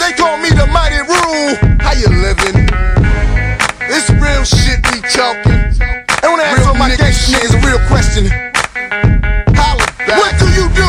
[0.00, 0.97] They call me the Mighty
[5.08, 5.52] shit we talking.
[6.22, 8.28] And when I ask all my gangsta niggas a real question.
[9.56, 10.18] Holla back.
[10.20, 10.88] What do you do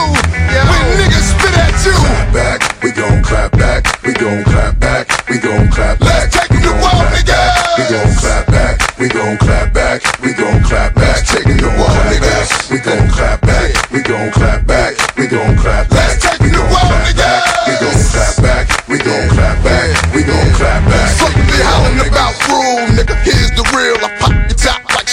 [0.52, 1.94] when niggas spit at you?
[1.94, 6.32] Clap back, we gon' clap back, we gon' clap back, we gon' clap back.
[6.32, 7.78] Let's take it to war, niggas.
[7.78, 11.26] We gon' clap back, we gon' clap back, we gon' clap back.
[11.26, 12.72] Take it to war, niggas.
[12.72, 16.10] We gon' clap back, we gon' clap back, we gon' clap back.
[16.10, 17.48] Let's take it to war, niggas.
[17.68, 21.10] We gon' clap back, we gon' clap back, we gon' clap back.
[21.18, 23.16] Fuck me hollering about rule, nigga.
[23.24, 23.49] Here's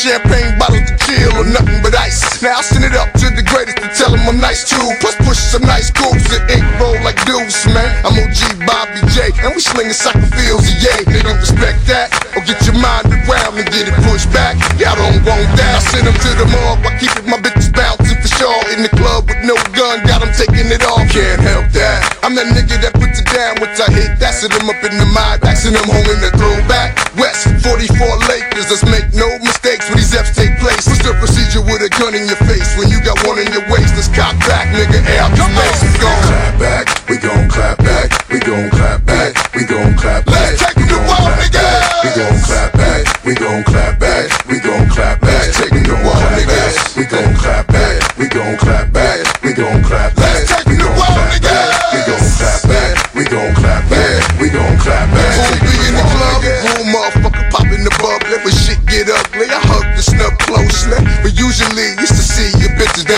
[0.06, 2.22] champagne bottles to chill or nothing but ice.
[2.38, 4.86] Now I send it up to the greatest to tell him I'm nice too.
[5.02, 7.90] Plus push some nice grooves and ink roll like deuce, man.
[8.06, 11.02] I'm OG Bobby J, and we slinging soccer fields, yeah.
[11.02, 14.54] They don't respect that, or get your mind around and get it pushed back.
[14.78, 15.74] Y'all don't want that.
[15.74, 17.95] I send them to the morgue I keep it, my bitches bouncing
[18.26, 18.60] sure.
[18.74, 21.06] In the club with no gun, got them taking it off.
[21.10, 22.02] Can't help that.
[22.26, 24.18] I'm that nigga that puts it down once I hit.
[24.18, 26.98] That's it, I'm up in the mind, axing them home in the throwback.
[27.14, 27.86] West 44
[28.26, 30.84] Lakers, let's make no mistakes when these F's take place.
[30.90, 33.64] What's the procedure with a gun in your face when you got one in your
[33.70, 33.94] waist?
[33.94, 34.98] Let's cock back, nigga.
[35.06, 39.00] Air out these legs, we gon' clap back, we gon' clap back, we gon' clap
[39.06, 40.25] back, we gon' clap back.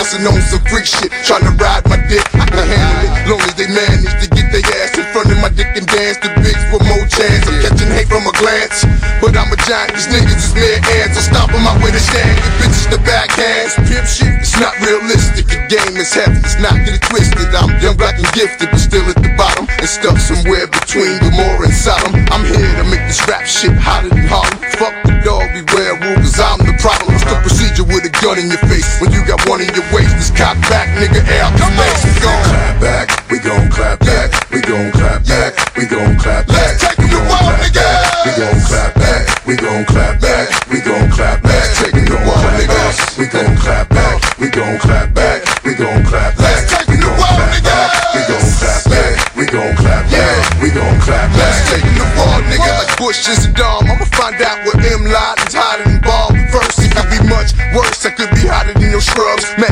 [0.09, 2.25] Bouncing on some freak shit, trying to ride my dick.
[2.33, 5.37] I can handle it, long as they manage to get their ass in front of
[5.37, 6.17] my dick and dance.
[6.17, 7.45] The bigs for more chance.
[7.45, 8.85] I'm catching hate from a glance,
[9.21, 9.93] but I'm a giant.
[9.93, 11.17] These niggas is mere ants.
[11.17, 12.37] I'll stop them out with a stand.
[12.41, 13.77] The bitches the backhands.
[13.85, 15.45] Pimp shit, it's not realistic.
[15.45, 17.53] The game is heavy, it's not get it twisted.
[17.53, 19.69] I'm young, black, and gifted, but still at the bottom.
[19.77, 22.17] And stuck somewhere between Gomorrah and Sodom.
[22.33, 24.57] I'm here to make this rap shit hotter than Harlem.
[24.73, 27.13] Fuck the dog, beware rule, cause I'm the problem.
[27.13, 28.89] It's the procedure with a gun in your face.
[28.97, 29.98] When you got one in your this
[30.39, 31.99] cock back, nigga, out this place.
[32.07, 36.47] We gon' clap back, we gon' clap back, we gon' clap back, we gon' clap
[36.47, 36.55] back.
[36.55, 37.87] Let's take it to war, nigga.
[38.23, 41.51] We gon' clap back, we gon' clap back, we gon' clap back.
[41.51, 43.19] Let's Take it to war, nigga.
[43.19, 46.55] We gon' clap back, we gon' clap back, we gon' clap back.
[46.55, 47.91] Let's take it to war, nigga.
[48.15, 51.51] We gon' clap back, we gon' clap back, we gon' clap back.
[51.51, 52.71] Let's take it to war, nigga.
[52.79, 53.91] Like Bush is a dom.
[53.91, 56.31] I'ma find out where M lied is hiding in ball.
[56.47, 58.05] First, it could be much worse.
[58.07, 59.43] I could be hotter than your scrubs.
[59.59, 59.68] Mask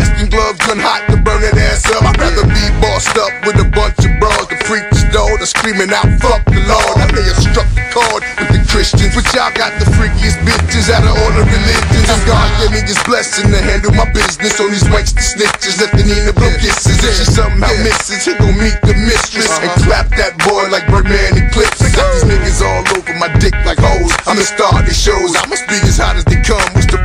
[0.71, 2.03] and gloves, hot to burn that ass up.
[2.03, 4.47] I'd rather be bossed up with a bunch of bros.
[4.51, 6.95] The freaks, though, the screaming out, fuck the Lord.
[6.99, 10.91] I may have struck the chord with the Christians, but y'all got the freakiest bitches
[10.91, 12.07] out of all the religions.
[12.11, 15.79] And God gave me this blessing to handle my business on these wanks the snitches.
[15.79, 16.99] Let the Nina blow kisses.
[16.99, 19.87] If she somehow misses, he gon' meet the mistress and uh-huh.
[19.87, 21.79] clap that boy like Birdman Eclipse.
[21.79, 24.11] I got these niggas all over my dick like hoes.
[24.27, 25.31] I'm the star of these shows.
[25.35, 26.61] I must be as hot as they come.
[26.75, 26.96] What's the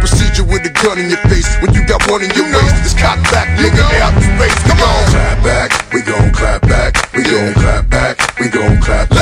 [0.63, 2.83] with a gun in your face when you got one in your waist?
[2.83, 4.63] This cock back, nigga, out the face.
[4.69, 5.93] Come on, clap back.
[5.93, 7.13] We gon' clap back.
[7.15, 8.39] We gon' clap back.
[8.39, 9.22] We gon' clap back.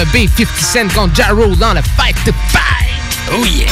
[0.00, 3.34] Le B50 Cent contre Jarro dans le Fight to Fight.
[3.34, 3.66] Oh yeah!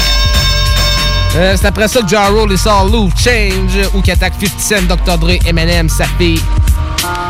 [1.37, 4.83] Euh, c'est après ça que Jarro les sort Loose Change ou qui attaque 50 Cent,
[4.83, 5.17] Dr.
[5.17, 6.41] Dre, Eminem, sa fille,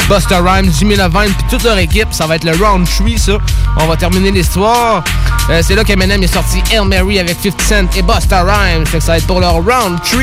[0.09, 2.09] Buster Rhymes, Jimmy Levine puis toute leur équipe.
[2.11, 3.39] Ça va être le round 3 ça.
[3.77, 5.05] On va terminer l'histoire.
[5.51, 8.85] Euh, c'est là qu'Eminem est sorti Hail Mary avec 50 Cent et Buster Rhymes.
[8.87, 10.20] Fait que ça va être pour leur round 3.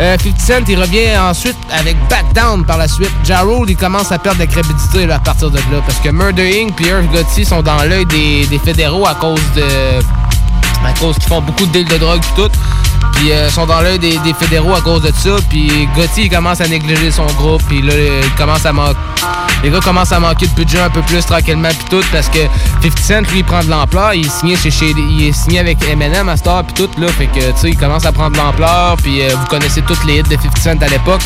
[0.00, 3.10] Euh, 50 Cent, il revient ensuite avec Back Down par la suite.
[3.22, 5.82] Ja il commence à perdre de la crédibilité à partir de là.
[5.84, 6.80] Parce que Murder Inc.
[6.80, 9.62] et Earth Gotti sont dans l'œil des fédéraux à cause de.
[10.84, 12.50] À cause qu'ils font beaucoup de deals de drogue et tout.
[13.14, 15.36] Puis euh, sont dans l'œil des, des fédéraux à cause de ça.
[15.48, 17.62] Puis Gotti, il commence à négliger son groupe.
[17.68, 17.92] Puis là,
[18.22, 18.96] il commence à manquer.
[19.62, 22.38] Les gars commencent à manquer de budget un peu plus tranquillement puis tout parce que
[22.82, 25.86] 50 Cent lui il prend de l'ampleur, il est signé chez, il est signé avec
[25.86, 28.38] Eminem à Star puis tout là, fait que tu sais il commence à prendre de
[28.38, 31.20] l'ampleur puis euh, vous connaissez toutes les hits de 50 Cent à l'époque.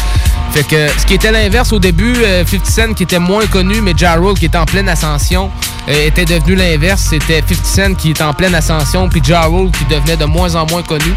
[0.51, 3.81] Fait que ce qui était l'inverse au début, euh, 50 Cent qui était moins connu
[3.81, 5.51] mais Ja qui était en pleine ascension
[5.89, 9.85] euh, était devenu l'inverse, c'était 50 Cent qui était en pleine ascension puis Ja Qui
[9.95, 11.15] devenait de moins en moins connu.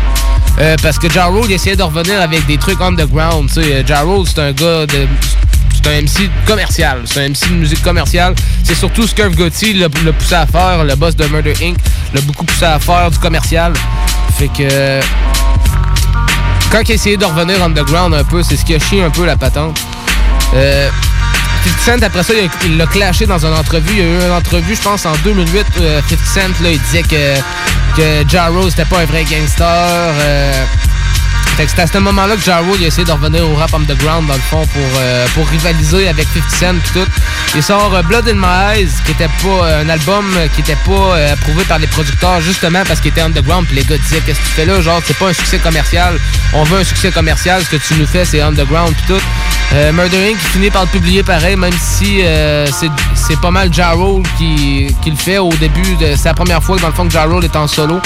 [0.60, 4.02] Euh, parce que Ja Rule essayait de revenir avec des trucs underground, tu sais Ja
[4.02, 5.08] Rule c'est un gars de
[5.84, 7.04] c'est un MC commercial.
[7.06, 8.36] C'est un MC de musique commerciale.
[8.64, 11.78] C'est surtout que Gotti l'a l'a poussé à faire, le boss de Murder Inc.
[12.14, 13.74] l'a beaucoup poussé à faire du commercial.
[14.38, 15.00] Fait que.
[16.72, 19.10] Quand il a essayé de revenir underground un peu, c'est ce qui a chié un
[19.10, 19.80] peu la patente.
[20.54, 20.90] Euh,
[21.64, 22.34] 50 Cent, après ça,
[22.66, 23.92] il l'a clashé dans une entrevue.
[23.94, 25.66] Il y a eu une entrevue, je pense, en 2008.
[25.82, 27.36] euh, 50 Cent, là, il disait que,
[27.96, 29.66] que Ja Rule, c'était pas un vrai gangster.
[29.68, 30.64] euh,
[31.58, 34.28] c'est à ce moment-là que Ja Rule il a essayé de revenir au rap underground
[34.28, 37.08] dans le fond pour, euh, pour rivaliser avec 50 Cent pis tout.
[37.56, 41.16] Il sort euh, Blood in My Eyes qui était pas un album qui était pas
[41.32, 44.46] approuvé par les producteurs justement parce qu'il était underground puis les gars disaient qu'est-ce que
[44.46, 44.80] tu fais là?
[44.82, 46.20] Genre c'est pas un succès commercial.
[46.54, 49.22] On veut un succès commercial, ce que tu nous fais c'est underground pis tout.
[49.74, 50.38] Euh, Murder Inc.
[50.38, 55.10] finit par le publier pareil même si euh, c'est- pas mal Ja Rule qui, qui
[55.12, 55.98] le fait au début.
[56.16, 58.00] C'est la première fois que dans le fond que est en solo.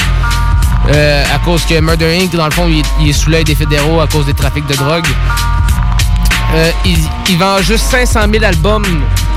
[0.93, 3.53] Euh, à cause que Murder Inc., dans le fond, il il est sous l'œil des
[3.55, 5.05] fédéraux à cause des trafics de drogue.
[6.83, 6.97] Il,
[7.29, 8.83] il vend juste 500 000 albums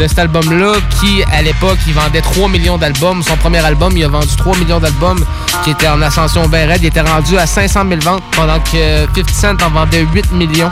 [0.01, 3.23] de cet album-là, qui, à l'époque, il vendait 3 millions d'albums.
[3.23, 5.25] Son premier album, il a vendu 3 millions d'albums,
[5.63, 6.81] qui était en ascension bien raide.
[6.83, 10.71] Il était rendu à 500 000 ventes, pendant que 50 Cent en vendait 8 millions.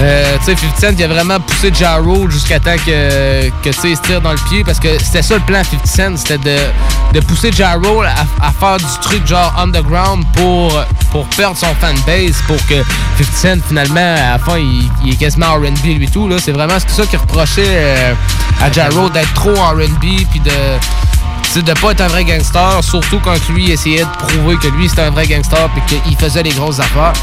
[0.00, 3.70] Euh, tu sais, 50 Cent, il a vraiment poussé Ja Rule jusqu'à temps que, que
[3.70, 5.86] tu sais, il se tire dans le pied parce que c'était ça le plan 50
[5.86, 6.56] Cent, c'était de,
[7.18, 11.74] de pousser Ja Rule à, à faire du truc genre underground pour, pour perdre son
[11.80, 12.74] fanbase, pour que
[13.18, 16.28] 50 Cent, finalement, à la fin, il, il est quasiment R&B lui tout.
[16.28, 16.36] là.
[16.38, 18.14] C'est vraiment ça qu'il reprochait euh,
[18.62, 20.50] à Ja Rule d'être trop R&B puis de
[21.62, 25.02] de pas être un vrai gangster, surtout quand lui essayait de prouver que lui c'était
[25.02, 27.14] un vrai gangster puis qu'il faisait les grosses affaires.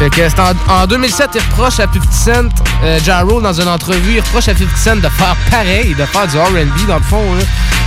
[0.00, 2.48] Fait que en, en 2007, il reproche à 50 Cent,
[2.84, 2.98] euh,
[3.42, 6.86] dans une entrevue, il reproche à 50 Cent de faire pareil, de faire du R&B
[6.88, 7.34] dans le fond.
[7.34, 7.42] Là.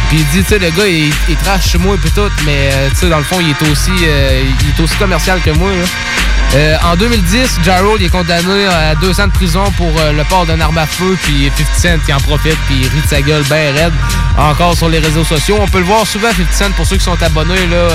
[0.10, 2.70] Puis il dit, tu sais, le gars, il, il trash chez moi et tout, mais
[2.72, 5.50] euh, tu sais, dans le fond, il est aussi, euh, il est aussi commercial que
[5.50, 5.72] moi.
[5.72, 5.86] là.
[6.56, 10.12] Euh, en 2010, Ja Rule, il est condamné à deux ans de prison pour euh,
[10.12, 13.02] le port d'une arme à feu, puis 50 Cent qui en profite, puis il rit
[13.02, 13.94] de sa gueule bien raide,
[14.38, 15.58] encore sur les réseaux sociaux.
[15.60, 17.88] On peut le voir souvent, 50 Cent, pour ceux qui sont abonnés, là,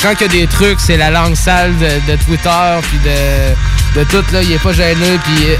[0.00, 3.49] quand il y a des trucs, c'est la langue sale de, de Twitter, puis de,
[3.96, 5.56] de tout, là, il est pas gêné, puis euh,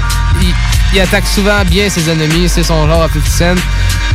[0.93, 3.61] il, attaque souvent bien ses ennemis, c'est son genre à 50 Cent.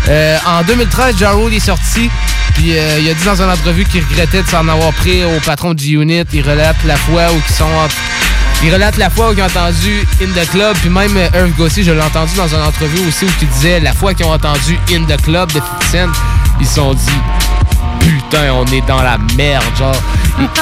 [0.09, 2.11] Euh, en 2013, Ja Rule est sorti,
[2.55, 5.41] puis euh, il a dit dans une entrevue qu'il regrettait de s'en avoir pris au
[5.45, 6.25] patron de G-Unit.
[6.33, 7.89] Il relate la fois où ils sont en-
[8.65, 11.51] il relate la fois où ils ont entendu In the Club, puis même euh, Irv
[11.59, 14.33] Gossey, je l'ai entendu dans une entrevue aussi où il disait la fois qu'ils ont
[14.33, 16.21] entendu In the Club de 50 Cent,
[16.61, 17.11] ils se sont dit
[18.07, 20.01] putain, on est dans la merde, genre.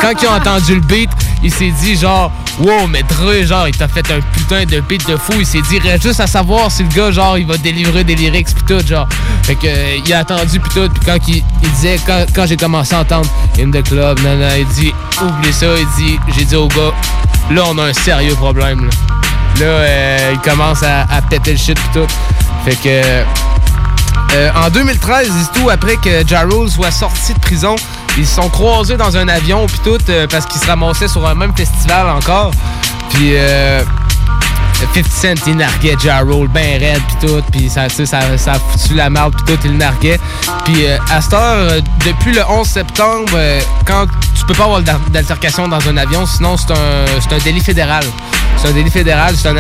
[0.01, 1.11] Quand ils ont entendu le beat,
[1.43, 2.31] il s'est dit genre,
[2.61, 5.33] wow, mais Dre, genre, il t'a fait un putain de beat de fou.
[5.39, 8.15] Il s'est dit, reste juste à savoir si le gars, genre, il va délivrer des
[8.15, 9.09] lyrics pis tout, genre.
[9.43, 12.47] Fait que, euh, il a attendu pis tout, pis quand il, il disait, quand, quand
[12.47, 16.45] j'ai commencé à entendre In the Club, non, il dit, oublie ça, il dit, j'ai
[16.45, 16.93] dit au gars,
[17.51, 18.91] là, on a un sérieux problème, là.
[19.61, 22.07] Là, euh, il commence à, à péter le shit pis tout.
[22.65, 23.25] Fait que.
[24.35, 27.77] Euh, en 2013, c'est tout, après que Ja soit sorti de prison,
[28.17, 31.27] ils se sont croisés dans un avion puis tout euh, parce qu'ils se ramassaient sur
[31.27, 32.51] un même festival encore.
[33.11, 33.83] Puis euh,
[34.95, 38.05] 50 Cent, il narguait Ja ben raide puis tout, puis ça, ça,
[38.37, 40.19] ça a foutu la merde puis tout, il narguait.
[40.65, 41.41] Puis euh, à cette heure,
[41.71, 44.07] euh, depuis le 11 septembre, euh, quand
[44.37, 48.05] tu peux pas avoir d'al- d'altercation dans un avion, sinon c'est un, un délit fédéral.
[48.57, 49.59] C'est un délit fédéral, c'est une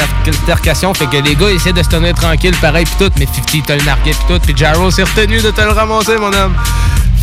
[0.48, 3.66] altercation, fait que les gars essaient de se tenir tranquille pareil puis tout, mais 50
[3.66, 6.32] te le narguait puis tout, puis Ja Rule s'est retenu de te le ramasser, mon
[6.32, 6.54] homme.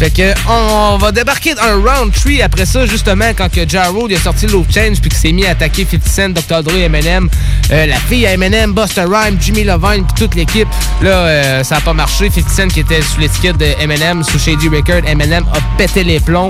[0.02, 3.84] Fait que on va débarquer dans un round 3 après ça, justement, quand que Ja
[3.90, 6.64] Rule il a sorti Low Change puis qu'il s'est mis à attaquer 50 Cent, Dr.
[6.64, 7.30] Dre, Eminem,
[7.72, 10.68] euh, la fille à Eminem, Busta Rhymes, Jimmy Lovine puis toute l'équipe.
[11.04, 12.32] Là, euh, ça a pas marché.
[12.32, 16.20] 50 Cent qui était sous l'étiquette de Eminem, sous Shady Record, Eminem a pété les
[16.20, 16.48] plombs.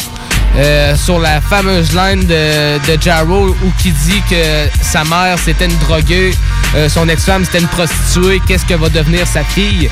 [0.56, 5.38] euh, sur la fameuse line de, de Ja Rule où qui dit que sa mère
[5.44, 6.34] c'était une droguée,
[6.88, 9.90] son ex-femme c'était une prostituée, qu'est-ce que va devenir sa fille?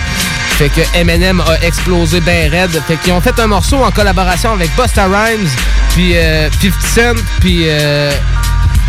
[0.59, 2.71] Fait que Eminem a explosé ben raide.
[2.85, 5.47] Fait qu'ils ont fait un morceau en collaboration avec Busta Rhymes,
[5.91, 8.11] puis euh, 50 Cent, puis euh,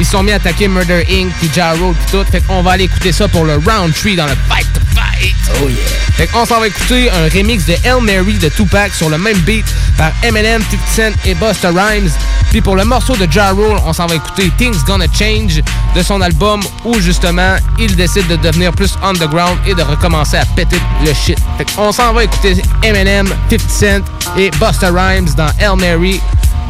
[0.00, 2.24] ils se sont mis à attaquer Murder Inc., puis Ja Rule, puis tout.
[2.32, 5.34] Fait qu'on va aller écouter ça pour le round 3 dans le Fight to Fight.
[5.62, 5.78] Oh yeah.
[6.16, 9.38] Fait qu'on s'en va écouter un remix de El Mary de Tupac sur le même
[9.38, 9.66] beat
[9.96, 12.10] par Eminem, 50 Cent et Busta Rhymes.
[12.50, 15.60] Puis pour le morceau de Ja Rule, on s'en va écouter Things Gonna Change
[15.94, 20.46] de son album où justement il décide de devenir plus underground et de recommencer à
[20.46, 21.38] péter le shit.
[21.58, 24.04] Fait qu'on s'en va écouter Eminem, 50 Cent
[24.38, 26.20] et Busta Rhymes dans El Mary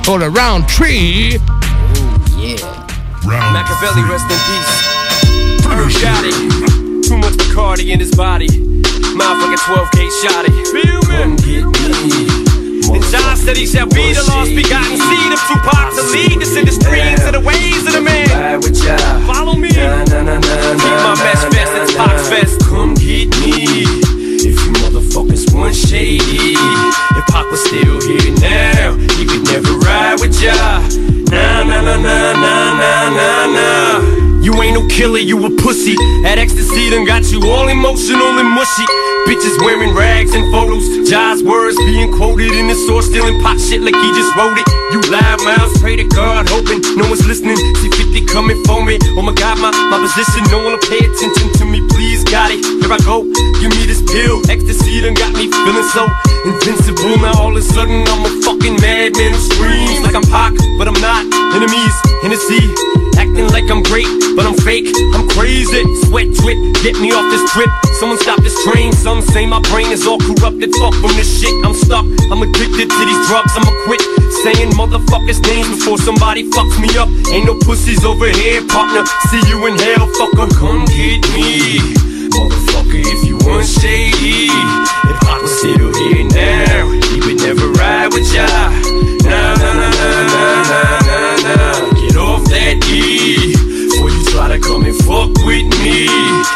[0.03, 0.87] pour le round 3.
[2.39, 2.80] Yeah.
[3.27, 4.73] Machiavelli, rest in peace.
[5.67, 7.05] Herb got it.
[7.05, 8.49] Too much Bacardi in his body.
[8.49, 10.53] Motherfucker 12K shot it.
[11.07, 12.51] Come get me.
[12.93, 16.57] And John said he shall be the lost begotten seed of Tupac to lead us
[16.57, 18.61] in the streams of the ways of the man.
[19.27, 19.69] Follow me.
[19.69, 22.61] Keep my best fest, it's Pac's fest.
[22.69, 24.10] Come get me.
[25.21, 30.57] Want shady, if Pac was still here now, he could never ride with ya.
[31.29, 34.41] Nah, nah, nah, nah, nah, nah, nah, nah.
[34.41, 35.93] You ain't no killer, you a pussy.
[36.25, 38.89] That ecstasy done got you all emotional and mushy.
[39.29, 40.89] Bitches wearing rags and photos.
[41.05, 44.65] Jai's words being quoted in the source, stealing pop shit like he just wrote it.
[44.97, 47.61] You loud mouths, pray to God, hoping no one's listening.
[47.85, 48.97] See 50 coming for me.
[49.21, 52.55] Oh my God, my, my position, no one will pay attention to me, please, got
[52.55, 52.63] it.
[52.63, 53.27] Here I go,
[53.59, 54.39] give me this pill.
[54.47, 56.07] Ecstasy done got me feeling so
[56.47, 57.19] invincible.
[57.19, 60.87] Now all of a sudden I'm a fucking madman who screams like I'm Pac, but
[60.87, 61.27] I'm not.
[61.59, 62.63] Enemies, Hennessy,
[63.19, 64.07] acting like I'm great,
[64.39, 64.87] but I'm fake.
[65.13, 65.83] I'm crazy.
[66.07, 67.69] Sweat drip, get me off this trip.
[67.99, 68.95] Someone stop this train.
[68.95, 70.71] Some say my brain is all corrupted.
[70.79, 71.53] Fuck from this shit.
[71.67, 72.07] I'm stuck.
[72.31, 73.53] I'm addicted to these drugs.
[73.59, 74.01] I'ma quit
[74.43, 77.09] saying motherfuckers' names before somebody fucks me up.
[77.33, 79.05] Ain't no pussies over here, partner.
[79.29, 80.49] See you in hell, fucker.
[80.57, 81.79] Come get me,
[82.33, 84.49] motherfucker, if you want shady.
[84.49, 88.47] If I was still here now, he would never ride with ya.
[89.29, 92.01] Nah, nah, nah, nah, nah, nah, nah, nah.
[92.01, 93.53] Get off that E.
[93.91, 96.09] Before you try to come and fuck with me.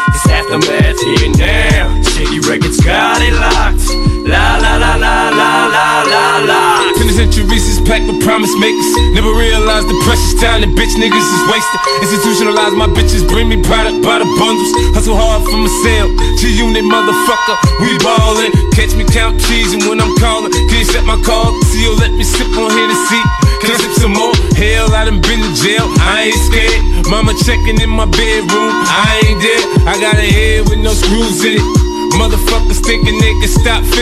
[0.09, 2.01] It's aftermath here now.
[2.01, 4.14] Shady records got it locked.
[4.25, 6.61] La la la la la la la la.
[6.97, 8.89] Penitentiaries is packed with promise makers.
[9.13, 11.81] Never realized the precious time that bitch niggas is wasting.
[12.01, 14.73] Institutionalized my bitches, bring me product by the bundles.
[14.97, 16.09] Hustle hard for my sale.
[16.41, 18.49] G unit motherfucker, we ballin'.
[18.73, 21.53] Catch me count cheese and when I'm callin', can you set my call?
[21.69, 23.21] See you let me sip on here to see?
[23.61, 24.33] Can I sip some more?
[24.57, 25.85] Hell, I done been to jail.
[26.01, 26.81] I ain't scared.
[27.13, 28.73] Mama checking in my bedroom.
[28.89, 29.63] I ain't dead.
[29.85, 31.94] I got a head with no screws in it.
[32.13, 33.97] Motherfuckers thinking they can stop 50.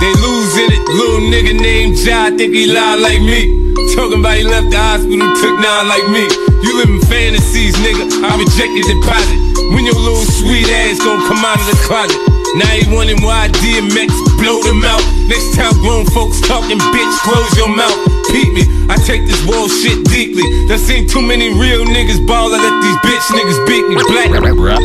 [0.00, 0.82] They losing it.
[0.88, 3.74] Little nigga named Jai think he lie like me.
[3.94, 6.24] Talking about he left the hospital, took nine like me.
[6.62, 8.06] You live in fantasies, nigga.
[8.22, 9.38] I reject your deposit.
[9.74, 12.37] When your little sweet ass gon' come out of the closet.
[12.56, 14.08] Now he wondering why DMX
[14.40, 15.04] blow them out.
[15.28, 17.98] Next time grown folks talking, bitch, close your mouth.
[18.32, 20.44] Peep me, I take this world shit deeply.
[20.68, 22.48] There seen too many real niggas ball.
[22.48, 24.32] I let these bitch niggas beat me black.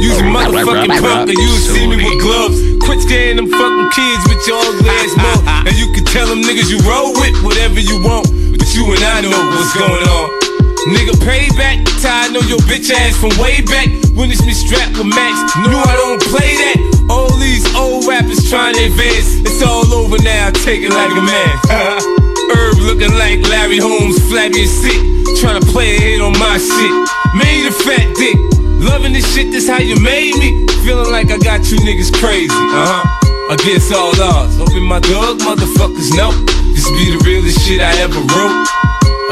[0.03, 0.99] Use a motherfucking
[1.39, 2.59] you'll see me with gloves.
[2.83, 5.43] Quit scaring them fucking kids with your ugly ass mouth.
[5.67, 8.27] And you can tell them niggas you roll with whatever you want.
[8.51, 10.27] But you and I know what's going on.
[10.91, 11.79] Nigga, payback.
[12.03, 13.87] Ty, I know your bitch ass from way back
[14.19, 15.39] when it's me strapped with Max.
[15.63, 16.92] Knew I don't play that.
[17.09, 19.41] All these old rappers trying to advance.
[19.43, 20.51] It's all over now.
[20.63, 21.53] Take it like a man.
[22.53, 24.99] Herb looking like Larry Holmes, flabby and sick.
[25.39, 26.93] Trying to play a hit on my shit.
[27.35, 28.37] Made a fat dick.
[28.79, 30.65] Loving this shit, this how you made me.
[30.83, 32.51] Feeling like I got you niggas crazy.
[32.51, 33.53] Uh huh.
[33.53, 34.57] Against all odds.
[34.57, 36.31] Hoping my dog motherfuckers know.
[36.73, 38.67] This be the realest shit I ever wrote.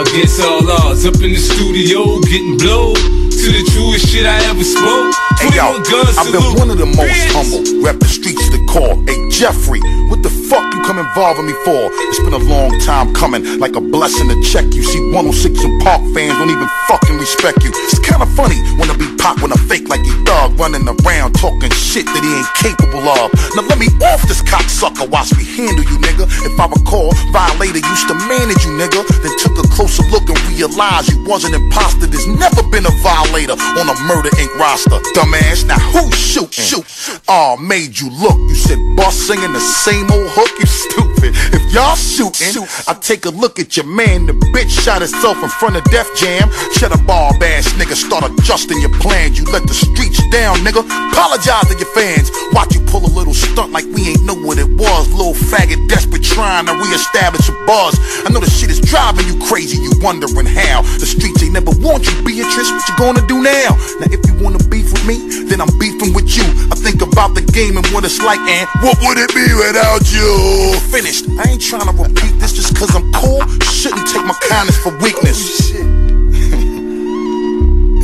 [0.07, 2.95] Against all odds, up in the studio, getting blow
[3.41, 5.17] to the truest shit I ever spoke.
[5.41, 7.65] Hey yo, 21 guns I've been one of the most humble.
[7.81, 9.01] Rep the streets to call.
[9.09, 9.81] Hey Jeffrey,
[10.13, 11.89] what the fuck you come involving me for?
[12.13, 14.85] It's been a long time coming, like a blessing to check you.
[14.85, 17.73] See 106 and Park fans don't even fucking respect you.
[17.89, 21.33] It's kinda funny when I be pop when I fake like he thug running around
[21.41, 23.33] talking shit that he ain't capable of.
[23.57, 26.29] Now let me off this cocksucker, watch me handle you, nigga.
[26.45, 29.01] If I recall, Violator used to manage you, nigga.
[29.25, 32.05] Then took a closer look and realized you was an imposter.
[32.05, 34.53] There's never been a violator on a Murder Inc.
[34.59, 34.99] roster.
[35.15, 36.53] Dumbass, now who shoot?
[36.53, 36.85] Shoot.
[37.29, 38.37] Oh, made you look.
[38.37, 41.10] You said boss singing the same old hook, you stupid.
[41.23, 44.25] If y'all shooting, I take a look at your man.
[44.25, 46.49] The bitch shot himself in front of Def Jam.
[46.73, 49.37] Shut a barb ass nigga, start adjusting your plans.
[49.37, 50.81] You let the streets down, nigga.
[51.11, 52.31] Apologize to your fans.
[52.53, 55.11] Watch you pull a little stunt like we ain't know what it was.
[55.13, 57.97] Little faggot desperate trying to reestablish a buzz.
[58.25, 59.77] I know the shit is driving you crazy.
[59.77, 62.71] You wondering how the streets ain't never want you, Beatrice.
[62.71, 63.77] What you gonna do now?
[64.01, 66.45] Now if you wanna beef with me, then I'm beefing with you.
[66.71, 70.01] I think about the game and what it's like, and what would it be without
[70.11, 70.79] you?
[71.11, 71.39] Finished.
[71.39, 73.41] I ain't trying to repeat this just cause I'm cool.
[73.61, 75.71] Shouldn't take my kindness for weakness.
[75.75, 75.83] it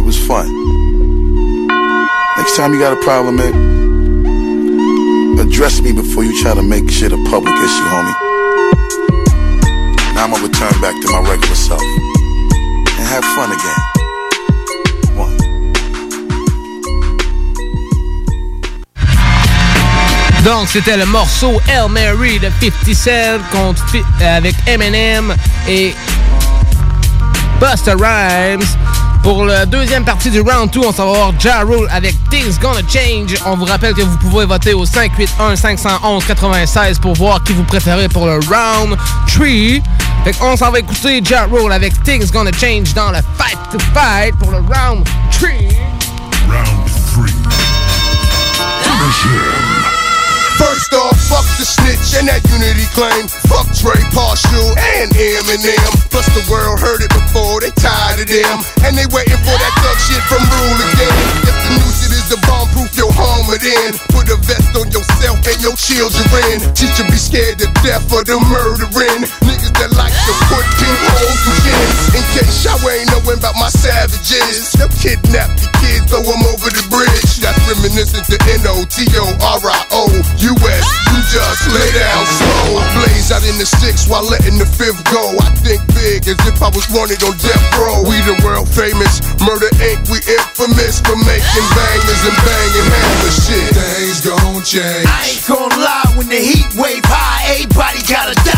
[0.05, 0.47] was fun.
[2.38, 3.53] Next time you got a problem, man,
[5.39, 8.13] address me before you try to make shit a public issue, homie.
[10.13, 13.86] Now I'm gonna return back to my regular self and have fun again.
[20.43, 25.35] Donc, c'était le morceau El Mary de 50 Cent contre euh, avec Eminem
[25.68, 25.93] et
[27.59, 28.64] Busta Rhymes.
[29.23, 32.57] Pour la deuxième partie du round 2, on s'en va voir Ja Rule avec Things
[32.59, 33.35] Gonna Change.
[33.45, 38.26] On vous rappelle que vous pouvez voter au 581-511-96 pour voir qui vous préférez pour
[38.26, 38.95] le round
[39.27, 39.45] 3.
[40.23, 44.34] Fait s'en va écouter Ja Rule avec Things Gonna Change dans le Fight to Fight
[44.38, 45.49] pour le round 3.
[50.57, 53.29] First off, fuck the snitch and that unity claim.
[53.45, 55.91] Fuck Trey Partial and Eminem.
[56.09, 58.57] Plus the world heard it before, they tired of them.
[58.81, 61.13] And they waiting for that thug shit from Rule again.
[61.45, 63.93] If the new shit is the bomb proof, your home it in.
[64.09, 66.57] Put a vest on yourself and your children.
[66.73, 69.29] Teacher be scared to death of the murdering.
[69.45, 72.16] Niggas that like to put pinholes.
[72.16, 74.73] In case y'all ain't knowing about my savages.
[74.77, 77.41] They'll kidnap the kids, throw them over the bridge.
[77.41, 80.01] That's reminiscent to N-O-T-O-R-I-O.
[80.05, 80.85] U.S.
[81.09, 82.81] You just lay down slow.
[82.93, 85.34] Blaze out in the six while letting the fifth go.
[85.41, 88.05] I think big as if I was wanted on death row.
[88.05, 89.22] We the world famous.
[89.41, 90.05] Murder Inc.
[90.14, 93.69] We infamous for making bangers and banging hammer shit.
[93.73, 95.09] Things gon' change.
[95.09, 98.56] I ain't gonna lie, when the heat wave high, everybody gotta die.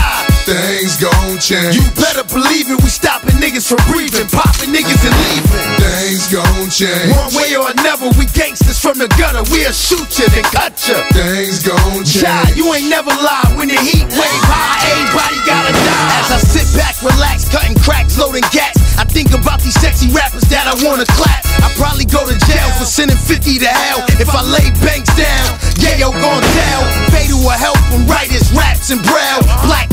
[1.40, 1.80] Change.
[1.80, 5.64] You better believe it, we stopping niggas from breathing, popping niggas and leaving.
[5.80, 7.16] Things gon' change.
[7.16, 11.00] One way or another, we gangsters from the gutter, we'll shoot you then cut you.
[11.16, 12.28] Things gon' change.
[12.28, 16.12] Child, you ain't never lie, when the heat wave high, everybody gotta die.
[16.20, 20.44] As I sit back, relax, cutting cracks, loading gas, I think about these sexy rappers
[20.52, 21.40] that I wanna clap.
[21.64, 25.56] I probably go to jail for sending 50 to hell if I lay banks down.
[25.80, 26.84] Yeah, yo, gon' tell.
[27.30, 29.42] To a help from writers, raps, and braille.
[29.64, 29.89] Black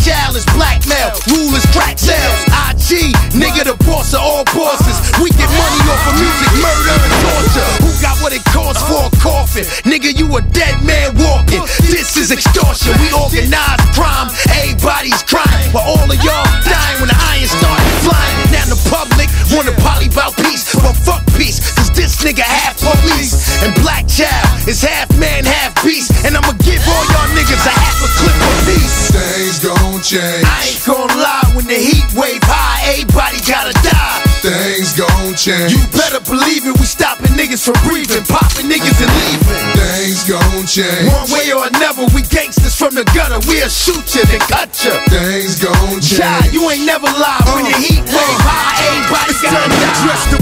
[1.96, 2.44] cartels.
[2.76, 4.96] IG, nigga, the boss of all bosses.
[5.22, 7.70] We get money off of music, murder, and torture.
[7.82, 9.64] Who got what it costs for a coffin?
[9.88, 11.62] Nigga, you a dead man walking.
[11.88, 12.92] This is extortion.
[13.00, 15.72] We organize crime, everybody's crying.
[15.72, 18.36] But all of y'all dying when the iron started flying.
[18.52, 20.68] Now the public wanna poly about peace.
[20.74, 23.62] But fuck peace, cause this nigga half police.
[23.64, 26.12] And black child is half man, half beast.
[26.24, 28.96] And I'ma give all y'all niggas a half a clip of peace.
[29.10, 30.44] Things gon' change.
[30.44, 34.22] I ain't gon' lie when the heat wave high, everybody gotta die.
[34.38, 35.74] Things gon' change.
[35.74, 39.66] You better believe it, we stopping niggas from breathing, popping niggas and leaving.
[39.74, 41.10] Things gon' change.
[41.10, 44.94] One way or another, we gangsters from the gutter, we'll shoot you then cut you.
[45.10, 46.22] Things gon' change.
[46.22, 50.35] Child, you ain't never lied when the uh, heat wave uh, high, everybody gotta die.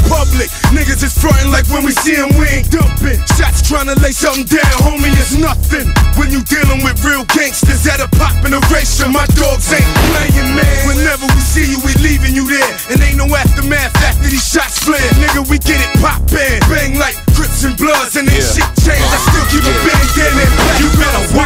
[0.45, 0.73] Public.
[0.73, 3.19] Niggas is frontin' like when we see 'em, we ain't dumping.
[3.37, 5.93] Shots tryna lay something down, homie, it's nothing.
[6.17, 10.87] When you dealing with real gangsters that are popping erasure, my dogs ain't playing, man.
[10.87, 12.73] Whenever we see you, we leaving you there.
[12.91, 15.11] And ain't no aftermath after these shots flare.
[15.21, 16.61] Nigga, we get it poppin'.
[16.69, 19.05] Bang like Crips and Bloods, and then shit change.
[19.05, 20.64] I still keep a bandana in.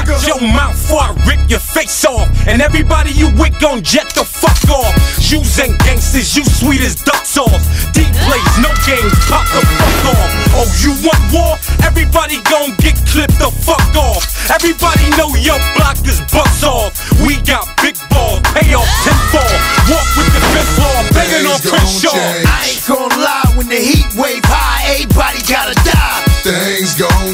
[0.08, 2.32] You watch your mouth before I rip your face off.
[2.48, 4.96] And everybody you with gon' jet the fuck off.
[5.20, 7.68] Yous ain't gangsters, you sweet as duck sauce.
[7.92, 10.30] Deep plays, no games, pop the fuck off.
[10.56, 11.60] Oh, you want war?
[11.84, 14.24] Everybody gon' get clipped the fuck off.
[14.48, 16.96] Everybody know your block is bust off.
[17.20, 19.60] We got big balls, pay off tenfold.
[19.92, 22.00] Walk with the fifth floor, banging on Chris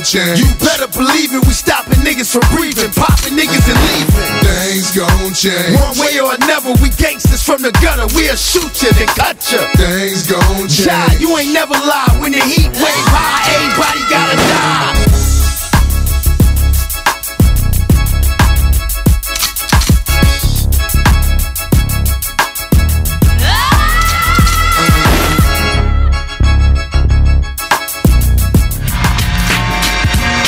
[0.04, 0.38] change.
[0.38, 4.30] You better believe it, we stopping niggas from breathing, popping niggas and leaving.
[4.44, 5.80] Things gon' change.
[5.80, 9.64] One way or another, we gangsters from the gutter, we'll shoot you then cut you.
[9.80, 10.84] Things gon' change.
[10.84, 15.13] Child, you ain't never lie when the heat wave high, everybody gotta die.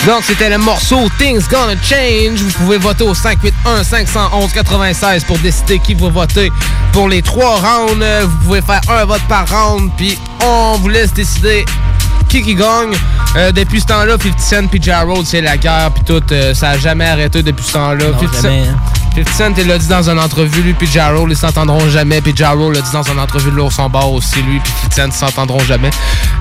[0.07, 2.39] Donc, c'était le morceau Things Gonna Change.
[2.41, 6.53] Vous pouvez voter au 581-511-96 pour décider qui vous votez
[6.93, 8.01] pour les trois rounds.
[8.01, 11.65] Euh, Vous pouvez faire un vote par round, puis on vous laisse décider
[12.28, 12.95] qui qui gagne.
[13.37, 16.23] Euh, depuis ce temps-là, 50 Cent puis Rule, c'est la guerre, puis tout.
[16.33, 18.05] euh, ça a jamais arrêté depuis ce temps-là.
[18.07, 18.77] Non, 50 Cent- jamais, hein.
[19.24, 22.20] 50 Cent, il l'a dit dans une entrevue, lui puis Ja Rule, ils s'entendront jamais.
[22.20, 24.72] Puis Ja Rule l'a dit dans une entrevue de l'ours son bord aussi, lui puis
[24.90, 25.90] 50 Cent s'entendront jamais.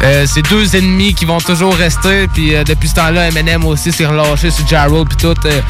[0.04, 2.28] Euh, c'est deux ennemis qui vont toujours rester.
[2.28, 5.34] Puis euh, depuis ce temps-là, Eminem aussi s'est relâché sur Ja Rule puis tout.
[5.46, 5.62] Euh,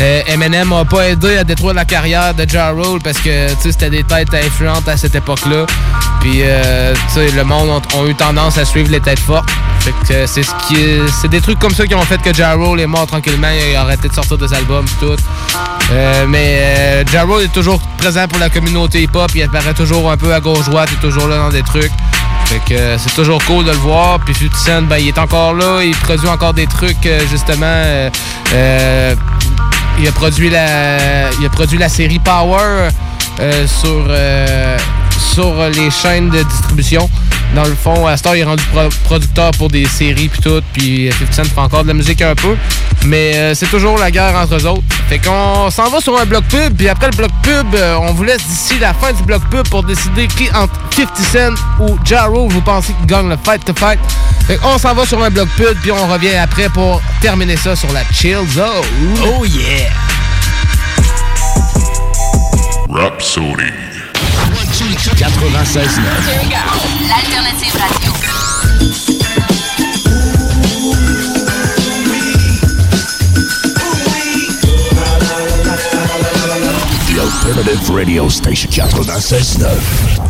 [0.00, 3.90] euh, Eminem a pas aidé à détruire la carrière de Ja Rule parce que c'était
[3.90, 5.66] des têtes influentes à cette époque-là.
[6.20, 9.48] Puis le monde ont eu tendance à suivre les têtes fortes.
[9.80, 12.34] Fait que c'est ce qui est- c'est des trucs comme ça qui ont fait que
[12.34, 15.16] Ja Rule est mort tranquillement, il a arrêté de sortir des albums tout.
[15.92, 20.10] Euh, mais euh, Ja Rule est toujours présent pour la communauté hip-hop, il apparaît toujours
[20.10, 21.92] un peu à gauche-droite, il est toujours là dans des trucs.
[22.72, 24.18] Euh, c'est toujours cool de le voir.
[24.20, 27.66] Puis 50 Cent, ben, il est encore là, il produit encore des trucs euh, justement.
[27.66, 29.14] euh,
[30.00, 32.88] il a produit la, série Power
[33.66, 34.08] sur,
[35.20, 37.08] sur les chaînes de distribution.
[37.54, 41.34] Dans le fond, il est rendu pro- producteur pour des séries puis tout, puis 50
[41.34, 42.56] Cent fait encore de la musique un peu.
[43.06, 44.82] Mais euh, c'est toujours la guerre entre eux autres.
[45.08, 48.12] Fait qu'on s'en va sur un bloc pub, puis après le bloc pub, euh, on
[48.12, 51.98] vous laisse d'ici la fin du bloc pub pour décider qui entre 50 Cent ou
[52.04, 53.98] Ja Rule vous pensez qui gagne le fight to fight.
[54.46, 57.74] Fait qu'on s'en va sur un bloc pub, puis on revient après pour terminer ça
[57.74, 58.66] sur la chill zone.
[59.24, 59.90] Oh yeah!
[62.88, 63.89] Rhapsody.
[64.80, 67.06] 96.9.
[67.06, 68.12] L'alternative radio.
[77.06, 80.29] The Alternative Radio Station 96.9.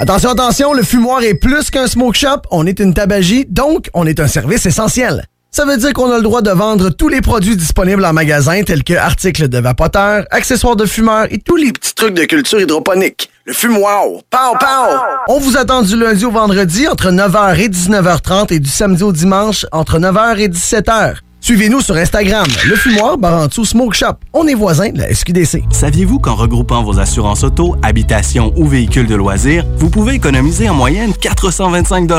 [0.00, 4.06] Attention, attention, le fumoir est plus qu'un smoke shop, on est une tabagie, donc on
[4.06, 5.24] est un service essentiel.
[5.52, 8.64] Ça veut dire qu'on a le droit de vendre tous les produits disponibles en magasin,
[8.64, 12.60] tels que articles de vapoteurs, accessoires de fumeurs et tous les petits trucs de culture
[12.60, 13.30] hydroponique.
[13.44, 14.98] Le fumoir, pow pow!
[15.28, 19.12] On vous attend du lundi au vendredi entre 9h et 19h30 et du samedi au
[19.12, 21.18] dimanche entre 9h et 17h.
[21.44, 24.14] Suivez-nous sur Instagram, Le Fumoir, Barantou Smoke Shop.
[24.32, 25.64] On est voisins de la SQDC.
[25.70, 30.74] Saviez-vous qu'en regroupant vos assurances auto, habitation ou véhicules de loisirs, vous pouvez économiser en
[30.74, 32.10] moyenne 425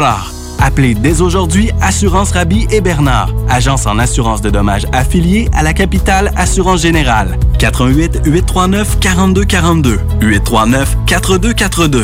[0.59, 5.73] Appelez dès aujourd'hui Assurance Rabi et Bernard, agence en assurance de dommages affiliée à la
[5.73, 7.39] capitale Assurance Générale.
[7.57, 12.03] 88 839 4242 839 4242.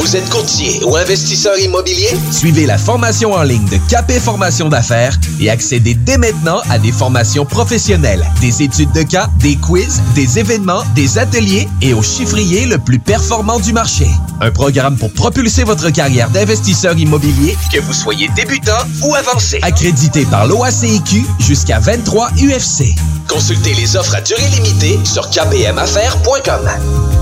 [0.00, 2.08] Vous êtes courtier ou investisseur immobilier?
[2.32, 6.90] Suivez la formation en ligne de Capé Formation d'affaires et accédez dès maintenant à des
[6.90, 12.64] formations professionnelles, des études de cas, des quiz, des événements, des ateliers et au chiffrier
[12.64, 14.06] le plus performant du marché.
[14.40, 19.58] Un programme pour propulser votre carrière d'investisseur immobilier, que vous soyez débutant ou avancé.
[19.60, 22.94] Accrédité par l'OACIQ jusqu'à 23 UFC.
[23.28, 26.70] Consultez les offres à durée limitée sur kpmaffaires.com.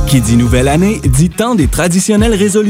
[0.07, 2.68] Qui dit nouvelle année, dit temps des traditionnelles résolutions.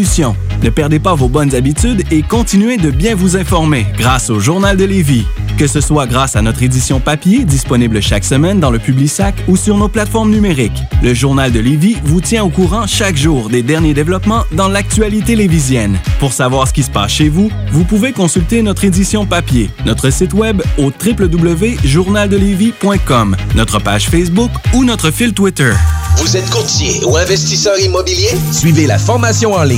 [0.63, 4.77] Ne perdez pas vos bonnes habitudes et continuez de bien vous informer grâce au Journal
[4.77, 5.25] de Lévis.
[5.57, 9.57] Que ce soit grâce à notre édition papier, disponible chaque semaine dans le Publisac ou
[9.57, 10.85] sur nos plateformes numériques.
[11.03, 15.35] Le Journal de Lévis vous tient au courant chaque jour des derniers développements dans l'actualité
[15.35, 15.99] lévisienne.
[16.21, 20.11] Pour savoir ce qui se passe chez vous, vous pouvez consulter notre édition papier, notre
[20.11, 25.73] site web au www.journaldelévis.com, notre page Facebook ou notre fil Twitter.
[26.19, 28.31] Vous êtes courtier ou investisseur immobilier?
[28.53, 29.78] Suivez la formation en ligne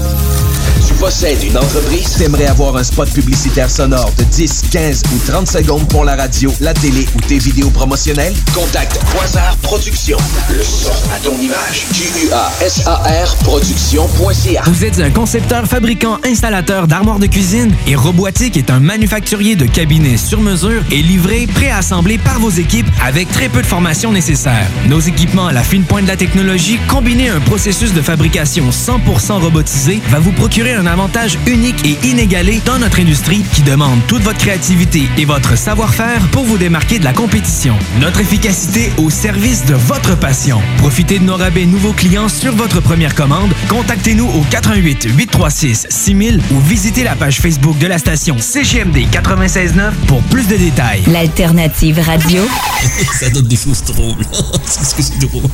[1.01, 2.13] Possèdes une entreprise?
[2.15, 6.53] T'aimerais avoir un spot publicitaire sonore de 10, 15 ou 30 secondes pour la radio,
[6.61, 8.35] la télé ou tes vidéos promotionnelles?
[8.53, 10.19] Contacte Quasar Productions.
[10.55, 11.87] Le son à ton image.
[11.91, 18.79] Q-U-A-S-A-R Productions.ca Vous êtes un concepteur, fabricant, installateur d'armoires de cuisine et Robotique est un
[18.79, 23.67] manufacturier de cabinets sur mesure et livré, préassemblé par vos équipes avec très peu de
[23.67, 24.67] formation nécessaire.
[24.87, 28.69] Nos équipements à la fine pointe de la technologie, combinés à un processus de fabrication
[28.69, 33.99] 100% robotisé, va vous procurer un avantage unique et inégalé dans notre industrie qui demande
[34.07, 37.75] toute votre créativité et votre savoir-faire pour vous démarquer de la compétition.
[37.99, 40.61] Notre efficacité au service de votre passion.
[40.77, 43.51] Profitez de nos rabais nouveaux clients sur votre première commande.
[43.69, 49.93] Contactez-nous au 88 836 6000 ou visitez la page Facebook de la station CGMD 969
[50.07, 51.03] pour plus de détails.
[51.07, 52.43] L'alternative radio.
[53.19, 54.25] Ça donne des choses drôles.
[54.65, 55.49] C'est que c'est drôle.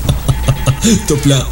[1.07, 1.45] Top là.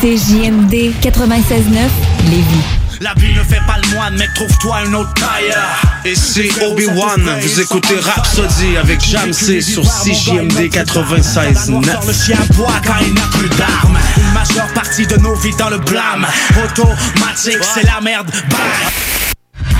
[0.00, 1.88] CJMD 96.9
[2.30, 2.79] Lévis.
[3.02, 5.80] La vie ne fait pas le moine, mec, trouve-toi un autre tailleur.
[6.04, 12.68] Et c'est Obi-Wan, vous écoutez Rhapsody avec Jamsey sur CJMD 96 Dans le chien boit
[12.86, 13.98] quand il n'a plus d'armes.
[14.18, 16.26] Une majeure partie de nos vies dans le blâme.
[16.62, 18.30] Automatique, c'est la merde.
[18.50, 19.70] Bang!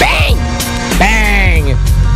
[0.00, 0.61] Bang!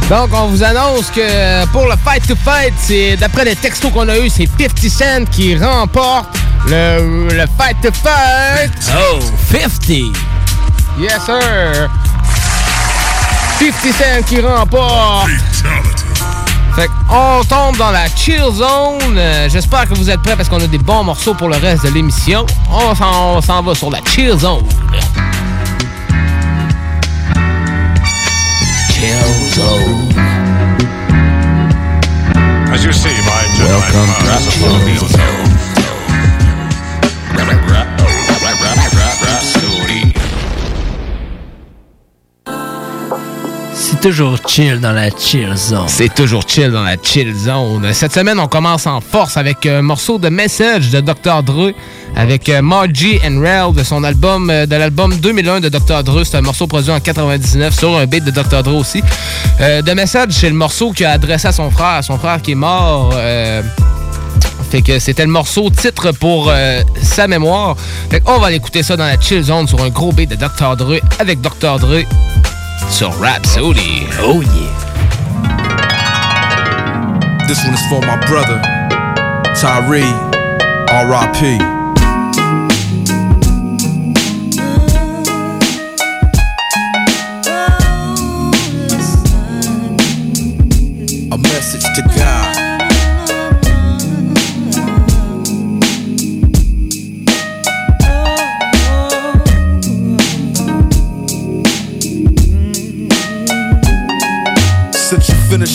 [0.08, 4.08] Donc, on vous annonce que pour le Fight to Fight, c'est d'après les textos qu'on
[4.08, 6.28] a eu, c'est 50 Cent qui remporte
[6.68, 8.70] le, le Fight to Fight.
[8.96, 9.18] Oh,
[9.50, 10.14] 50!
[11.00, 11.90] Yes, sir!
[13.58, 15.28] 50 Cent qui remporte.
[16.76, 19.16] Fait on tombe dans la chill zone.
[19.16, 21.84] Euh, J'espère que vous êtes prêts parce qu'on a des bons morceaux pour le reste
[21.84, 22.44] de l'émission.
[22.70, 24.62] On s'en on s'en va sur la chill zone.
[29.56, 30.12] Chill zone.
[32.68, 35.65] As you see, my gentlemen, Welcome uh,
[44.10, 45.88] toujours chill dans la chill zone.
[45.88, 47.92] C'est toujours chill dans la chill zone.
[47.92, 51.42] Cette semaine, on commence en force avec un morceau de Message de Dr.
[51.42, 51.72] Dre
[52.14, 56.04] avec euh, Margie and Rel de son album euh, de l'album 2001 de Dr.
[56.04, 56.22] Dre.
[56.24, 58.62] C'est un morceau produit en 99 sur un beat de Dr.
[58.62, 59.02] Dre aussi.
[59.60, 62.52] Euh, de Message, c'est le morceau qu'il a adressé à son frère, son frère qui
[62.52, 63.10] est mort.
[63.12, 63.60] euh,
[64.70, 67.76] fait que c'était le morceau titre pour euh, sa mémoire.
[68.10, 70.36] Fait qu'on va aller écouter ça dans la chill zone sur un gros beat de
[70.36, 70.76] Dr.
[70.76, 71.78] Dre avec Dr.
[71.80, 72.04] Dre
[72.90, 74.06] sur Rhapsody.
[74.20, 74.86] Oh yeah.
[77.48, 78.60] This one is for my brother,
[79.54, 80.02] Tyree,
[80.90, 81.58] R.I.P.
[91.32, 92.35] A message to God.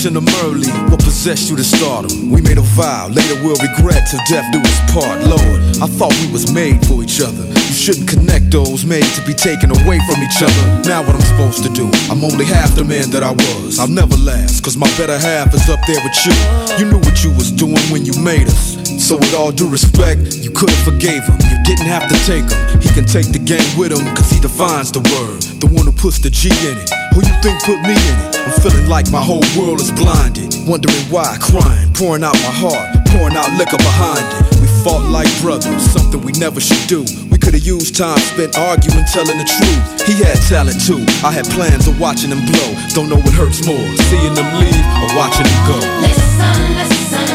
[0.01, 0.90] Since you
[1.21, 2.31] possessed you to stardom?
[2.31, 5.21] We made a vow, later we'll regret till death do us part.
[5.21, 7.45] Lord, I thought we was made for each other.
[7.45, 10.63] You shouldn't connect those made to be taken away from each other.
[10.89, 11.85] Now what I'm supposed to do?
[12.09, 13.77] I'm only half the man that I was.
[13.77, 16.33] I'll never last, cause my better half is up there with you.
[16.81, 18.81] You knew what you was doing when you made us.
[18.97, 21.37] So with all due respect, you could've forgave him.
[21.53, 22.81] You didn't have to take him.
[22.81, 25.41] He can take the game with him, cause he defines the word.
[25.61, 26.89] The one who puts the G in it.
[27.13, 28.31] Who you think put me in it?
[28.41, 30.49] I'm feeling like my whole world is blinded.
[30.65, 34.61] Wondering why, crying, pouring out my heart, pouring out liquor behind it.
[34.63, 37.03] We fought like brothers, something we never should do.
[37.29, 40.07] We could've used time spent arguing, telling the truth.
[40.07, 41.03] He had talent too.
[41.21, 42.69] I had plans of watching him blow.
[42.95, 45.77] Don't know what hurts more, seeing them leave or watching him go.
[45.99, 47.30] Listen, listen.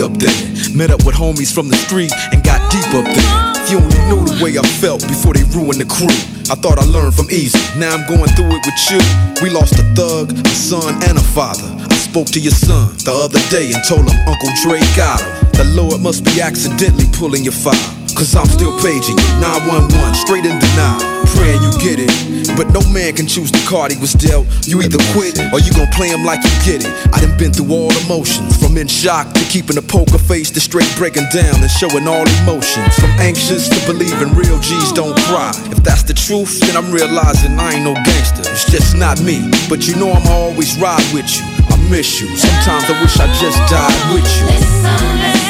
[0.00, 0.34] Up there.
[0.74, 3.30] Met up with homies from the street and got deep up there.
[3.62, 6.12] If you only knew the way I felt before they ruined the crew.
[6.50, 7.58] I thought I learned from easy.
[7.78, 9.00] Now I'm going through it with you.
[9.42, 11.68] We lost a thug, a son, and a father.
[11.90, 15.32] I spoke to your son the other day and told him Uncle Dre got him.
[15.56, 17.90] The Lord must be accidentally pulling your file.
[18.14, 19.30] Cause I'm still paging you.
[19.40, 21.13] 911, straight in denial.
[21.44, 22.08] Praying you get it.
[22.56, 24.48] But no man can choose the card he was dealt.
[24.64, 26.88] You either quit or you gon' play him like you get it.
[27.12, 28.56] I done been through all emotions.
[28.56, 32.24] From in shock to keeping a poker face to straight breaking down and showing all
[32.48, 32.96] emotions.
[32.96, 35.52] From anxious to believing real G's don't cry.
[35.68, 38.48] If that's the truth, then I'm realizing I ain't no gangster.
[38.48, 39.44] It's just not me.
[39.68, 41.44] But you know I'ma always ride with you.
[41.68, 42.28] I miss you.
[42.40, 45.43] Sometimes I wish I just died with you.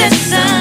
[0.00, 0.59] the sun.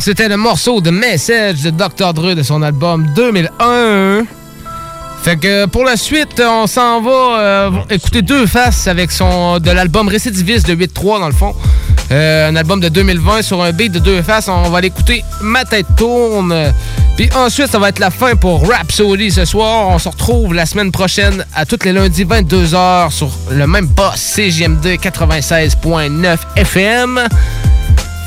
[0.00, 2.14] C'était le morceau de Message de Dr.
[2.14, 4.22] Dre de son album 2001.
[5.22, 9.70] Fait que pour la suite, on s'en va euh, écouter deux faces avec son de
[9.70, 11.54] l'album Récidiviste de 8-3 dans le fond.
[12.10, 14.48] Euh, un album de 2020 sur un beat de deux faces.
[14.48, 16.72] On va l'écouter Ma tête tourne.
[17.18, 19.88] Puis ensuite, ça va être la fin pour Rhapsody ce soir.
[19.88, 24.16] On se retrouve la semaine prochaine à tous les lundis 22h sur le même boss
[24.16, 27.20] CGMD 96.9 FM.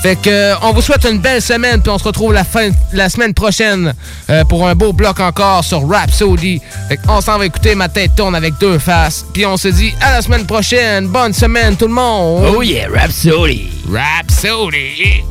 [0.04, 2.72] Fait que euh, on vous souhaite une belle semaine puis on se retrouve la fin
[2.92, 3.94] la semaine prochaine
[4.30, 6.62] euh, pour un beau bloc encore sur Rhapsody.
[6.90, 9.94] Fait qu'on s'en va écouter ma tête tourne avec deux faces puis on se dit
[10.02, 11.08] à la semaine prochaine.
[11.08, 12.54] Bonne semaine tout le monde.
[12.54, 13.70] Oh yeah, Rhapsody.
[13.90, 15.24] Rhapsody.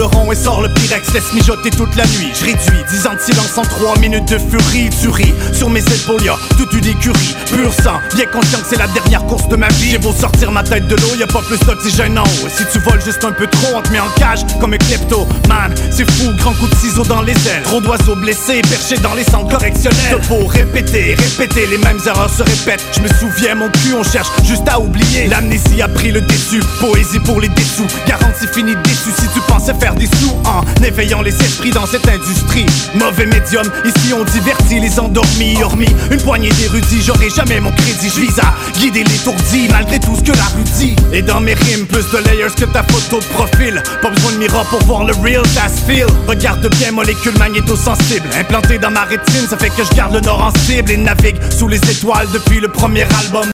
[0.00, 2.32] Le rond et sors le pyrex, laisse mijoter toute la nuit.
[2.32, 4.88] Je réduis 10 ans de silence en 3 minutes de furie.
[4.98, 7.36] Tu ris sur mes épaules, y'a toute une écurie.
[7.52, 9.90] Pur sang, bien conscient que c'est la dernière course de ma vie.
[9.90, 12.48] J'ai beau sortir ma tête de l'eau, y'a pas plus d'oxygène en haut.
[12.48, 15.28] Si tu voles juste un peu trop, on te met en cage comme un klepto.
[15.48, 17.62] Man, c'est fou, grand coup de ciseaux dans les ailes.
[17.64, 20.22] Trop d'oiseaux blessés, perchés dans les centres correctionnels.
[20.22, 22.86] Faut répéter, répéter, les mêmes erreurs se répètent.
[22.96, 25.26] Je me souviens, mon cul, on cherche juste à oublier.
[25.26, 27.86] L'amnésie a pris le déçu, poésie pour les dessous.
[28.06, 32.08] Garantie finie déçu si tu penses faire des sous en éveillant les esprits dans cette
[32.08, 32.66] industrie.
[32.94, 35.62] Mauvais médium, ici on divertit les endormis.
[35.62, 38.10] Hormis une poignée d'érudits, j'aurai jamais mon crédit.
[38.14, 40.96] Je vise à guider l'étourdi malgré tout ce que la rue dit.
[41.12, 43.82] Et dans mes rimes, plus de layers que ta photo de profil.
[44.02, 46.06] Pas besoin de miroir pour voir le real das feel.
[46.26, 48.28] Regarde bien, molécules magnéto-sensibles.
[48.38, 51.36] Implantées dans ma rétine, ça fait que je garde le nord en cible et navigue
[51.56, 53.48] sous les étoiles depuis le premier album.